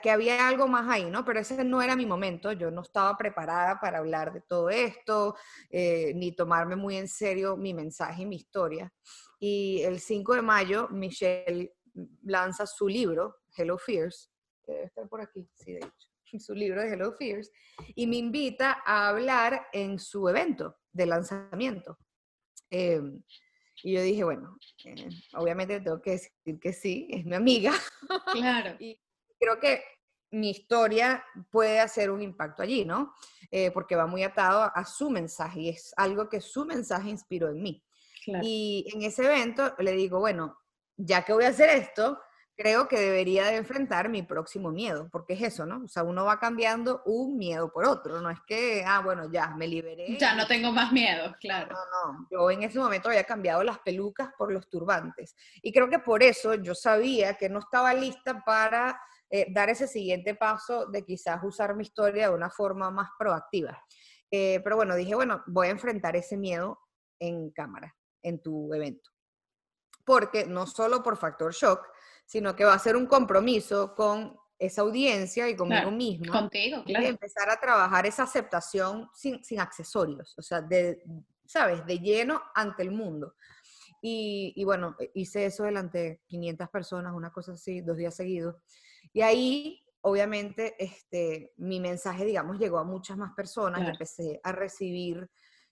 que, 0.00 0.10
había 0.10 0.46
algo 0.46 0.68
más 0.68 0.88
ahí, 0.88 1.10
¿no? 1.10 1.24
Pero 1.24 1.40
ese 1.40 1.64
no 1.64 1.82
era 1.82 1.96
mi 1.96 2.06
momento, 2.06 2.52
yo 2.52 2.70
no 2.70 2.82
estaba 2.82 3.16
preparada 3.16 3.80
para 3.80 3.98
hablar 3.98 4.32
de 4.32 4.40
todo 4.40 4.70
esto, 4.70 5.34
eh, 5.70 6.12
ni 6.14 6.32
tomarme 6.32 6.76
muy 6.76 6.96
en 6.96 7.08
serio 7.08 7.56
mi 7.56 7.74
mensaje 7.74 8.22
y 8.22 8.26
mi 8.26 8.36
historia. 8.36 8.92
Y 9.40 9.82
el 9.82 9.98
5 9.98 10.34
de 10.34 10.42
mayo, 10.42 10.88
Michelle 10.90 11.74
lanza 12.22 12.64
su 12.66 12.86
libro, 12.86 13.38
Hello 13.56 13.76
Fears, 13.76 14.30
que 14.64 14.72
debe 14.72 14.84
estar 14.84 15.08
por 15.08 15.20
aquí, 15.20 15.48
sí, 15.54 15.72
de 15.72 15.80
hecho, 15.80 16.08
su 16.38 16.54
libro 16.54 16.80
de 16.80 16.92
Hello 16.92 17.12
Fears, 17.12 17.50
y 17.96 18.06
me 18.06 18.16
invita 18.16 18.82
a 18.86 19.08
hablar 19.08 19.66
en 19.72 19.98
su 19.98 20.28
evento 20.28 20.76
de 20.92 21.06
lanzamiento. 21.06 21.98
Em, 22.70 23.20
y 23.82 23.94
yo 23.94 24.02
dije, 24.02 24.22
bueno, 24.22 24.56
eh, 24.84 25.08
obviamente 25.34 25.80
tengo 25.80 26.00
que 26.00 26.12
decir 26.12 26.60
que 26.60 26.72
sí, 26.72 27.08
es 27.10 27.24
mi 27.24 27.34
amiga. 27.34 27.72
Claro. 28.32 28.76
y, 28.80 29.01
creo 29.42 29.58
que 29.58 29.82
mi 30.30 30.50
historia 30.50 31.24
puede 31.50 31.80
hacer 31.80 32.10
un 32.10 32.22
impacto 32.22 32.62
allí, 32.62 32.84
¿no? 32.84 33.14
Eh, 33.50 33.70
porque 33.70 33.96
va 33.96 34.06
muy 34.06 34.22
atado 34.22 34.70
a, 34.74 34.84
su 34.84 35.10
mensaje 35.10 35.60
y 35.60 35.68
es 35.68 35.92
algo 35.96 36.28
que 36.28 36.40
su 36.40 36.64
mensaje 36.64 37.10
inspiró 37.10 37.50
en 37.50 37.62
mí. 37.62 37.84
Y 38.42 38.86
en 38.94 39.02
ese 39.02 39.24
evento 39.24 39.74
le 39.78 39.92
digo, 39.92 40.20
bueno, 40.20 40.56
ya 40.96 41.22
que 41.22 41.32
voy 41.32 41.44
a 41.44 41.48
hacer 41.48 41.70
esto, 41.70 42.20
creo 42.56 42.86
que 42.86 42.98
debería 42.98 43.46
de 43.46 43.56
enfrentar 43.56 44.08
mi 44.08 44.22
próximo 44.22 44.70
miedo, 44.70 45.08
porque 45.10 45.34
es 45.34 45.42
eso, 45.42 45.66
¿no? 45.66 45.82
O 45.84 45.88
sea, 45.88 46.04
uno 46.04 46.24
va 46.24 46.38
cambiando 46.38 47.02
un 47.04 47.36
miedo 47.36 47.72
por 47.72 47.84
otro, 47.84 48.20
no 48.20 48.30
es 48.30 48.38
que, 48.46 48.84
ah, 48.86 49.00
bueno, 49.00 49.30
ya, 49.30 49.48
me 49.56 49.66
liberé. 49.66 50.16
Ya 50.18 50.34
no 50.34 50.46
tengo 50.46 50.70
más 50.70 50.92
miedo, 50.92 51.34
claro. 51.40 51.74
No, 51.74 52.12
no, 52.12 52.28
yo 52.30 52.50
en 52.50 52.62
ese 52.62 52.78
momento 52.78 53.08
había 53.08 53.24
cambiado 53.24 53.64
las 53.64 53.80
pelucas 53.80 54.30
por 54.38 54.52
los 54.52 54.68
turbantes. 54.70 55.34
Y 55.60 55.72
creo 55.72 55.90
que 55.90 55.98
por 55.98 56.22
eso 56.22 56.54
yo 56.54 56.74
sabía 56.74 57.34
que 57.34 57.48
no 57.48 57.58
estaba 57.58 57.92
lista 57.92 58.44
para 58.44 59.00
eh, 59.34 59.46
dar 59.50 59.70
ese 59.70 59.88
siguiente 59.88 60.34
paso 60.34 60.84
de 60.84 61.06
quizás 61.06 61.42
usar 61.42 61.74
mi 61.74 61.84
historia 61.84 62.28
de 62.28 62.34
una 62.34 62.50
forma 62.50 62.90
más 62.90 63.08
proactiva. 63.18 63.82
Eh, 64.30 64.60
pero 64.62 64.76
bueno, 64.76 64.94
dije, 64.94 65.14
bueno, 65.14 65.42
voy 65.46 65.68
a 65.68 65.70
enfrentar 65.70 66.14
ese 66.16 66.36
miedo 66.36 66.78
en 67.18 67.50
cámara, 67.50 67.96
en 68.20 68.42
tu 68.42 68.74
evento. 68.74 69.10
Porque 70.04 70.44
no 70.44 70.66
solo 70.66 71.02
por 71.02 71.16
factor 71.16 71.54
shock, 71.54 71.88
sino 72.26 72.54
que 72.54 72.66
va 72.66 72.74
a 72.74 72.78
ser 72.78 72.94
un 72.94 73.06
compromiso 73.06 73.94
con 73.94 74.36
esa 74.58 74.82
audiencia 74.82 75.48
y 75.48 75.56
conmigo 75.56 75.90
mismo. 75.90 76.30
Contigo, 76.30 76.84
claro. 76.84 77.06
Y 77.06 77.08
empezar 77.08 77.48
a 77.48 77.58
trabajar 77.58 78.04
esa 78.04 78.24
aceptación 78.24 79.08
sin, 79.14 79.42
sin 79.42 79.60
accesorios, 79.60 80.34
o 80.36 80.42
sea, 80.42 80.60
de, 80.60 81.02
¿sabes? 81.46 81.86
De 81.86 81.98
lleno 81.98 82.42
ante 82.54 82.82
el 82.82 82.90
mundo. 82.90 83.34
Y, 84.02 84.52
y, 84.56 84.64
bueno, 84.64 84.94
hice 85.14 85.46
eso 85.46 85.62
delante 85.62 85.98
de 85.98 86.20
500 86.26 86.68
personas, 86.68 87.14
una 87.14 87.32
cosa 87.32 87.52
así, 87.52 87.80
dos 87.80 87.96
días 87.96 88.14
seguidos. 88.14 88.56
Y 89.12 89.22
ahí, 89.22 89.84
obviamente, 90.02 90.74
este, 90.78 91.52
mi 91.56 91.80
mensaje, 91.80 92.24
digamos, 92.24 92.58
llegó 92.58 92.78
a 92.78 92.84
muchas 92.84 93.16
más 93.16 93.32
personas. 93.34 93.88
Empecé 93.88 94.40
a 94.42 94.52
recibir 94.52 95.28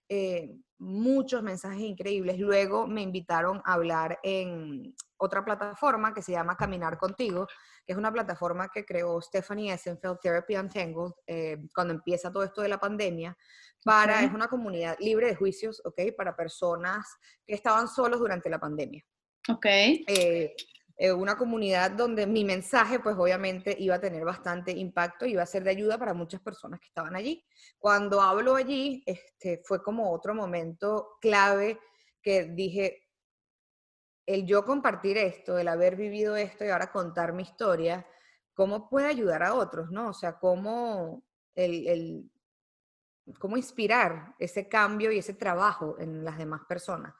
eh, 0.08 0.56
muchos 0.78 1.42
mensajes 1.42 1.80
increíbles. 1.80 2.38
Luego 2.38 2.86
me 2.86 3.02
invitaron 3.02 3.62
a 3.64 3.74
hablar 3.74 4.18
en 4.22 4.94
otra 5.18 5.44
plataforma 5.44 6.12
que 6.12 6.22
se 6.22 6.32
llama 6.32 6.56
Caminar 6.56 6.98
Contigo, 6.98 7.46
que 7.86 7.92
es 7.92 7.98
una 7.98 8.12
plataforma 8.12 8.68
que 8.72 8.84
creó 8.84 9.20
Stephanie 9.20 9.72
Essenfeld, 9.72 10.18
Therapy 10.20 10.56
Untangled, 10.56 11.12
eh, 11.26 11.58
cuando 11.74 11.94
empieza 11.94 12.32
todo 12.32 12.42
esto 12.42 12.62
de 12.62 12.68
la 12.68 12.80
pandemia, 12.80 13.36
para, 13.84 14.22
es 14.22 14.32
una 14.32 14.48
comunidad 14.48 14.96
libre 14.98 15.28
de 15.28 15.36
juicios, 15.36 15.80
¿ok? 15.84 16.00
Para 16.16 16.34
personas 16.34 17.06
que 17.46 17.54
estaban 17.54 17.86
solos 17.86 18.18
durante 18.18 18.50
la 18.50 18.58
pandemia. 18.58 19.04
Ok. 19.48 19.66
Eh, 19.66 20.54
eh, 21.03 21.14
una 21.14 21.34
comunidad 21.34 21.92
donde 21.92 22.26
mi 22.26 22.44
mensaje, 22.44 23.01
pues 23.01 23.16
obviamente 23.16 23.74
iba 23.78 23.94
a 23.94 24.01
tener 24.03 24.22
bastante 24.22 24.70
impacto 24.72 25.24
y 25.24 25.30
iba 25.32 25.42
a 25.42 25.46
ser 25.46 25.64
de 25.64 25.70
ayuda 25.70 25.96
para 25.96 26.12
muchas 26.12 26.42
personas 26.42 26.78
que 26.78 26.88
estaban 26.88 27.16
allí. 27.16 27.42
Cuando 27.78 28.20
hablo 28.20 28.55
allí, 28.55 29.03
este, 29.07 29.62
fue 29.64 29.82
como 29.82 30.12
otro 30.12 30.34
momento 30.34 31.16
clave 31.18 31.80
que 32.20 32.44
dije, 32.44 33.09
el 34.26 34.44
yo 34.44 34.62
compartir 34.66 35.16
esto, 35.16 35.57
el 35.57 35.68
haber 35.68 35.96
vivido 35.96 36.36
esto 36.36 36.66
y 36.66 36.68
ahora 36.68 36.92
contar 36.92 37.32
mi 37.32 37.44
historia, 37.44 38.07
¿cómo 38.53 38.86
puede 38.90 39.07
ayudar 39.07 39.42
a 39.42 39.55
otros, 39.55 39.90
no? 39.90 40.11
O 40.11 40.12
sea, 40.12 40.38
cómo 40.38 41.24
el, 41.55 41.88
el 41.88 42.30
cómo 43.38 43.57
inspirar 43.57 44.34
ese 44.38 44.68
cambio 44.68 45.11
y 45.12 45.18
ese 45.18 45.32
trabajo 45.32 45.96
en 45.98 46.26
las 46.26 46.36
demás 46.36 46.61
personas. 46.68 47.14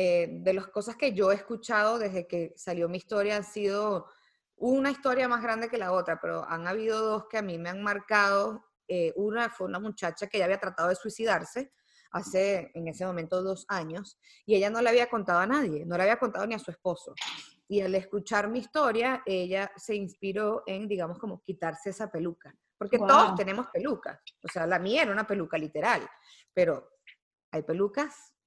Eh, 0.00 0.28
de 0.30 0.52
las 0.52 0.68
cosas 0.68 0.94
que 0.94 1.12
yo 1.12 1.32
he 1.32 1.34
escuchado 1.34 1.98
desde 1.98 2.28
que 2.28 2.52
salió 2.54 2.88
mi 2.88 2.98
historia 2.98 3.34
han 3.34 3.42
sido 3.42 4.06
una 4.54 4.92
historia 4.92 5.26
más 5.26 5.42
grande 5.42 5.68
que 5.68 5.76
la 5.76 5.90
otra, 5.90 6.20
pero 6.20 6.48
han 6.48 6.68
habido 6.68 7.00
dos 7.00 7.24
que 7.28 7.36
a 7.36 7.42
mí 7.42 7.58
me 7.58 7.68
han 7.68 7.82
marcado. 7.82 8.64
Eh, 8.86 9.12
una 9.16 9.50
fue 9.50 9.66
una 9.66 9.80
muchacha 9.80 10.28
que 10.28 10.38
ya 10.38 10.44
había 10.44 10.60
tratado 10.60 10.88
de 10.88 10.94
suicidarse 10.94 11.72
hace 12.12 12.70
en 12.74 12.86
ese 12.86 13.04
momento 13.06 13.42
dos 13.42 13.66
años 13.66 14.20
y 14.46 14.54
ella 14.54 14.70
no 14.70 14.80
le 14.82 14.90
había 14.90 15.10
contado 15.10 15.40
a 15.40 15.48
nadie, 15.48 15.84
no 15.84 15.96
le 15.96 16.04
había 16.04 16.20
contado 16.20 16.46
ni 16.46 16.54
a 16.54 16.60
su 16.60 16.70
esposo. 16.70 17.12
Y 17.66 17.80
al 17.80 17.92
escuchar 17.96 18.48
mi 18.48 18.60
historia, 18.60 19.24
ella 19.26 19.68
se 19.74 19.96
inspiró 19.96 20.62
en, 20.64 20.86
digamos, 20.86 21.18
como 21.18 21.42
quitarse 21.42 21.90
esa 21.90 22.08
peluca. 22.08 22.54
Porque 22.78 22.98
todos 22.98 23.34
tenemos 23.34 23.66
pelucas. 23.72 24.20
O 24.44 24.48
sea, 24.48 24.64
la 24.64 24.78
mía 24.78 25.02
era 25.02 25.10
una 25.10 25.26
peluca 25.26 25.58
literal, 25.58 26.08
pero 26.54 26.88
hay 27.50 27.62
pelucas 27.64 28.37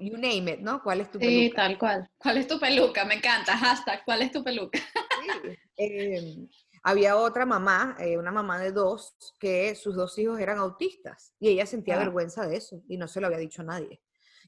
you 0.00 0.16
name 0.16 0.52
it, 0.52 0.60
¿no? 0.60 0.82
¿Cuál 0.82 1.00
es 1.00 1.10
tu 1.10 1.18
peluca? 1.18 1.30
Sí, 1.30 1.52
tal 1.54 1.78
cual. 1.78 2.10
¿Cuál 2.18 2.38
es 2.38 2.46
tu 2.46 2.58
peluca? 2.58 3.04
Me 3.04 3.14
encanta. 3.14 3.56
Hashtag, 3.56 4.04
¿cuál 4.04 4.22
es 4.22 4.32
tu 4.32 4.42
peluca? 4.42 4.78
Sí. 4.78 5.58
Em, 5.76 6.48
había 6.82 7.16
otra 7.16 7.44
mamá, 7.44 7.96
eh, 7.98 8.16
una 8.16 8.30
mamá 8.30 8.58
de 8.60 8.72
dos, 8.72 9.16
que 9.40 9.74
sus 9.74 9.96
dos 9.96 10.16
hijos 10.18 10.38
eran 10.38 10.58
autistas 10.58 11.34
y 11.40 11.48
ella 11.48 11.66
sentía 11.66 11.98
vergüenza 11.98 12.46
de 12.46 12.56
eso 12.56 12.82
y 12.88 12.96
no 12.96 13.08
se 13.08 13.20
lo 13.20 13.26
había 13.26 13.38
dicho 13.38 13.62
a 13.62 13.64
nadie. 13.64 14.00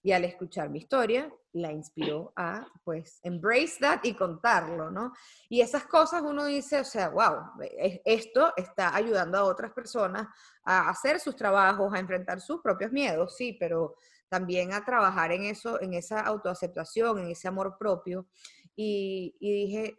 Y 0.02 0.12
al 0.12 0.24
escuchar 0.24 0.70
mi 0.70 0.78
historia, 0.78 1.28
la 1.52 1.72
inspiró 1.72 2.32
a, 2.36 2.66
pues, 2.84 3.18
embrace 3.24 3.78
that 3.80 4.00
y 4.04 4.14
contarlo, 4.14 4.90
¿no? 4.90 5.12
Y 5.48 5.60
esas 5.60 5.86
cosas 5.86 6.22
uno 6.22 6.44
dice, 6.44 6.78
o 6.80 6.84
sea, 6.84 7.08
wow, 7.08 7.60
esto 8.04 8.52
está 8.56 8.94
ayudando 8.94 9.38
a 9.38 9.44
otras 9.44 9.72
personas 9.72 10.28
a 10.62 10.88
hacer 10.88 11.18
sus 11.18 11.34
trabajos, 11.34 11.92
a 11.92 11.98
enfrentar 11.98 12.40
sus 12.40 12.60
propios 12.60 12.92
miedos, 12.92 13.36
sí, 13.36 13.56
pero 13.58 13.96
también 14.28 14.72
a 14.72 14.84
trabajar 14.84 15.32
en 15.32 15.44
eso, 15.44 15.80
en 15.80 15.94
esa 15.94 16.20
autoaceptación, 16.20 17.18
en 17.18 17.30
ese 17.30 17.48
amor 17.48 17.76
propio. 17.78 18.28
Y, 18.76 19.34
dije, 19.40 19.96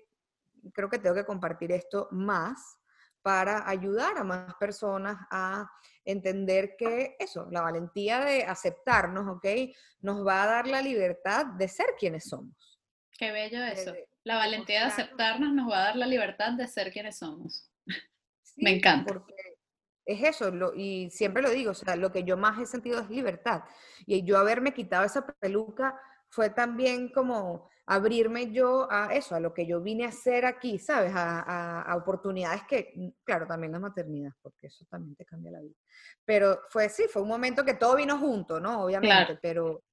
creo 0.74 0.90
que 0.90 1.00
tengo 1.00 1.16
que 1.16 1.26
compartir 1.26 1.72
esto 1.72 2.08
más 2.12 2.78
para 3.22 3.70
ayudar 3.70 4.18
a 4.18 4.24
más 4.24 4.56
personas 4.56 5.18
a 5.32 5.70
entender 6.06 6.76
que 6.78 7.16
eso, 7.20 7.48
la 7.52 7.62
valentía 7.62 8.22
de 8.22 8.44
aceptarnos, 8.44 9.28
¿ok? 9.28 9.46
Nos 10.00 10.26
va 10.26 10.44
a 10.44 10.48
dar 10.48 10.68
la 10.68 10.82
libertad 10.82 11.46
de 11.46 11.68
ser 11.68 11.96
quienes 12.00 12.30
somos. 12.30 12.80
Qué 13.18 13.32
bello 13.32 13.62
eso. 13.66 13.94
La 14.24 14.38
valentía 14.38 14.82
de 14.82 14.86
aceptarnos 14.86 15.54
nos 15.54 15.70
va 15.70 15.80
a 15.80 15.86
dar 15.88 15.96
la 15.98 16.06
libertad 16.06 16.54
de 16.54 16.68
ser 16.68 16.92
quienes 16.92 17.18
somos. 17.18 17.70
Me 18.56 18.78
encanta. 18.78 19.14
Porque 19.14 19.34
es 20.12 20.24
eso, 20.24 20.52
y 20.76 21.10
siempre 21.12 21.44
lo 21.44 21.50
digo, 21.52 21.72
o 21.72 21.76
sea, 21.76 21.96
lo 21.96 22.12
que 22.12 22.24
yo 22.24 22.36
más 22.36 22.60
he 22.60 22.66
sentido 22.66 23.00
es 23.00 23.10
libertad. 23.10 23.64
Y 24.06 24.24
yo 24.24 24.38
haberme 24.38 24.74
quitado 24.74 25.06
esa 25.06 25.26
peluca 25.26 26.00
fue 26.30 26.50
también 26.50 27.10
como 27.10 27.70
abrirme 27.86 28.52
yo 28.52 28.88
a 28.92 29.14
eso, 29.14 29.36
a 29.36 29.40
lo 29.40 29.54
que 29.54 29.66
yo 29.66 29.82
vine 29.82 30.06
a 30.06 30.10
hacer 30.10 30.46
aquí, 30.46 30.78
¿sabes? 30.78 31.12
A, 31.16 31.96
oportunidades 31.98 32.64
que, 32.68 33.14
claro, 33.24 33.48
también 33.48 33.72
la 33.72 33.80
maternidad, 33.80 34.32
porque 34.42 34.68
eso 34.68 34.86
también 34.90 35.16
te 35.16 35.26
cambia 35.26 35.52
la 35.52 35.62
vida. 35.62 35.76
Pero 36.24 36.62
fue, 36.70 36.88
sí, 36.90 37.06
fue 37.08 37.24
un 37.24 37.28
momento 37.28 37.66
que 37.66 37.74
todo 37.74 37.96
vino 37.96 38.18
junto, 38.18 38.60
¿no? 38.60 38.84
Obviamente, 38.84 39.40
pero 39.42 39.84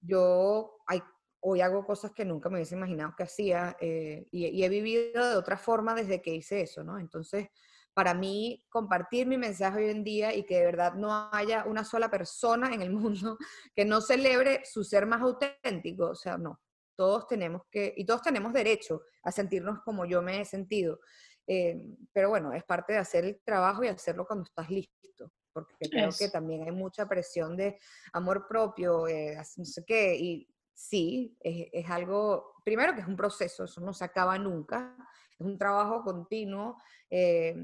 yo 0.00 0.76
hay, 0.86 1.02
hoy 1.40 1.60
hago 1.60 1.84
cosas 1.84 2.12
que 2.12 2.24
nunca 2.24 2.48
me 2.48 2.56
hubiese 2.56 2.74
imaginado 2.74 3.14
que 3.16 3.22
hacía 3.22 3.76
eh, 3.80 4.26
y, 4.30 4.62
he 4.62 4.68
vivido 4.68 5.30
de 5.30 5.36
otra 5.36 5.56
forma 5.56 5.94
desde 5.94 6.20
que 6.20 6.34
hice 6.34 6.60
eso, 6.60 6.84
¿no? 6.84 6.98
Entonces, 6.98 7.48
para 7.96 8.12
mí, 8.12 8.62
compartir 8.68 9.26
mi 9.26 9.38
mensaje 9.38 9.78
hoy 9.78 9.90
en 9.90 10.04
día 10.04 10.34
y 10.34 10.44
que 10.44 10.58
de 10.58 10.66
verdad 10.66 10.92
no 10.92 11.30
haya 11.32 11.64
una 11.64 11.82
sola 11.82 12.10
persona 12.10 12.74
en 12.74 12.82
el 12.82 12.90
mundo 12.92 13.38
que 13.74 13.86
no 13.86 14.02
celebre 14.02 14.60
su 14.66 14.84
ser 14.84 15.06
más 15.06 15.22
auténtico, 15.22 16.10
o 16.10 16.14
sea, 16.14 16.36
no, 16.36 16.60
todos 16.94 17.26
tenemos 17.26 17.62
que, 17.70 17.94
y 17.96 18.04
todos 18.04 18.20
tenemos 18.20 18.52
derecho 18.52 19.00
a 19.22 19.32
sentirnos 19.32 19.80
como 19.82 20.04
yo 20.04 20.20
me 20.20 20.42
he 20.42 20.44
sentido. 20.44 21.00
Eh, 21.46 21.80
pero 22.12 22.28
bueno, 22.28 22.52
es 22.52 22.64
parte 22.64 22.92
de 22.92 22.98
hacer 22.98 23.24
el 23.24 23.40
trabajo 23.42 23.82
y 23.82 23.88
hacerlo 23.88 24.26
cuando 24.26 24.44
estás 24.44 24.68
listo, 24.68 25.32
porque 25.54 25.88
creo 25.88 26.10
que 26.18 26.28
también 26.28 26.64
hay 26.64 26.72
mucha 26.72 27.08
presión 27.08 27.56
de 27.56 27.78
amor 28.12 28.46
propio, 28.46 29.08
eh, 29.08 29.38
no 29.56 29.64
sé 29.64 29.84
qué, 29.86 30.16
y 30.16 30.46
sí, 30.74 31.34
es, 31.40 31.88
algo, 31.88 32.56
primero 32.62 32.94
que 32.94 33.00
es 33.00 33.06
un 33.06 33.16
proceso, 33.16 33.64
eso 33.64 33.80
no 33.80 33.94
se 33.94 34.04
acaba 34.04 34.38
nunca, 34.38 34.94
es 35.38 35.46
un 35.46 35.58
trabajo 35.58 36.02
continuo. 36.02 36.78
Eh, 37.10 37.54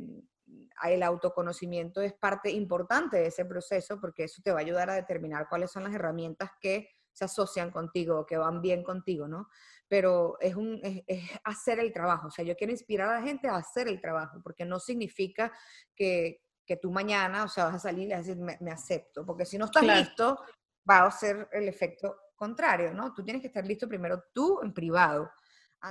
el 0.85 1.03
autoconocimiento 1.03 2.01
es 2.01 2.12
parte 2.12 2.51
importante 2.51 3.16
de 3.16 3.27
ese 3.27 3.45
proceso 3.45 4.01
porque 4.01 4.25
eso 4.25 4.43
te 4.43 4.51
va 4.51 4.59
a 4.59 4.62
ayudar 4.62 4.91
a 4.91 4.95
determinar 4.95 5.49
cuáles 5.49 5.70
son 5.70 5.85
las 5.85 5.95
herramientas 5.95 6.51
que 6.61 6.89
se 7.12 7.25
asocian 7.25 7.70
contigo, 7.70 8.27
que 8.27 8.37
van 8.37 8.61
bien 8.61 8.83
contigo, 8.83 9.29
¿no? 9.29 9.49
Pero 9.87 10.39
es, 10.41 10.55
un, 10.55 10.81
es, 10.83 11.31
hacer 11.45 11.79
el 11.79 11.93
trabajo, 11.93 12.29
o 12.29 12.31
sea, 12.31 12.45
yo 12.45 12.57
quiero 12.57 12.73
inspirar 12.73 13.11
a 13.11 13.20
la 13.20 13.27
gente 13.27 13.49
a 13.49 13.57
hacer 13.57 13.89
el 13.89 14.01
trabajo, 14.01 14.41
porque 14.43 14.64
no 14.64 14.81
significa 14.81 15.53
que, 15.95 16.43
que 16.64 16.79
tú 16.79 16.91
mañana, 16.91 17.45
o 17.45 17.49
sea, 17.49 17.66
vas 17.66 17.75
a 17.75 17.79
salir 17.79 18.05
y 18.05 18.09
le 18.09 18.14
vas 18.14 18.27
a 18.27 18.29
decir, 18.29 18.59
me, 18.61 18.70
acepto, 18.70 19.27
porque 19.27 19.45
si 19.45 19.59
no 19.59 19.66
estás 19.66 19.85
listo, 19.85 20.43
va 20.89 21.05
a 21.05 21.11
ser 21.11 21.49
el 21.53 21.68
efecto 21.68 22.16
contrario, 22.35 22.95
¿no? 22.95 23.12
Tú 23.12 23.23
tienes 23.23 23.43
que 23.43 23.49
estar 23.49 23.66
listo 23.66 23.87
primero 23.87 24.25
tú 24.33 24.61
en 24.62 24.73
privado. 24.73 25.31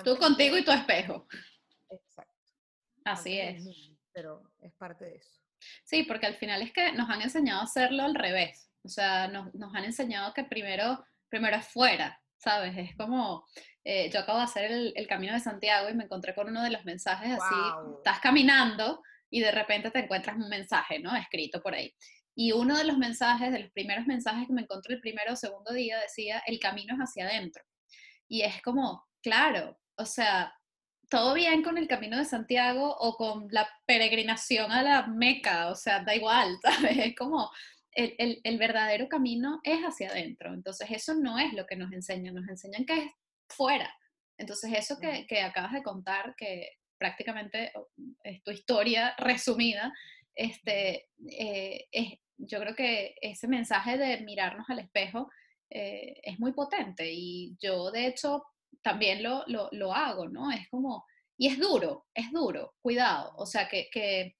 Tú 0.04 0.18
contigo 0.18 0.58
y 0.58 0.64
tu 0.64 0.72
espejo. 0.72 1.28
Exacto. 1.92 2.34
Así 3.06 3.39
es. 3.39 3.64
pero 4.14 4.44
es 4.60 4.74
parte 4.74 5.06
de 5.06 5.16
eso. 5.18 5.39
Sí, 5.84 6.04
porque 6.04 6.26
al 6.26 6.36
final 6.36 6.62
es 6.62 6.74
que 6.74 6.92
nos 6.94 7.10
han 7.10 7.22
enseñado 7.22 7.62
a 7.62 7.66
hacerlo 7.66 8.04
al 8.04 8.16
revés. 8.16 8.72
O 8.84 8.89
sea, 8.89 9.28
nos, 9.28 9.54
nos 9.54 9.74
han 9.76 9.86
enseñado 9.86 10.34
que 10.34 10.44
primero 10.44 11.04
primero 11.32 11.58
es 11.58 11.68
fuera, 11.68 12.22
¿sabes? 12.38 12.78
Es 12.78 12.96
como, 12.96 13.48
eh, 13.84 14.12
yo 14.12 14.20
acabo 14.20 14.38
de 14.38 14.44
hacer 14.44 14.70
el, 14.70 15.08
Camino 15.08 15.34
de 15.34 15.39
Santiago 15.39 15.89
y 15.89 15.96
me 15.96 16.04
encontré 16.04 16.36
con 16.36 16.50
uno 16.50 16.62
de 16.62 16.70
los 16.70 16.86
mensajes 16.86 17.32
así, 17.32 17.56
estás 17.98 18.20
caminando 18.20 19.02
y 19.32 19.39
de 19.39 19.52
repente 19.52 19.89
te 19.89 20.00
encuentras 20.00 20.36
un 20.36 20.50
mensaje, 20.50 21.00
¿no? 21.00 21.16
Escrito 21.16 21.62
por 21.62 21.74
ahí. 21.74 21.96
Y 22.36 22.52
uno 22.52 22.78
de 22.78 22.84
los 22.84 22.98
mensajes, 22.98 23.52
de 23.52 23.60
los 23.60 23.72
primeros 23.72 24.06
mensajes 24.06 24.46
que 24.46 24.54
me 24.54 24.62
encontré 24.62 24.96
el 24.96 25.02
primero 25.02 25.34
o 25.34 25.36
segundo 25.36 25.74
día, 25.74 26.00
decía, 26.00 26.44
el 26.46 26.60
camino 26.60 26.94
es 26.94 27.00
hacia 27.00 27.26
adentro. 27.26 27.64
Y 28.28 28.42
es 28.44 28.62
como, 28.62 29.06
claro, 29.22 29.80
o 29.98 30.06
sea, 30.06 30.54
todo 31.12 31.34
bien 31.34 31.62
con 31.62 31.78
el 31.78 31.89
camino 31.89 32.18
de 32.18 32.24
Santiago 32.24 32.95
o 32.97 33.18
con 33.18 33.49
la 33.51 33.68
peregrinación 33.86 34.72
a 34.72 34.82
la 34.82 35.07
Meca, 35.07 35.70
o 35.70 35.76
sea, 35.76 36.03
da 36.03 36.16
igual, 36.16 36.57
¿sabes? 36.64 36.97
Es 36.97 37.16
como, 37.18 37.51
el, 37.91 38.57
verdadero 38.57 39.09
camino 39.09 39.59
es 39.64 39.82
hacia 39.82 40.09
adentro. 40.09 40.53
Entonces 40.53 40.88
eso 40.89 41.14
no 41.14 41.38
es 41.38 41.53
lo 41.53 41.68
que 41.68 41.76
nos 41.76 41.91
enseñan, 41.91 42.36
nos 42.36 42.47
enseñan 42.47 42.86
que 42.86 42.97
es 42.97 43.12
fuera. 43.49 43.93
Entonces 44.38 44.72
eso 44.74 44.97
que, 44.99 45.41
acabas 45.41 45.74
de 45.74 45.84
contar, 45.84 46.34
que 46.38 46.70
prácticamente 46.97 47.74
oh, 47.76 47.89
es 48.24 48.41
tu 48.43 48.51
historia 48.51 49.14
resumida, 49.18 49.91
este, 50.34 51.09
eh, 51.30 51.88
es, 51.91 52.20
yo 52.38 52.62
creo 52.62 52.74
que 52.74 53.16
ese 53.22 53.49
mensaje 53.49 53.97
de 53.97 54.22
mirarnos 54.22 54.70
al 54.70 54.80
espejo 54.80 55.30
eh, 55.70 56.22
es 56.24 56.39
muy 56.39 56.53
potente 56.53 57.12
y 57.12 57.57
yo 57.59 57.91
de 57.91 58.07
hecho 58.07 58.45
también 58.82 59.24
lo, 59.24 59.45
lo, 59.47 59.93
hago, 59.93 60.28
¿no? 60.28 60.51
Es 60.51 60.67
como, 60.69 61.05
y 61.38 61.47
es 61.47 61.59
duro, 61.59 62.07
es 62.13 62.32
duro, 62.32 62.76
cuidado, 62.82 63.34
o 63.38 63.45
sea 63.45 63.67
que, 63.67 63.89
que 63.91 64.36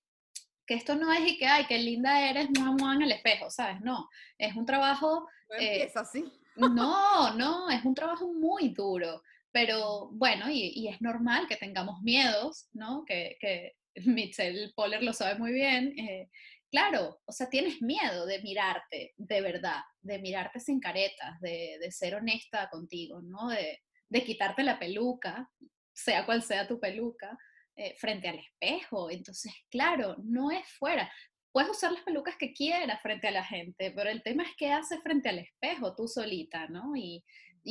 que 0.72 0.78
esto 0.78 0.96
no 0.96 1.12
es 1.12 1.28
y 1.28 1.38
que, 1.38 1.46
ay, 1.46 1.66
qué 1.68 1.78
linda 1.78 2.30
eres, 2.30 2.50
mua, 2.50 2.94
en 2.96 3.02
el 3.02 3.12
espejo, 3.12 3.50
¿sabes? 3.50 3.82
No, 3.82 4.08
es 4.38 4.56
un 4.56 4.66
trabajo... 4.66 5.28
No 5.50 5.58
eh, 5.60 5.92
así. 5.94 6.24
No, 6.56 7.34
no, 7.36 7.70
es 7.70 7.84
un 7.84 7.94
trabajo 7.94 8.32
muy 8.34 8.70
duro, 8.70 9.22
pero 9.52 10.10
bueno, 10.14 10.50
y, 10.50 10.88
es 10.88 11.02
normal 11.02 11.46
que 11.50 11.58
tengamos 11.58 12.02
miedos, 12.02 12.70
¿no? 12.72 13.04
Que, 13.06 13.38
que 13.42 13.74
Michelle 14.06 14.72
Poller 14.74 15.04
lo 15.04 15.12
sabe 15.12 15.38
muy 15.38 15.52
bien. 15.52 15.94
Eh, 16.00 16.30
claro, 16.72 17.20
o 17.26 17.32
sea, 17.34 17.50
tienes 17.50 17.82
miedo 17.82 18.26
de 18.26 18.42
mirarte 18.42 19.14
de 19.18 19.42
verdad, 19.42 19.82
de 20.02 20.20
mirarte 20.20 20.62
sin 20.62 20.80
caretas, 20.80 21.38
de, 21.42 21.80
de 21.82 21.92
ser 21.92 22.16
honesta 22.16 22.70
contigo, 22.70 23.22
¿no? 23.22 23.50
De, 23.50 23.82
de 24.12 24.26
quitarte 24.26 24.62
la 24.64 24.78
peluca, 24.78 25.50
sea 25.94 26.26
cual 26.26 26.44
sea 26.44 26.68
tu 26.68 26.80
peluca, 26.80 27.38
eh, 27.78 27.96
frente 27.98 28.28
al 28.28 28.40
espejo. 28.40 29.10
Entonces, 29.10 29.54
claro, 29.70 30.18
no 30.22 30.52
es 30.52 30.68
fuera. 30.78 31.10
Puedes 31.54 31.72
usar 31.72 31.94
las 31.94 32.04
pelucas 32.04 32.36
que 32.38 32.52
quieras 32.52 33.02
frente 33.02 33.30
a 33.30 33.32
la 33.32 33.44
gente, 33.44 33.92
pero 33.92 34.10
el 34.10 34.22
tema 34.22 34.44
es 34.44 34.50
qué 34.58 34.72
haces 34.72 35.00
frente 35.02 35.30
al 35.30 35.40
espejo 35.40 35.96
tú 35.96 36.08
solita, 36.08 36.68
¿no? 36.68 36.94
Y, 36.96 37.24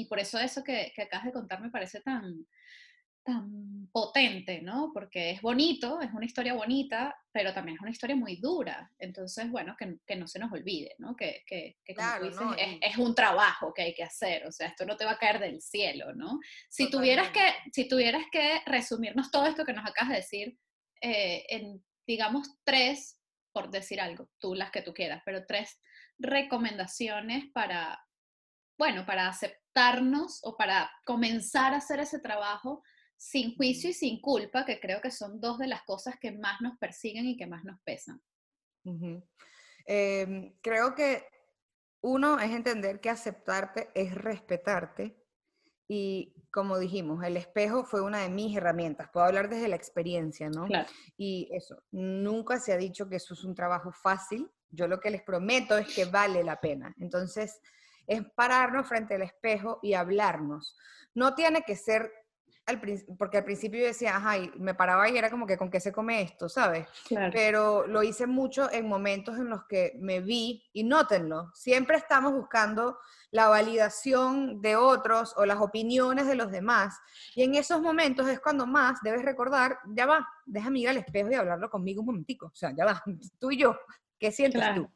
por 0.08 0.18
eso 0.18 0.38
eso 0.38 0.64
que, 0.64 0.92
que 0.94 1.02
acabas 1.02 1.26
de 1.26 1.32
contar 1.32 1.60
me 1.60 1.70
parece 1.70 2.00
tan, 2.00 2.46
tan 3.24 3.88
potente, 3.92 4.60
¿no? 4.62 4.90
Porque 4.92 5.30
es 5.30 5.42
bonito, 5.42 6.00
es 6.00 6.12
una 6.12 6.24
historia 6.24 6.54
bonita, 6.54 7.16
pero 7.32 7.52
también 7.52 7.76
es 7.76 7.80
una 7.80 7.90
historia 7.90 8.16
muy 8.16 8.36
dura. 8.36 8.90
Entonces, 8.98 9.50
bueno, 9.50 9.76
que, 9.78 10.16
no 10.16 10.26
se 10.26 10.38
nos 10.38 10.52
olvide, 10.52 10.94
¿no? 10.98 11.16
Que, 11.16 11.42
que, 11.46 11.76
como 11.94 12.18
tú 12.18 12.24
dices, 12.24 12.78
es, 12.80 12.96
un 12.98 13.14
trabajo 13.14 13.72
que 13.74 13.82
hay 13.82 13.94
que 13.94 14.04
hacer, 14.04 14.46
o 14.46 14.52
sea, 14.52 14.68
esto 14.68 14.84
no 14.84 14.96
te 14.96 15.04
va 15.04 15.12
a 15.12 15.18
caer 15.18 15.38
del 15.38 15.60
cielo, 15.60 16.14
¿no? 16.14 16.38
Si 16.68 16.90
tuvieras, 16.90 17.30
que, 17.30 17.42
si 17.72 17.88
tuvieras 17.88 18.24
que 18.30 18.62
resumirnos 18.66 19.30
todo 19.30 19.46
esto 19.46 19.64
que 19.64 19.72
nos 19.72 19.88
acabas 19.88 20.10
de 20.10 20.16
decir 20.16 20.58
eh, 21.00 21.44
en, 21.48 21.84
digamos, 22.06 22.58
tres, 22.64 23.18
por 23.52 23.70
decir 23.70 24.00
algo, 24.00 24.28
tú 24.38 24.54
las 24.54 24.70
que 24.70 24.82
tú 24.82 24.94
quieras, 24.94 25.22
pero 25.24 25.44
tres 25.46 25.80
recomendaciones 26.18 27.46
para, 27.52 28.00
bueno, 28.78 29.04
para 29.06 29.28
aceptarnos 29.28 30.40
o 30.42 30.56
para 30.56 30.90
comenzar 31.04 31.74
a 31.74 31.78
hacer 31.78 32.00
ese 32.00 32.20
trabajo 32.20 32.82
sin 33.20 33.54
juicio 33.54 33.90
y 33.90 33.92
sin 33.92 34.18
culpa, 34.18 34.64
que 34.64 34.80
creo 34.80 35.02
que 35.02 35.10
son 35.10 35.42
dos 35.42 35.58
de 35.58 35.66
las 35.66 35.82
cosas 35.82 36.14
que 36.18 36.32
más 36.32 36.62
nos 36.62 36.78
persiguen 36.78 37.26
y 37.26 37.36
que 37.36 37.46
más 37.46 37.64
nos 37.64 37.78
pesan. 37.82 38.18
Em, 39.84 40.54
creo 40.62 40.94
que 40.94 41.26
uno 42.00 42.40
es 42.40 42.50
entender 42.50 42.98
que 42.98 43.10
aceptarte 43.10 43.90
es 43.94 44.14
respetarte 44.14 45.22
y 45.86 46.34
como 46.50 46.78
dijimos, 46.78 47.22
el 47.22 47.36
espejo 47.36 47.84
fue 47.84 48.00
una 48.00 48.20
de 48.20 48.30
mis 48.30 48.56
herramientas. 48.56 49.10
Puedo 49.12 49.26
hablar 49.26 49.50
desde 49.50 49.68
la 49.68 49.76
experiencia, 49.76 50.48
¿no? 50.48 50.66
Y 51.18 51.50
eso, 51.52 51.82
nunca 51.90 52.58
se 52.58 52.72
ha 52.72 52.78
dicho 52.78 53.06
que 53.06 53.16
eso 53.16 53.34
es 53.34 53.44
un 53.44 53.54
trabajo 53.54 53.92
fácil. 53.92 54.50
Yo 54.70 54.88
lo 54.88 54.98
que 54.98 55.10
les 55.10 55.22
prometo 55.22 55.76
es 55.76 55.94
que 55.94 56.06
vale 56.06 56.42
la 56.42 56.58
pena. 56.58 56.94
Entonces, 56.98 57.60
es 58.06 58.22
pararnos 58.34 58.88
frente 58.88 59.16
al 59.16 59.22
espejo 59.22 59.78
y 59.82 59.92
hablarnos. 59.92 60.74
No 61.14 61.34
tiene 61.34 61.62
que 61.62 61.76
ser 61.76 62.10
porque 63.18 63.38
al 63.38 63.44
principio 63.44 63.80
yo 63.80 63.86
decía, 63.86 64.16
ajá, 64.16 64.36
me 64.56 64.74
paraba 64.74 65.08
y 65.08 65.16
era 65.16 65.30
como 65.30 65.46
que 65.46 65.56
con 65.56 65.70
qué 65.70 65.80
se 65.80 65.92
come 65.92 66.22
esto, 66.22 66.48
¿sabes? 66.48 66.86
Pero 67.32 67.86
lo 67.86 68.02
hice 68.02 68.26
mucho 68.26 68.70
en 68.70 68.86
momentos 68.86 69.36
en 69.36 69.48
los 69.48 69.64
que 69.64 69.96
me 69.98 70.20
vi, 70.20 70.62
y 70.72 70.84
nótenlo, 70.84 71.50
siempre 71.54 71.96
estamos 71.96 72.32
buscando 72.32 72.98
la 73.30 73.48
validación 73.48 74.60
de 74.60 74.76
otros 74.76 75.34
o 75.36 75.46
las 75.46 75.60
opiniones 75.60 76.26
de 76.26 76.34
los 76.34 76.50
demás. 76.50 76.98
Y 77.34 77.44
en 77.44 77.54
esos 77.54 77.80
momentos 77.80 78.28
es 78.28 78.40
cuando 78.40 78.66
más 78.66 79.00
debes 79.02 79.24
recordar, 79.24 79.78
ya 79.94 80.06
va, 80.06 80.26
déjame 80.46 80.80
ir 80.80 80.88
al 80.88 80.96
espejo 80.96 81.30
y 81.30 81.34
hablarlo 81.34 81.70
conmigo 81.70 82.00
un 82.00 82.06
momentico. 82.06 82.46
O 82.46 82.56
sea, 82.56 82.74
ya 82.76 82.84
va, 82.84 83.02
tú 83.38 83.50
y 83.50 83.58
yo, 83.58 83.78
¿qué 84.18 84.32
sientes 84.32 84.62
tú? 84.74 84.90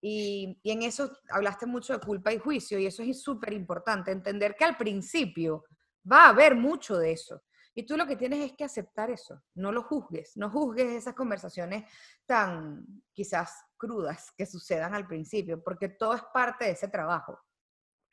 Y, 0.00 0.56
y, 0.62 0.70
en 0.70 0.82
eso 0.82 1.10
hablaste 1.28 1.66
mucho 1.66 1.92
de 1.92 1.98
culpa 1.98 2.32
y 2.32 2.38
juicio, 2.38 2.78
y 2.78 2.86
eso 2.86 3.02
es 3.02 3.20
súper 3.20 3.52
importante, 3.52 4.12
entender 4.12 4.54
que 4.54 4.64
al 4.64 4.76
principio 4.76 5.64
Va 6.10 6.26
a 6.26 6.28
haber 6.30 6.54
mucho 6.54 6.96
de 6.96 7.12
eso. 7.12 7.42
Y 7.74 7.84
tú 7.86 7.96
lo 7.96 8.06
que 8.06 8.16
tienes 8.16 8.40
es 8.40 8.56
que 8.56 8.64
aceptar 8.64 9.08
eso, 9.08 9.40
no 9.54 9.70
lo 9.70 9.84
juzgues, 9.84 10.36
no 10.36 10.50
juzgues 10.50 10.92
esas 10.92 11.14
conversaciones 11.14 11.88
tan 12.26 12.84
quizás 13.12 13.52
crudas 13.76 14.32
que 14.36 14.46
sucedan 14.46 14.94
al 14.94 15.06
principio, 15.06 15.62
porque 15.62 15.88
todo 15.88 16.14
es 16.14 16.22
parte 16.34 16.64
de 16.64 16.72
ese 16.72 16.88
trabajo. 16.88 17.38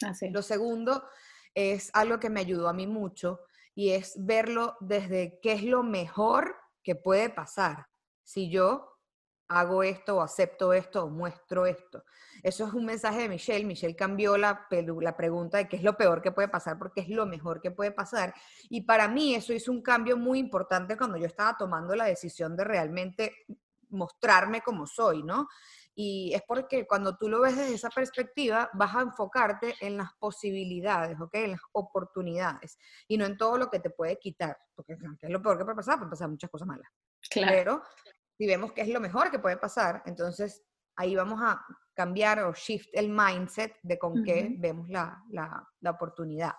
Así. 0.04 0.30
Lo 0.30 0.44
segundo 0.44 1.04
es 1.56 1.90
algo 1.94 2.20
que 2.20 2.30
me 2.30 2.42
ayudó 2.42 2.68
a 2.68 2.74
mí 2.74 2.86
mucho 2.86 3.40
y 3.74 3.92
es 3.92 4.14
verlo 4.24 4.78
desde 4.82 5.40
qué 5.42 5.54
es 5.54 5.64
lo 5.64 5.82
mejor 5.82 6.56
que 6.84 6.96
puede 6.96 7.30
pasar 7.30 7.88
si 8.24 8.50
yo 8.50 8.95
hago 9.48 9.84
esto 9.84 10.18
o 10.18 10.22
acepto 10.22 10.74
esto 10.74 11.06
o 11.06 11.10
muestro 11.10 11.66
esto. 11.66 12.04
Eso 12.42 12.66
es 12.66 12.74
un 12.74 12.86
mensaje 12.86 13.22
de 13.22 13.30
Michelle. 13.30 13.66
Michelle 13.66 13.96
cambió 13.96 14.38
la, 14.38 14.68
la 15.02 15.18
pregunta 15.18 15.58
de 15.58 15.68
qué 15.68 15.78
es 15.78 15.84
lo 15.84 15.96
peor 15.98 16.22
que 16.22 16.32
puede 16.32 16.48
pasar 16.48 16.78
porque 16.78 17.02
es 17.02 17.10
lo 17.10 17.26
mejor 17.26 17.62
que 17.62 17.72
puede 17.72 17.92
pasar. 17.92 18.34
Y 18.70 18.82
para 18.82 19.08
mí 19.08 19.36
eso 19.36 19.54
hizo 19.54 19.72
un 19.72 19.82
cambio 19.82 20.18
muy 20.18 20.40
importante 20.40 20.98
cuando 20.98 21.18
yo 21.18 21.26
estaba 21.26 21.56
tomando 21.58 21.96
la 21.96 22.06
decisión 22.06 22.56
de 22.56 22.64
realmente 22.64 23.34
mostrarme 23.90 24.62
como 24.62 24.88
soy, 24.88 25.24
¿no? 25.24 25.48
Y 25.98 26.34
es 26.34 26.42
porque 26.46 26.86
cuando 26.86 27.16
tú 27.18 27.30
lo 27.30 27.40
ves 27.40 27.56
desde 27.56 27.76
esa 27.76 27.90
perspectiva, 27.90 28.70
vas 28.74 28.94
a 28.96 29.02
enfocarte 29.02 29.76
en 29.80 29.96
las 29.96 30.14
posibilidades, 30.20 31.20
¿ok? 31.22 31.36
En 31.36 31.52
las 31.52 31.62
oportunidades 31.72 32.78
y 33.08 33.18
no 33.18 33.26
en 33.26 33.38
todo 33.38 33.58
lo 33.58 33.70
que 33.70 33.80
te 33.80 33.90
puede 33.90 34.20
quitar, 34.20 34.58
porque 34.76 34.98
es 35.22 35.30
lo 35.30 35.42
peor 35.42 35.58
que 35.58 35.64
puede 35.64 35.78
pasar, 35.78 35.98
puede 35.98 36.12
pasar 36.12 36.28
muchas 36.28 36.50
cosas 36.50 36.68
malas. 36.68 36.90
Claro. 37.30 37.52
Pero 37.54 37.84
si 38.38 38.46
vemos 38.46 38.74
que 38.74 38.82
es 38.82 38.90
lo 38.90 39.00
mejor 39.00 39.32
que 39.32 39.40
puede 39.40 39.58
pasar, 39.58 40.04
entonces 40.06 40.64
ahí 40.96 41.16
vamos 41.16 41.40
a 41.42 41.66
cambiar 41.94 42.44
o 42.44 42.54
shift 42.54 42.90
el 42.94 43.10
mindset 43.10 43.78
de 43.82 43.98
con 43.98 44.24
qué 44.24 44.56
vemos 44.58 44.90
la, 44.90 45.24
la, 45.30 45.68
la, 45.80 45.92
oportunidad. 45.92 46.54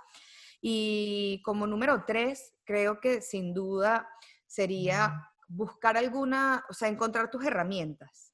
Y 0.60 1.42
como 1.44 1.66
número 1.66 2.04
tres, 2.06 2.54
creo 2.64 3.00
que 3.00 3.20
sin 3.20 3.52
duda 3.52 4.08
sería 4.46 5.30
buscar 5.48 5.96
alguna, 5.96 6.64
o 6.68 6.72
sea, 6.72 6.88
encontrar 6.88 7.30
tus 7.30 7.44
herramientas. 7.44 8.32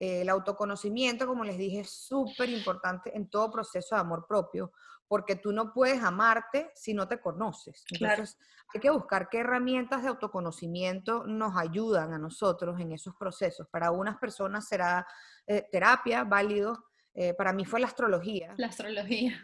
el 0.00 0.28
autoconocimiento, 0.28 1.26
como 1.26 1.42
les 1.42 1.58
dije, 1.58 1.80
es 1.80 1.90
súper 1.90 2.48
importante 2.50 3.16
en 3.16 3.28
todo 3.28 3.50
proceso 3.50 3.96
de 3.96 4.00
amor 4.00 4.26
propio, 4.28 4.72
porque 5.08 5.36
tú 5.36 5.52
no 5.52 5.72
puedes 5.72 6.02
amarte 6.02 6.70
si 6.74 6.94
no 6.94 7.08
te 7.08 7.20
conoces. 7.20 7.84
Entonces, 7.90 8.38
hay 8.72 8.80
que 8.80 8.90
buscar 8.90 9.28
qué 9.30 9.38
herramientas 9.38 10.02
de 10.02 10.08
autoconocimiento 10.08 11.24
nos 11.26 11.56
ayudan 11.56 12.12
a 12.12 12.18
nosotros 12.18 12.78
en 12.78 12.92
esos 12.92 13.14
procesos. 13.16 13.66
Para 13.68 13.90
unas 13.90 14.18
personas 14.18 14.68
será 14.68 15.06
eh, 15.46 15.66
terapia, 15.72 16.24
válido. 16.24 16.84
Eh, 17.14 17.32
para 17.34 17.52
mí 17.54 17.64
fue 17.64 17.80
la 17.80 17.86
astrología. 17.86 18.54
La 18.58 18.66
astrología. 18.66 19.42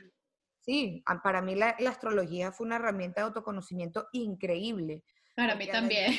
Sí, 0.61 1.03
para 1.23 1.43
mí 1.43 1.55
la, 1.55 1.77
astrología 1.89 2.53
fue 2.53 2.67
una 2.67 2.77
herramienta 2.77 3.21
de 3.21 3.27
autoconocimiento 3.27 4.09
increíble. 4.13 5.03
Para 5.35 5.55
mí 5.55 5.67
también. 5.69 6.13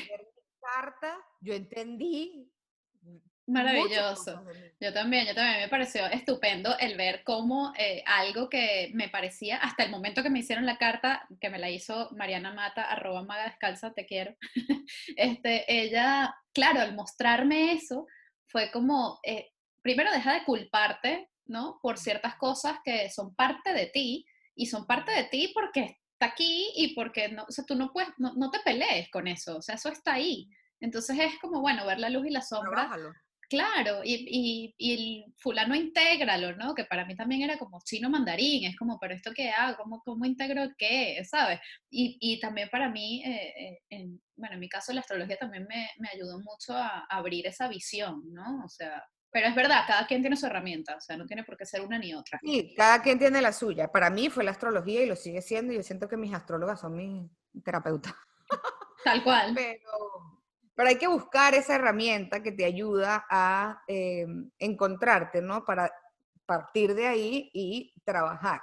Carta, 0.59 1.17
yo 1.39 1.53
entendí 1.53 2.51
Maravilloso. 3.47 4.43
Yo 4.79 4.91
también, 4.91 5.27
yo 5.27 5.35
también 5.35 5.61
me 5.61 5.69
pareció 5.69 6.05
estupendo 6.07 6.77
el 6.79 6.97
ver 6.97 7.23
cómo 7.23 7.73
eh, 7.77 8.03
algo 8.07 8.49
que 8.49 8.91
me 8.93 9.09
parecía, 9.09 9.57
hasta 9.57 9.83
el 9.83 9.91
momento 9.91 10.23
que 10.23 10.29
me 10.29 10.39
hicieron 10.39 10.65
la 10.65 10.77
carta, 10.77 11.27
que 11.39 11.49
me 11.49 11.59
la 11.59 11.69
hizo 11.69 12.09
Mariana 12.17 12.53
Mata, 12.53 12.83
arroba 12.83 13.23
maga 13.23 13.45
descalza, 13.45 13.93
te 13.93 14.05
quiero, 14.05 14.35
este, 15.15 15.65
ella, 15.67 16.35
claro, 16.53 16.81
al 16.81 16.95
mostrarme 16.95 17.73
eso, 17.73 18.07
fue 18.47 18.71
como, 18.71 19.19
eh, 19.23 19.51
primero 19.81 20.11
deja 20.11 20.33
de 20.33 20.43
culparte, 20.43 21.29
¿no? 21.45 21.79
Por 21.81 21.99
ciertas 21.99 22.35
cosas 22.35 22.79
que 22.83 23.09
son 23.11 23.35
parte 23.35 23.73
de 23.73 23.85
ti, 23.85 24.25
y 24.55 24.65
son 24.67 24.87
parte 24.87 25.11
de 25.11 25.25
ti 25.25 25.51
porque 25.53 25.99
está 26.13 26.27
aquí 26.27 26.71
y 26.75 26.95
porque 26.95 27.29
no, 27.29 27.43
o 27.47 27.51
sea, 27.51 27.65
tú 27.65 27.75
no 27.75 27.91
puedes, 27.91 28.09
no, 28.17 28.33
no 28.35 28.49
te 28.49 28.59
pelees 28.59 29.09
con 29.11 29.27
eso, 29.27 29.57
o 29.57 29.61
sea, 29.61 29.75
eso 29.75 29.89
está 29.89 30.13
ahí. 30.13 30.49
Entonces 30.79 31.17
es 31.19 31.39
como, 31.39 31.61
bueno, 31.61 31.85
ver 31.85 31.99
la 31.99 32.09
luz 32.09 32.25
y 32.25 32.31
la 32.31 32.41
sombra. 32.41 32.89
Claro, 33.49 34.01
y, 34.03 34.75
el 34.79 35.33
fulano 35.37 35.75
intégralo, 35.75 36.55
¿no? 36.55 36.73
Que 36.73 36.85
para 36.85 37.05
mí 37.05 37.15
también 37.15 37.43
era 37.43 37.57
como 37.57 37.79
chino 37.83 38.09
mandarín, 38.09 38.65
es 38.65 38.75
como, 38.75 38.99
pero 38.99 39.13
¿esto 39.13 39.31
qué 39.35 39.51
hago? 39.51 39.77
¿Cómo, 39.77 40.01
cómo 40.03 40.25
integro 40.25 40.63
qué? 40.77 41.23
¿Sabes? 41.25 41.59
Y, 41.89 42.39
también 42.39 42.69
para 42.69 42.89
mí, 42.89 43.23
eh, 43.23 43.79
eh, 43.89 44.07
bueno, 44.35 44.55
en 44.55 44.59
mi 44.59 44.69
caso 44.69 44.93
la 44.93 45.01
astrología 45.01 45.37
también 45.37 45.67
me, 45.67 46.09
ayudó 46.13 46.39
mucho 46.39 46.73
a, 46.73 47.05
abrir 47.09 47.47
esa 47.47 47.67
visión, 47.67 48.21
¿no? 48.33 48.63
O 48.65 48.69
sea, 48.69 49.03
pero 49.31 49.47
es 49.47 49.55
verdad, 49.55 49.83
cada 49.85 50.07
quien 50.07 50.21
tiene 50.21 50.37
su 50.37 50.45
herramienta, 50.45 50.95
o 50.95 51.01
sea, 51.01 51.17
no 51.17 51.25
tiene 51.25 51.43
por 51.43 51.57
qué 51.57 51.65
ser 51.65 51.81
una 51.81 51.99
ni 51.99 52.13
otra. 52.13 52.39
Sí, 52.41 52.73
cada 52.75 53.01
quien 53.01 53.19
tiene 53.19 53.41
la 53.41 53.51
suya. 53.51 53.91
Para 53.91 54.09
mí 54.09 54.29
fue 54.29 54.43
la 54.43 54.51
astrología 54.51 55.03
y 55.03 55.07
lo 55.07 55.15
sigue 55.15 55.41
siendo, 55.41 55.73
y 55.73 55.77
yo 55.77 55.83
siento 55.83 56.07
que 56.07 56.17
mis 56.17 56.33
astrólogas 56.33 56.79
son 56.79 56.95
mis 56.95 57.29
terapeutas. 57.63 58.13
Tal 59.03 59.23
cual. 59.23 59.53
Pero 59.55 60.34
pero 60.75 60.89
hay 60.89 60.97
que 60.97 61.07
buscar 61.07 61.53
esa 61.53 61.75
herramienta 61.75 62.43
que 62.43 62.51
te 62.51 62.65
ayuda 62.65 63.25
a 63.29 63.81
eh, 63.87 64.27
encontrarte, 64.59 65.41
¿no? 65.41 65.63
Para 65.63 65.91
partir 66.45 66.93
de 66.93 67.07
ahí 67.07 67.49
y 67.53 67.93
trabajar 68.03 68.61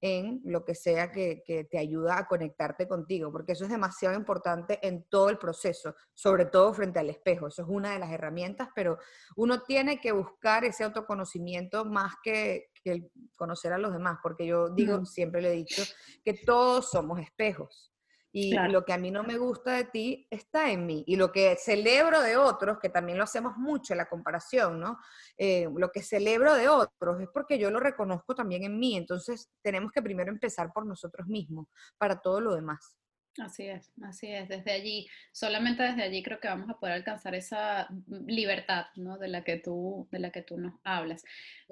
en 0.00 0.40
lo 0.44 0.64
que 0.64 0.74
sea 0.74 1.10
que, 1.10 1.42
te 1.70 1.78
ayuda 1.78 2.18
a 2.18 2.26
conectarte 2.26 2.86
contigo, 2.86 3.32
porque 3.32 3.52
eso 3.52 3.64
es 3.64 3.70
demasiado 3.70 4.14
importante 4.14 4.78
en 4.86 5.04
todo 5.08 5.28
el 5.28 5.38
proceso, 5.38 5.94
sobre 6.14 6.46
todo 6.46 6.72
frente 6.72 7.00
al 7.00 7.10
espejo. 7.10 7.48
Eso 7.48 7.62
es 7.62 7.68
una 7.68 7.92
de 7.92 7.98
las 7.98 8.12
herramientas, 8.12 8.68
pero 8.74 8.98
uno 9.36 9.62
tiene 9.62 10.00
que 10.00 10.12
buscar 10.12 10.64
ese 10.64 10.84
autoconocimiento 10.84 11.84
más 11.84 12.14
que, 12.22 12.70
que 12.82 13.10
conocer 13.36 13.72
a 13.72 13.78
los 13.78 13.92
demás, 13.92 14.18
porque 14.22 14.46
yo 14.46 14.70
digo, 14.70 15.04
siempre 15.04 15.42
le 15.42 15.52
he 15.52 15.56
dicho, 15.56 15.82
que 16.24 16.34
todos 16.34 16.90
somos 16.90 17.18
espejos. 17.18 17.87
Y 18.30 18.54
lo 18.54 18.84
que 18.84 18.92
a 18.92 18.98
mí 18.98 19.10
no 19.10 19.24
me 19.24 19.38
gusta 19.38 19.72
de 19.72 19.84
ti 19.84 20.26
está 20.30 20.70
en 20.70 20.86
mí. 20.86 21.02
Y 21.06 21.16
lo 21.16 21.32
que 21.32 21.56
celebro 21.56 22.20
de 22.20 22.36
otros, 22.36 22.78
que 22.78 22.90
también 22.90 23.16
lo 23.16 23.24
hacemos 23.24 23.56
mucho 23.56 23.94
en 23.94 23.98
la 23.98 24.08
comparación, 24.08 24.78
¿no? 24.78 24.98
Eh, 25.36 25.66
lo 25.74 25.90
que 25.90 26.02
celebro 26.02 26.54
de 26.54 26.68
otros 26.68 27.20
es 27.20 27.28
porque 27.32 27.58
yo 27.58 27.70
lo 27.70 27.80
reconozco 27.80 28.34
también 28.34 28.64
en 28.64 28.78
mí. 28.78 28.96
Entonces 28.96 29.48
tenemos 29.62 29.92
que 29.92 30.02
primero 30.02 30.30
empezar 30.30 30.72
por 30.72 30.86
nosotros 30.86 31.26
mismos 31.26 31.68
para 31.96 32.20
todo 32.20 32.40
lo 32.40 32.54
demás. 32.54 32.98
Así 33.38 33.68
es, 33.68 33.92
así 34.02 34.26
es. 34.26 34.48
Desde 34.48 34.72
allí, 34.72 35.08
solamente 35.32 35.82
desde 35.82 36.02
allí 36.02 36.22
creo 36.22 36.40
que 36.40 36.48
vamos 36.48 36.68
a 36.68 36.78
poder 36.78 36.96
alcanzar 36.96 37.34
esa 37.34 37.88
libertad, 38.26 38.86
¿no? 38.96 39.16
De 39.16 39.28
la 39.28 39.44
que 39.44 39.56
tú, 39.58 40.08
de 40.10 40.18
la 40.18 40.30
que 40.30 40.42
tú 40.42 40.58
nos 40.58 40.74
hablas. 40.84 41.24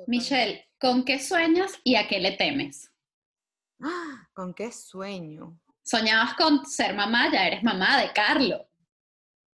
Michelle, 0.07 0.65
¿con 0.79 1.05
qué 1.05 1.19
sueñas 1.19 1.73
y 1.85 1.97
a 1.97 2.07
qué 2.09 2.21
le 2.21 2.33
temes? 2.33 2.93
¡Ah! 3.81 4.29
¿Con 4.33 4.55
qué 4.55 4.71
sueño? 4.71 5.59
Soñabas 5.87 6.35
con 6.35 6.67
ser 6.67 6.95
mamá, 6.95 7.31
ya 7.33 7.47
eres 7.47 7.63
mamá 7.63 8.01
de 8.01 8.13
Carlos. 8.13 8.63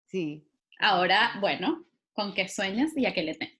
Sí. 0.08 0.48
Ahora, 0.80 1.34
bueno, 1.42 1.86
¿con 2.14 2.34
qué 2.34 2.48
sueñas 2.48 2.92
y 2.96 3.06
a 3.06 3.14
qué 3.14 3.24
le 3.24 3.36
temes? 3.36 3.60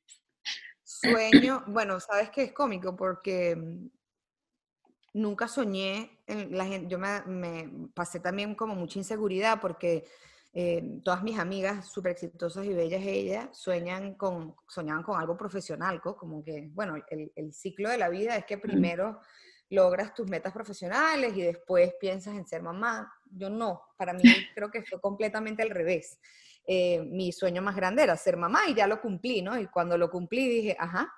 Sueño, 0.82 1.64
bueno, 1.68 2.00
sabes 2.00 2.30
que 2.30 2.44
es 2.44 2.54
cómico 2.54 2.96
porque 2.96 3.56
mm, 3.56 3.90
nunca 5.14 5.50
soñé, 5.50 6.20
en 6.26 6.58
la 6.58 6.66
gente, 6.66 6.88
yo 6.90 6.98
me, 6.98 7.70
pasé 7.94 8.22
también 8.22 8.56
como 8.56 8.74
mucha 8.74 9.00
inseguridad 9.00 9.60
porque 9.60 10.06
eh, 10.54 11.00
todas 11.04 11.24
mis 11.24 11.38
amigas 11.40 11.88
súper 11.88 12.14
exitosas 12.14 12.66
y 12.66 12.74
bellas 12.74 13.04
ellas 13.04 13.50
sueñan 13.52 14.16
con, 14.16 14.56
soñaban 14.68 15.04
con 15.04 15.20
algo 15.20 15.36
profesional, 15.38 16.02
como 16.02 16.42
que, 16.42 16.70
bueno, 16.72 16.96
el, 17.10 17.34
el 17.36 17.54
ciclo 17.54 17.90
de 17.90 17.98
la 17.98 18.08
vida 18.08 18.38
es 18.38 18.46
que 18.46 18.58
primero 18.58 19.20
logras 19.72 20.14
tus 20.14 20.28
metas 20.28 20.54
profesionales 20.54 21.36
y 21.36 21.42
después 21.42 21.94
piensas 22.00 22.36
en 22.36 22.46
ser 22.46 22.62
mamá. 22.62 23.12
Yo 23.26 23.50
no, 23.50 23.82
para 23.98 24.14
mí 24.14 24.22
creo 24.56 24.70
que 24.70 24.84
fue 24.84 25.00
completamente 25.00 25.64
al 25.64 25.70
revés. 25.70 26.20
Eh, 26.68 27.02
mi 27.02 27.32
sueño 27.32 27.62
más 27.62 27.76
grande 27.76 28.04
era 28.04 28.16
ser 28.18 28.38
mamá 28.38 28.62
y 28.68 28.76
ya 28.76 28.86
lo 28.86 29.02
cumplí, 29.02 29.42
¿no? 29.42 29.58
Y 29.60 29.68
cuando 29.68 29.98
lo 29.98 30.12
cumplí 30.12 30.48
dije, 30.48 30.76
ajá. 30.78 31.12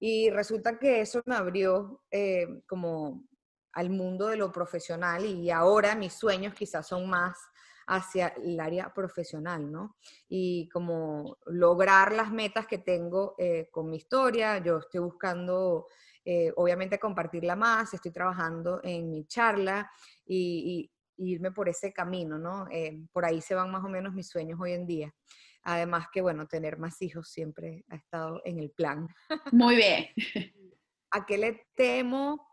Y 0.00 0.30
resulta 0.30 0.78
que 0.78 1.00
eso 1.00 1.22
me 1.26 1.36
abrió 1.36 2.02
eh, 2.10 2.62
como 2.66 3.24
al 3.72 3.88
mundo 3.88 4.26
de 4.26 4.36
lo 4.36 4.52
profesional 4.52 5.24
y 5.24 5.50
ahora 5.50 5.94
mis 5.94 6.12
sueños 6.12 6.54
quizás 6.54 6.86
son 6.86 7.08
más 7.08 7.38
hacia 7.86 8.28
el 8.28 8.58
área 8.60 8.92
profesional, 8.92 9.70
¿no? 9.70 9.96
Y 10.28 10.68
como 10.70 11.38
lograr 11.46 12.12
las 12.12 12.32
metas 12.32 12.66
que 12.66 12.78
tengo 12.78 13.34
eh, 13.38 13.68
con 13.70 13.88
mi 13.90 13.96
historia, 13.96 14.58
yo 14.58 14.78
estoy 14.78 15.00
buscando 15.00 15.86
eh, 16.24 16.52
obviamente 16.56 16.98
compartirla 16.98 17.56
más, 17.56 17.92
estoy 17.94 18.12
trabajando 18.12 18.80
en 18.84 19.10
mi 19.10 19.24
charla 19.26 19.90
y, 20.24 20.90
irme 21.18 21.52
por 21.52 21.68
ese 21.68 21.92
camino, 21.92 22.36
¿no? 22.36 22.66
Eh, 22.70 22.98
por 23.12 23.24
ahí 23.24 23.40
se 23.40 23.54
van 23.54 23.70
más 23.70 23.84
o 23.84 23.88
menos 23.88 24.12
mis 24.12 24.28
sueños 24.28 24.58
hoy 24.60 24.72
en 24.72 24.86
día. 24.86 25.14
Además 25.62 26.06
que, 26.12 26.20
bueno, 26.20 26.48
tener 26.48 26.78
más 26.78 27.00
hijos 27.00 27.28
siempre 27.28 27.84
ha 27.90 27.96
estado 27.96 28.40
en 28.44 28.58
el 28.58 28.70
plan. 28.70 29.06
Muy 29.52 29.76
bien. 29.76 30.06
¿A 31.12 31.24
qué 31.24 31.38
le 31.38 31.66
temo? 31.76 32.44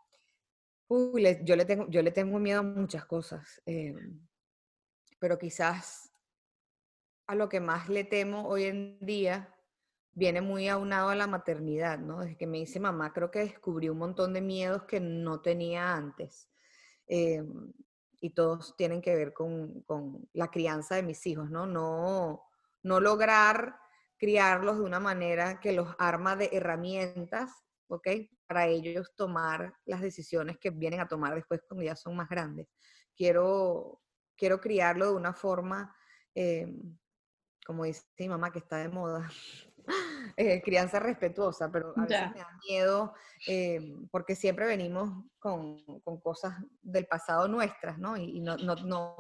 Uy, 0.88 1.40
yo, 1.44 1.56
le 1.56 1.66
tengo, 1.66 1.88
yo 1.90 2.04
le 2.04 2.12
tengo 2.12 2.38
miedo 2.38 2.60
a 2.60 2.64
muchas 2.64 3.06
cosas, 3.06 3.62
eh, 3.66 3.96
pero 5.18 5.40
quizás 5.40 6.12
a 7.28 7.36
lo 7.36 7.48
que 7.48 7.60
más 7.60 7.90
le 7.90 8.04
temo 8.04 8.48
hoy 8.48 8.66
en 8.66 9.00
día 9.00 9.56
viene 10.14 10.42
muy 10.42 10.68
aunado 10.68 11.10
a 11.10 11.16
la 11.16 11.28
maternidad, 11.28 12.00
¿no? 12.00 12.20
Desde 12.20 12.38
que 12.38 12.48
me 12.48 12.60
dice 12.60 12.80
mamá, 12.80 13.14
creo 13.14 13.32
que 13.32 13.40
descubrí 13.40 13.90
un 13.90 13.98
montón 13.98 14.34
de 14.34 14.42
miedos 14.42 14.84
que 14.84 15.00
no 15.00 15.42
tenía 15.42 15.96
antes. 15.96 16.50
Em, 17.08 17.72
y 18.22 18.32
todos 18.32 18.76
tienen 18.76 19.02
que 19.02 19.16
ver 19.16 19.34
con, 19.34 19.84
la 20.34 20.52
crianza 20.52 20.96
de 20.96 21.04
mis 21.04 21.26
hijos, 21.26 21.50
¿no? 21.50 21.66
No, 21.66 22.44
no 22.84 23.00
lograr 23.00 23.80
criarlos 24.18 24.78
de 24.78 24.84
una 24.84 25.00
manera 25.00 25.60
que 25.60 25.72
los 25.72 25.96
arma 25.98 26.36
de 26.36 26.50
herramientas, 26.52 27.52
¿ok? 27.88 28.08
Para 28.46 28.68
ellos 28.68 29.14
tomar 29.16 29.74
las 29.86 30.02
decisiones 30.02 30.58
que 30.60 30.70
vienen 30.72 31.00
a 31.00 31.08
tomar 31.08 31.34
después 31.36 31.62
cuando 31.68 31.84
ya 31.84 31.96
son 31.96 32.16
más 32.16 32.30
grandes. 32.30 32.68
Quiero, 33.16 34.02
quiero 34.36 34.60
criarlo 34.60 35.08
de 35.08 35.16
una 35.16 35.34
forma, 35.34 35.96
em, 36.36 36.98
como 37.66 37.86
dice 37.86 38.04
mi 38.20 38.30
mamá, 38.30 38.52
que 38.52 38.60
está 38.60 38.78
de 38.78 38.90
moda, 38.90 39.30
eh, 40.38 40.62
crianza 40.62 41.00
respetuosa, 41.00 41.72
pero 41.72 41.94
a 41.96 42.02
veces 42.02 42.32
me 42.32 42.40
da 42.40 42.60
miedo 42.68 43.14
eh, 43.48 43.96
porque 44.12 44.36
siempre 44.36 44.66
venimos 44.66 45.26
con, 45.40 45.84
con, 46.02 46.20
cosas 46.20 46.56
del 46.82 47.08
pasado 47.08 47.48
nuestras, 47.48 47.98
¿no? 47.98 48.18
Y, 48.18 48.40
no, 48.40 48.58
no, 48.58 48.76
no, 48.76 49.16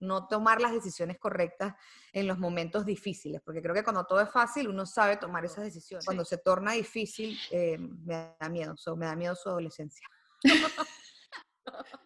no, 0.00 0.26
tomar 0.28 0.60
las 0.60 0.72
decisiones 0.72 1.18
correctas 1.18 1.74
en 2.12 2.26
los 2.26 2.38
momentos 2.38 2.84
difíciles, 2.84 3.40
porque 3.44 3.62
creo 3.62 3.74
que 3.74 3.84
cuando 3.84 4.04
todo 4.04 4.20
es 4.20 4.30
fácil 4.30 4.68
uno 4.68 4.86
sabe 4.86 5.16
tomar 5.16 5.44
esas 5.44 5.64
decisiones. 5.64 6.04
Cuando 6.04 6.24
se 6.24 6.38
torna 6.38 6.72
difícil, 6.72 7.38
eh, 7.50 7.78
me 7.78 8.34
da 8.38 8.48
miedo, 8.48 8.74
me 8.96 9.06
da 9.06 9.16
miedo 9.16 9.34
su 9.34 9.48
adolescencia. 9.48 10.06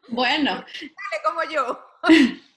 bueno. 0.08 0.52
Dale 0.80 1.22
como 1.24 1.42
yo. 1.44 1.78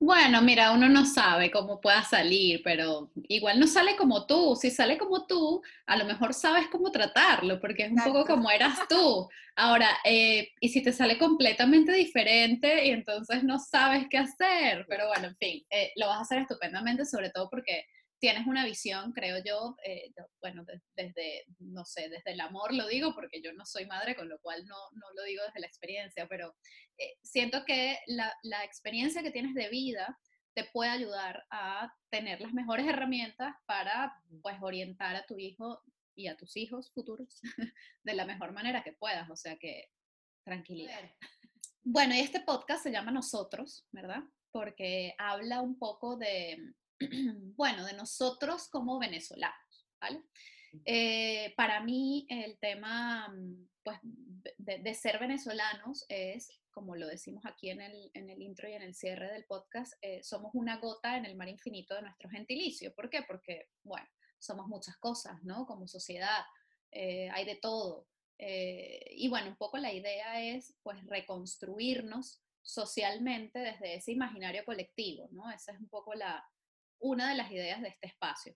Bueno, 0.00 0.40
mira, 0.42 0.70
uno 0.70 0.88
no 0.88 1.04
sabe 1.04 1.50
cómo 1.50 1.80
pueda 1.80 2.04
salir, 2.04 2.60
pero 2.62 3.10
igual 3.28 3.58
no 3.58 3.66
sale 3.66 3.96
como 3.96 4.26
tú. 4.26 4.54
Si 4.54 4.70
sale 4.70 4.96
como 4.96 5.26
tú, 5.26 5.60
a 5.86 5.96
lo 5.96 6.04
mejor 6.04 6.34
sabes 6.34 6.68
cómo 6.68 6.92
tratarlo, 6.92 7.60
porque 7.60 7.84
es 7.86 7.90
un 7.90 7.98
poco 7.98 8.24
como 8.24 8.48
eras 8.48 8.78
tú. 8.88 9.28
Ahora, 9.56 9.88
eh, 10.04 10.50
y 10.60 10.68
si 10.68 10.82
te 10.84 10.92
sale 10.92 11.18
completamente 11.18 11.90
diferente 11.92 12.86
y 12.86 12.90
entonces 12.90 13.42
no 13.42 13.58
sabes 13.58 14.06
qué 14.08 14.18
hacer, 14.18 14.86
pero 14.88 15.08
bueno, 15.08 15.28
en 15.28 15.36
fin, 15.36 15.66
eh, 15.68 15.90
lo 15.96 16.06
vas 16.06 16.18
a 16.18 16.22
hacer 16.22 16.38
estupendamente, 16.42 17.04
sobre 17.04 17.30
todo 17.30 17.50
porque 17.50 17.84
tienes 18.18 18.46
una 18.46 18.64
visión, 18.64 19.12
creo 19.12 19.42
yo, 19.44 19.76
eh, 19.84 20.12
bueno, 20.40 20.64
desde, 20.96 21.44
no 21.60 21.84
sé, 21.84 22.08
desde 22.08 22.32
el 22.32 22.40
amor 22.40 22.74
lo 22.74 22.86
digo, 22.88 23.14
porque 23.14 23.40
yo 23.40 23.52
no 23.52 23.64
soy 23.64 23.86
madre, 23.86 24.16
con 24.16 24.28
lo 24.28 24.38
cual 24.40 24.66
no, 24.66 24.76
no 24.92 25.06
lo 25.14 25.22
digo 25.24 25.42
desde 25.44 25.60
la 25.60 25.66
experiencia, 25.66 26.26
pero 26.26 26.54
eh, 26.98 27.14
siento 27.22 27.64
que 27.64 27.98
la, 28.06 28.32
la, 28.42 28.64
experiencia 28.64 29.22
que 29.22 29.30
tienes 29.30 29.54
de 29.54 29.68
vida 29.68 30.18
te 30.54 30.64
puede 30.64 30.90
ayudar 30.90 31.44
a 31.50 31.94
tener 32.10 32.40
las 32.40 32.52
mejores 32.52 32.86
herramientas 32.86 33.54
para, 33.66 34.12
pues, 34.42 34.56
orientar 34.60 35.14
a 35.14 35.26
tu 35.26 35.38
hijo 35.38 35.82
y 36.16 36.26
a 36.26 36.36
tus 36.36 36.56
hijos 36.56 36.90
futuros 36.92 37.40
de 38.02 38.14
la 38.14 38.24
mejor 38.24 38.52
manera 38.52 38.82
que 38.82 38.92
puedas, 38.92 39.30
o 39.30 39.36
sea 39.36 39.56
que 39.56 39.90
tranquilidad. 40.44 41.08
Bueno, 41.84 42.14
y 42.14 42.20
este 42.20 42.40
podcast 42.40 42.82
se 42.82 42.90
llama 42.90 43.12
Nosotros, 43.12 43.86
¿verdad? 43.92 44.22
Porque 44.50 45.14
habla 45.18 45.60
un 45.60 45.78
poco 45.78 46.16
de 46.16 46.74
bueno, 47.56 47.84
de 47.84 47.92
nosotros 47.92 48.68
como 48.68 48.98
venezolanos, 48.98 49.88
¿vale? 50.00 50.22
Eh, 50.84 51.54
para 51.56 51.82
mí 51.82 52.26
el 52.28 52.58
tema 52.58 53.28
mm, 53.28 53.68
pues, 53.82 53.98
de, 54.02 54.94
ser 54.94 55.18
venezolanos 55.18 56.04
es, 56.08 56.48
como 56.70 56.96
lo 56.96 57.06
decimos 57.06 57.44
aquí 57.46 57.70
en 57.70 57.80
el, 57.80 58.10
en 58.14 58.30
el 58.30 58.42
intro 58.42 58.68
y 58.68 58.74
en 58.74 58.82
el 58.82 58.94
cierre 58.94 59.32
del 59.32 59.44
podcast, 59.44 59.94
eh, 60.02 60.22
somos 60.22 60.50
una 60.54 60.78
gota 60.78 61.16
en 61.16 61.24
el 61.24 61.36
mar 61.36 61.48
infinito 61.48 61.94
de 61.94 62.02
nuestro 62.02 62.28
gentilicio. 62.28 62.94
¿Por 62.94 63.08
qué? 63.10 63.22
Porque, 63.22 63.68
bueno, 63.82 64.06
somos 64.38 64.68
muchas 64.68 64.96
cosas, 64.98 65.42
¿no? 65.42 65.66
Como 65.66 65.88
sociedad, 65.88 66.44
eh, 66.90 67.28
hay 67.32 67.44
de 67.44 67.56
todo. 67.56 68.06
y 68.40 69.28
bueno, 69.28 69.48
un 69.48 69.56
poco 69.56 69.78
la 69.78 69.92
idea 69.92 70.40
es 70.40 70.74
pues 70.84 71.04
reconstruirnos 71.06 72.40
socialmente 72.62 73.58
desde 73.58 73.96
ese 73.96 74.12
imaginario 74.12 74.64
colectivo, 74.64 75.28
¿no? 75.32 75.50
Esa 75.50 75.72
es 75.72 75.80
un 75.80 75.88
poco 75.88 76.14
la, 76.14 76.46
una 77.00 77.30
de 77.30 77.36
las 77.36 77.50
ideas 77.50 77.80
de 77.82 77.88
este 77.88 78.06
espacio. 78.08 78.54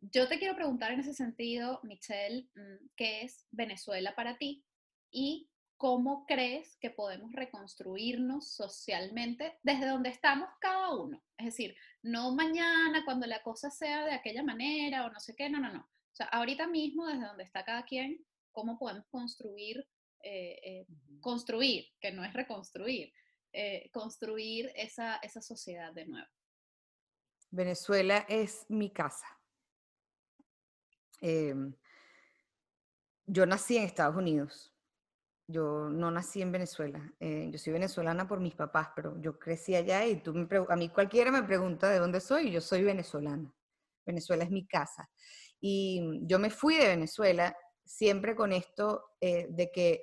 Yo 0.00 0.28
te 0.28 0.38
quiero 0.38 0.56
preguntar 0.56 0.92
en 0.92 1.00
ese 1.00 1.14
sentido, 1.14 1.80
Michelle, 1.84 2.48
mm, 2.54 2.88
¿qué 2.96 3.22
es 3.22 3.46
Venezuela 3.50 4.14
para 4.14 4.36
ti? 4.36 4.64
Y 5.10 5.48
cómo 5.76 6.26
crees 6.26 6.76
que 6.80 6.90
podemos 6.90 7.32
reconstruirnos 7.32 8.54
socialmente 8.54 9.58
desde 9.62 9.88
donde 9.88 10.10
estamos 10.10 10.48
cada 10.60 10.94
uno. 10.94 11.20
Es 11.36 11.46
decir, 11.46 11.76
no 12.02 12.34
mañana 12.34 13.04
cuando 13.04 13.26
la 13.26 13.42
cosa 13.42 13.68
sea 13.68 14.04
de 14.04 14.12
aquella 14.12 14.44
manera 14.44 15.04
o 15.04 15.10
no 15.10 15.18
sé 15.18 15.34
qué, 15.36 15.50
no, 15.50 15.58
no, 15.58 15.72
no. 15.72 15.80
O 15.80 16.14
sea, 16.14 16.26
ahorita 16.26 16.68
mismo 16.68 17.06
desde 17.06 17.26
donde 17.26 17.44
está 17.44 17.64
cada 17.64 17.84
quien, 17.84 18.24
cómo 18.52 18.78
podemos 18.78 19.06
construir, 19.08 19.84
eh, 20.22 20.60
eh, 20.62 20.86
construir, 21.20 21.86
que 22.00 22.12
no 22.12 22.24
es 22.24 22.32
reconstruir, 22.32 23.12
eh, 23.52 23.90
construir 23.92 24.70
esa, 24.76 25.16
esa 25.16 25.42
sociedad 25.42 25.92
de 25.92 26.06
nuevo. 26.06 26.28
Venezuela 27.52 28.24
es 28.28 28.64
mi 28.70 28.90
casa. 28.90 29.26
Em, 31.20 31.74
yo 33.26 33.46
nací 33.46 33.76
en 33.76 33.84
Estados 33.84 34.16
Unidos. 34.16 34.74
Yo 35.46 35.90
no 35.90 36.10
nací 36.10 36.40
en 36.40 36.50
Venezuela. 36.50 37.12
Eh, 37.20 37.50
yo 37.52 37.58
soy 37.58 37.74
venezolana 37.74 38.26
por 38.26 38.40
mis 38.40 38.54
papás, 38.54 38.88
pero 38.96 39.20
yo 39.20 39.38
crecí 39.38 39.74
allá 39.74 40.06
y 40.06 40.22
tú 40.22 40.32
me 40.32 40.48
a 40.68 40.76
mí 40.76 40.88
cualquiera 40.88 41.30
me 41.30 41.42
pregunta 41.42 41.90
de 41.90 41.98
dónde 41.98 42.20
soy 42.20 42.50
yo 42.50 42.60
soy 42.60 42.82
venezolana. 42.82 43.54
Venezuela 44.06 44.44
es 44.44 44.50
mi 44.50 44.66
casa. 44.66 45.10
Y 45.60 46.20
yo 46.22 46.38
me 46.38 46.50
fui 46.50 46.76
de 46.76 46.88
Venezuela 46.88 47.54
siempre 47.84 48.34
con 48.34 48.52
esto 48.52 49.10
eh, 49.20 49.46
de 49.50 49.70
que 49.70 50.02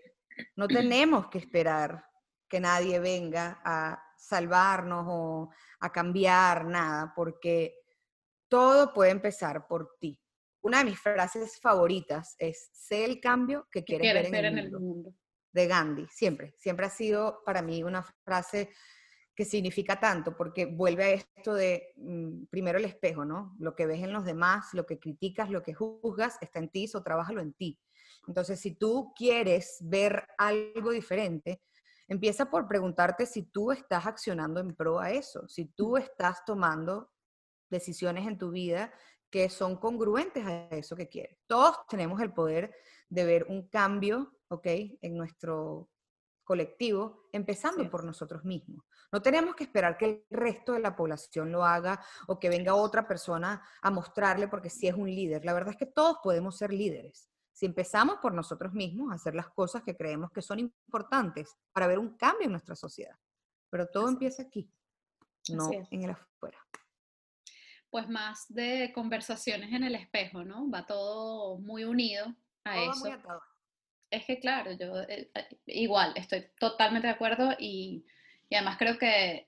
no 0.56 0.68
tenemos 0.68 1.28
que 1.30 1.40
esperar 1.40 2.06
que 2.48 2.60
nadie 2.60 3.00
venga 3.00 3.60
a 3.66 4.09
salvarnos 4.20 5.06
o 5.08 5.50
a 5.80 5.92
cambiar 5.92 6.66
nada, 6.66 7.14
porque 7.16 7.76
todo 8.48 8.94
puede 8.94 9.12
empezar 9.12 9.66
por 9.68 9.96
ti. 10.00 10.20
Una 10.62 10.80
de 10.80 10.86
mis 10.86 11.00
frases 11.00 11.60
favoritas 11.62 12.36
es, 12.38 12.70
sé 12.74 13.06
el 13.06 13.22
cambio 13.22 13.68
que 13.72 13.84
quieres, 13.84 14.30
ver, 14.30 14.46
en, 14.46 14.58
el, 14.58 14.72
mundo. 14.72 15.14
De 15.52 15.68
Gandhi, 15.68 16.06
siempre, 16.10 16.54
siempre 16.58 16.86
ha 16.86 16.90
sido 16.90 17.42
para 17.46 17.62
mí 17.62 17.82
una 17.82 18.04
frase 18.04 18.70
que 19.34 19.46
significa 19.46 19.98
tanto, 19.98 20.36
porque 20.36 20.66
vuelve 20.66 21.04
a 21.06 21.10
esto 21.12 21.54
de, 21.54 21.94
mm, 21.96 22.48
primero 22.50 22.78
el 22.78 22.84
espejo, 22.84 23.24
¿no? 23.24 23.56
Lo 23.58 23.74
que 23.74 23.86
ves 23.86 24.04
en 24.04 24.12
los 24.12 24.26
demás, 24.26 24.74
lo 24.74 24.86
que 24.86 25.00
criticas, 25.00 25.50
lo 25.50 25.64
que 25.64 25.74
juzgas, 25.74 26.38
está 26.42 26.60
en 26.60 26.68
ti, 26.68 26.90
o 26.94 27.02
trabájalo 27.02 27.40
en 27.40 27.54
ti. 27.54 27.80
Entonces, 28.28 28.60
si 28.60 28.76
tú 28.76 29.14
quieres 29.16 29.78
ver 29.80 30.28
algo 30.38 30.92
diferente, 30.92 31.62
Empieza 32.10 32.50
por 32.50 32.68
preguntarte 32.68 33.28
si 33.28 33.44
tú 33.44 33.72
estás 33.72 34.08
accionando 34.08 34.60
en 34.60 34.76
pro 34.76 35.00
a 35.00 35.12
eso, 35.12 35.48
si 35.48 35.66
tú 35.66 35.96
estás 35.96 36.44
tomando 36.44 37.12
decisiones 37.70 38.28
en 38.28 38.38
tu 38.38 38.50
vida 38.50 38.92
que 39.30 39.48
son 39.48 39.78
congruentes 39.78 40.44
a 40.44 40.70
eso 40.70 40.96
que 40.96 41.08
quieres. 41.08 41.38
Todos 41.46 41.78
tenemos 41.88 42.20
el 42.20 42.34
poder 42.34 42.74
de 43.10 43.26
ver 43.26 43.46
un 43.48 43.70
cambio, 43.70 44.40
¿ok? 44.48 44.66
En 45.02 45.18
nuestro 45.18 45.88
colectivo, 46.44 47.28
empezando 47.32 47.88
por 47.92 48.04
nosotros 48.04 48.44
mismos. 48.44 48.84
No 49.12 49.22
tenemos 49.22 49.56
que 49.56 49.66
esperar 49.66 49.96
que 49.96 50.06
el 50.06 50.26
resto 50.32 50.74
de 50.74 50.80
la 50.80 50.96
población 50.96 51.52
lo 51.52 51.64
haga 51.64 52.04
o 52.28 52.40
que 52.40 52.50
venga 52.50 52.74
otra 52.74 53.08
persona 53.08 53.62
a 53.84 53.92
mostrarle 53.92 54.48
porque 54.48 54.72
sí 54.72 54.88
es 54.88 54.96
un 54.96 55.08
líder. 55.08 55.46
La 55.46 55.54
verdad 55.54 55.74
es 55.74 55.78
que 55.78 55.86
todos 55.86 56.18
podemos 56.24 56.58
ser 56.58 56.74
líderes. 56.74 57.30
Si 57.54 57.66
empezamos 57.66 58.18
por 58.22 58.34
nosotros 58.34 58.74
mismos 58.74 59.12
a 59.12 59.16
hacer 59.16 59.36
las 59.36 59.50
cosas 59.50 59.84
que 59.84 59.96
creemos 59.96 60.32
que 60.32 60.42
son 60.42 60.60
importantes 60.60 61.58
para 61.74 61.88
ver 61.88 62.00
un 62.00 62.16
cambio 62.16 62.46
en 62.46 62.52
nuestra 62.52 62.76
sociedad. 62.76 63.18
Pero 63.70 63.88
todo 63.88 64.10
empieza 64.10 64.44
aquí, 64.44 64.72
no 65.50 65.70
en 65.92 66.04
el 66.04 66.12
afuera. 66.12 66.58
Pues 67.90 68.08
más 68.08 68.46
de 68.50 68.92
conversaciones 68.94 69.74
en 69.74 69.84
el 69.84 69.96
espejo, 69.96 70.44
¿no? 70.44 70.70
Va 70.70 70.86
todo 70.86 71.58
muy 71.58 71.84
unido 71.84 72.34
a 72.64 72.84
eso. 72.84 73.08
es 74.12 74.26
que 74.26 74.40
claro, 74.40 74.72
yo 74.74 75.02
eh, 75.02 75.32
eh, 75.34 75.58
igual 75.66 76.14
estoy 76.16 76.48
totalmente 76.60 77.08
de 77.08 77.14
acuerdo 77.14 77.56
y, 77.58 78.06
además 78.52 78.78
creo 78.78 78.98
que 78.98 79.48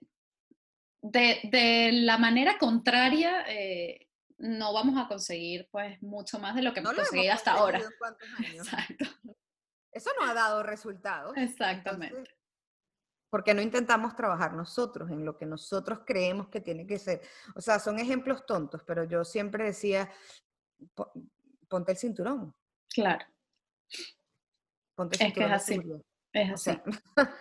de, 1.02 1.92
la 1.94 2.18
manera 2.18 2.58
contraria, 2.60 3.46
eh, 3.48 4.08
no 4.42 4.74
vamos 4.74 4.98
a 4.98 5.08
conseguir 5.08 5.68
pues 5.72 6.02
mucho 6.02 6.40
más 6.40 6.56
de 6.56 6.64
lo 6.64 6.74
que 6.74 6.80
hemos 6.80 6.94
conseguido 6.94 7.34
hasta 7.34 7.54
ahora. 7.54 7.80
Exacto. 8.54 9.06
Eso 9.92 10.10
no 10.20 10.26
ha 10.26 10.34
dado 10.34 10.64
resultados. 10.64 11.36
Exactamente. 11.38 12.30
porque 13.30 13.54
no 13.54 13.62
intentamos 13.62 14.14
trabajar 14.16 14.54
nosotros 14.54 15.10
en 15.10 15.24
lo 15.24 15.38
que 15.38 15.46
nosotros 15.46 16.00
creemos 16.06 16.50
que 16.50 16.60
tiene 16.60 16.86
que 16.86 17.00
ser. 17.00 17.22
O 17.56 17.62
sea, 17.62 17.80
son 17.80 17.98
ejemplos 17.98 18.46
tontos, 18.46 18.84
pero 18.84 19.06
yo 19.06 19.24
siempre 19.24 19.66
decía, 19.66 20.12
ponte 21.70 21.94
el 21.94 21.98
cinturón. 21.98 22.54
Claro. 22.90 23.26
Ponte 24.96 25.16
el 25.16 25.32
cinturón. 25.32 25.54
Es 25.54 25.66
que 25.66 25.74
es 25.74 25.80
así. 25.80 26.04
Es 26.34 26.52
así. 26.52 26.82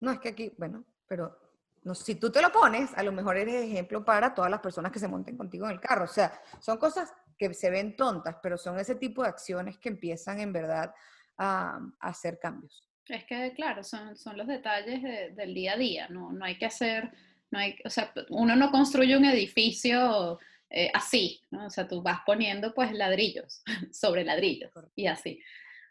no 0.00 0.10
es 0.10 0.20
que 0.20 0.28
aquí, 0.28 0.52
bueno, 0.58 0.84
pero 1.06 1.41
no, 1.84 1.94
si 1.94 2.14
tú 2.14 2.30
te 2.30 2.40
lo 2.40 2.52
pones, 2.52 2.90
a 2.94 3.02
lo 3.02 3.12
mejor 3.12 3.36
eres 3.36 3.64
ejemplo 3.64 4.04
para 4.04 4.34
todas 4.34 4.50
las 4.50 4.60
personas 4.60 4.92
que 4.92 4.98
se 4.98 5.08
monten 5.08 5.36
contigo 5.36 5.66
en 5.66 5.72
el 5.72 5.80
carro. 5.80 6.04
O 6.04 6.08
sea, 6.08 6.32
son 6.60 6.78
cosas 6.78 7.12
que 7.36 7.52
se 7.54 7.70
ven 7.70 7.96
tontas, 7.96 8.36
pero 8.42 8.56
son 8.56 8.78
ese 8.78 8.94
tipo 8.94 9.22
de 9.22 9.28
acciones 9.28 9.78
que 9.78 9.88
empiezan 9.88 10.40
en 10.40 10.52
verdad 10.52 10.94
a, 11.38 11.80
hacer 12.00 12.38
cambios. 12.38 12.88
Es 13.08 13.24
que, 13.24 13.52
claro, 13.54 13.82
son, 13.82 14.16
son 14.16 14.36
los 14.36 14.46
detalles 14.46 15.02
del 15.34 15.54
día 15.54 15.72
a 15.72 15.76
día, 15.76 16.08
¿no? 16.08 16.32
No 16.32 16.44
hay 16.44 16.56
que 16.56 16.66
hacer, 16.66 17.10
no 17.50 17.58
hay, 17.58 17.76
o 17.84 17.90
sea, 17.90 18.12
uno 18.30 18.54
no 18.54 18.70
construye 18.70 19.16
un 19.16 19.24
edificio 19.24 20.38
eh, 20.70 20.90
así, 20.94 21.42
¿no? 21.50 21.66
O 21.66 21.70
sea, 21.70 21.88
tú 21.88 22.00
vas 22.00 22.20
poniendo 22.24 22.72
pues 22.72 22.92
ladrillos 22.92 23.62
sobre 23.92 24.24
ladrillos 24.24 24.70
y 24.94 25.08
así. 25.08 25.40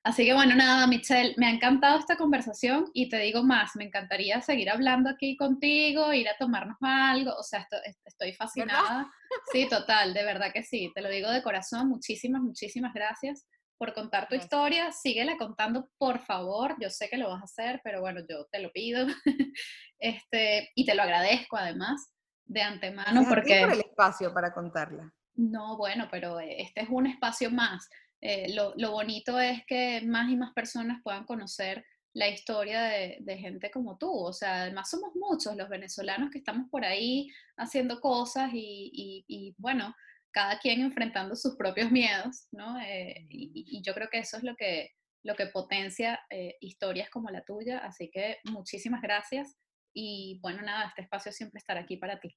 Así 0.04 0.26
que 0.26 0.34
bueno, 0.34 0.56
nada, 0.56 0.88
Michelle, 0.88 1.36
me 1.38 1.46
ha 1.46 1.52
encantado 1.52 2.00
esta 2.00 2.18
conversación 2.18 2.90
y 2.94 3.08
te 3.08 3.18
digo 3.18 3.44
más, 3.44 3.76
me 3.76 3.84
encantaría 3.84 4.42
seguir 4.42 4.72
hablando 4.72 5.12
aquí 5.12 5.38
contigo, 5.38 6.12
ir 6.12 6.28
a 6.28 6.38
tomarnos 6.40 6.78
algo, 6.82 7.36
o 7.36 7.44
sea, 7.44 7.68
estoy, 8.06 8.34
fascinada. 8.34 9.12
Sí, 9.52 9.68
total, 9.70 10.14
de 10.14 10.24
verdad 10.24 10.52
que 10.52 10.64
sí. 10.64 10.92
Te 10.96 11.02
lo 11.02 11.10
digo 11.10 11.30
de 11.30 11.44
corazón. 11.44 11.88
Muchísimas, 11.88 12.42
muchísimas 12.42 12.94
gracias 12.94 13.46
por 13.78 13.94
contar 13.94 14.28
tu 14.28 14.36
historia. 14.36 14.92
Síguela 14.92 15.38
contando, 15.38 15.90
por 15.98 16.20
favor. 16.20 16.76
Yo 16.80 16.90
sé 16.90 17.08
que 17.08 17.18
lo 17.18 17.30
vas 17.30 17.42
a 17.42 17.46
hacer, 17.46 17.82
pero 17.84 18.02
bueno, 18.02 18.22
yo 18.28 18.46
te 18.52 18.60
lo 18.60 18.72
pido. 18.72 19.06
este, 20.00 20.70
y 20.76 20.86
te 20.86 20.96
lo 20.96 21.04
agradezco 21.04 21.58
además 21.58 22.12
de 22.46 22.62
antemano 22.62 23.24
porque... 23.30 23.62
por 23.62 23.74
el 23.74 23.80
espacio 23.80 24.34
para 24.34 24.54
contarla. 24.54 25.14
No, 25.36 25.78
bueno, 25.78 26.08
pero 26.12 26.40
eh, 26.40 26.62
este 26.62 26.82
es 26.82 26.90
un 26.90 27.08
espacio 27.08 27.50
más. 27.50 27.88
Eh, 28.22 28.54
lo, 28.54 28.74
lo, 28.78 28.92
bonito 28.92 29.40
es 29.40 29.66
que 29.66 30.02
más 30.02 30.30
y 30.30 30.38
más 30.38 30.54
personas 30.54 31.02
puedan 31.04 31.26
conocer 31.26 31.84
la 32.14 32.28
historia 32.28 32.84
de, 32.84 33.18
de, 33.22 33.38
gente 33.38 33.72
como 33.72 33.98
tú. 33.98 34.12
O 34.12 34.34
sea, 34.34 34.64
además 34.64 34.90
somos 34.90 35.12
muchos 35.16 35.56
los 35.56 35.70
venezolanos 35.70 36.30
que 36.30 36.38
estamos 36.38 36.70
por 36.70 36.86
ahí 36.86 37.30
haciendo 37.58 38.00
cosas 38.00 38.52
y, 38.54 38.92
y, 38.94 39.26
y 39.28 39.56
bueno, 39.58 39.96
cada 40.32 40.60
quien 40.60 40.82
enfrentando 40.82 41.36
sus 41.36 41.56
propios 41.56 41.92
miedos, 41.92 42.48
¿no? 42.52 42.80
Eh, 42.82 43.28
y, 43.30 43.82
yo 43.84 43.94
creo 43.94 44.10
que 44.10 44.20
eso 44.20 44.38
es 44.38 44.44
lo 44.44 44.56
que, 44.56 44.92
lo 45.24 45.36
que 45.36 45.48
potencia 45.48 46.20
eh, 46.30 46.58
historias 46.62 47.10
como 47.10 47.30
la 47.30 47.44
tuya. 47.44 47.80
Así 47.80 48.10
que 48.10 48.40
muchísimas 48.46 49.02
gracias 49.02 49.58
y 49.94 50.40
bueno, 50.42 50.62
nada, 50.62 50.88
este 50.88 51.02
espacio 51.02 51.32
siempre 51.32 51.60
estará 51.60 51.82
aquí 51.82 51.98
para 51.98 52.20
ti. 52.20 52.36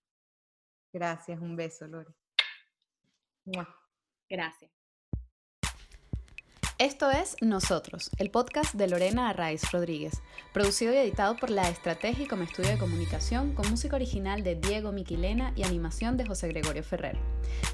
Gracias, 0.93 1.41
un 1.41 1.57
beso, 1.57 1.87
Lore. 1.87 2.15
Gracias. 3.45 4.74
Esto 6.85 7.11
es 7.11 7.37
Nosotros, 7.41 8.11
el 8.19 8.31
podcast 8.31 8.75
de 8.75 8.87
Lorena 8.87 9.31
Arraiz 9.31 9.73
Rodríguez, 9.73 10.21
producido 10.53 10.93
y 10.93 10.99
editado 10.99 11.35
por 11.35 11.49
La 11.49 11.67
Estrategia 11.71 12.29
como 12.29 12.43
estudio 12.43 12.69
de 12.69 12.77
comunicación, 12.77 13.55
con 13.55 13.71
música 13.71 13.97
original 13.97 14.45
de 14.45 14.57
Diego 14.57 14.93
Miquilena 14.93 15.55
y 15.57 15.63
animación 15.63 16.19
de 16.19 16.27
José 16.27 16.49
Gregorio 16.49 16.85
Ferrer. 16.85 17.17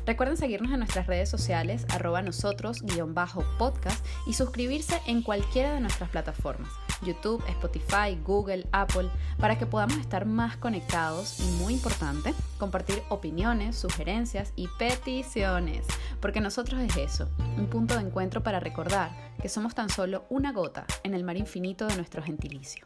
Recuerden 0.07 0.37
seguirnos 0.37 0.71
en 0.73 0.79
nuestras 0.79 1.09
redes 1.09 1.29
sociales, 1.29 1.87
arroba 1.89 2.23
nosotros-podcast 2.23 4.07
y 4.29 4.35
suscribirse 4.35 5.03
en 5.09 5.23
cualquiera 5.23 5.75
de 5.75 5.81
nuestras 5.81 6.11
plataformas, 6.11 6.71
YouTube, 7.03 7.43
Spotify, 7.49 8.19
Google, 8.25 8.67
Apple, 8.73 9.09
para 9.39 9.59
que 9.59 9.67
podamos 9.67 9.99
estar 9.99 10.27
más 10.27 10.57
conectados 10.57 11.41
y, 11.41 11.51
muy 11.63 11.75
importante, 11.75 12.35
compartir 12.59 13.03
opiniones, 13.09 13.77
sugerencias 13.77 14.53
y 14.57 14.69
peticiones, 14.79 15.87
porque 16.21 16.41
nosotros 16.41 16.81
es 16.81 16.97
eso, 16.97 17.29
un 17.57 17.67
punto 17.69 17.95
de 17.95 18.03
encuentro 18.03 18.43
para 18.43 18.61
recordar 18.61 19.11
que 19.41 19.49
somos 19.49 19.75
tan 19.75 19.89
solo 19.89 20.25
una 20.29 20.53
gota 20.53 20.85
en 21.03 21.15
el 21.15 21.25
mar 21.25 21.37
infinito 21.37 21.87
de 21.87 21.97
nuestro 21.97 22.23
gentilicio. 22.23 22.85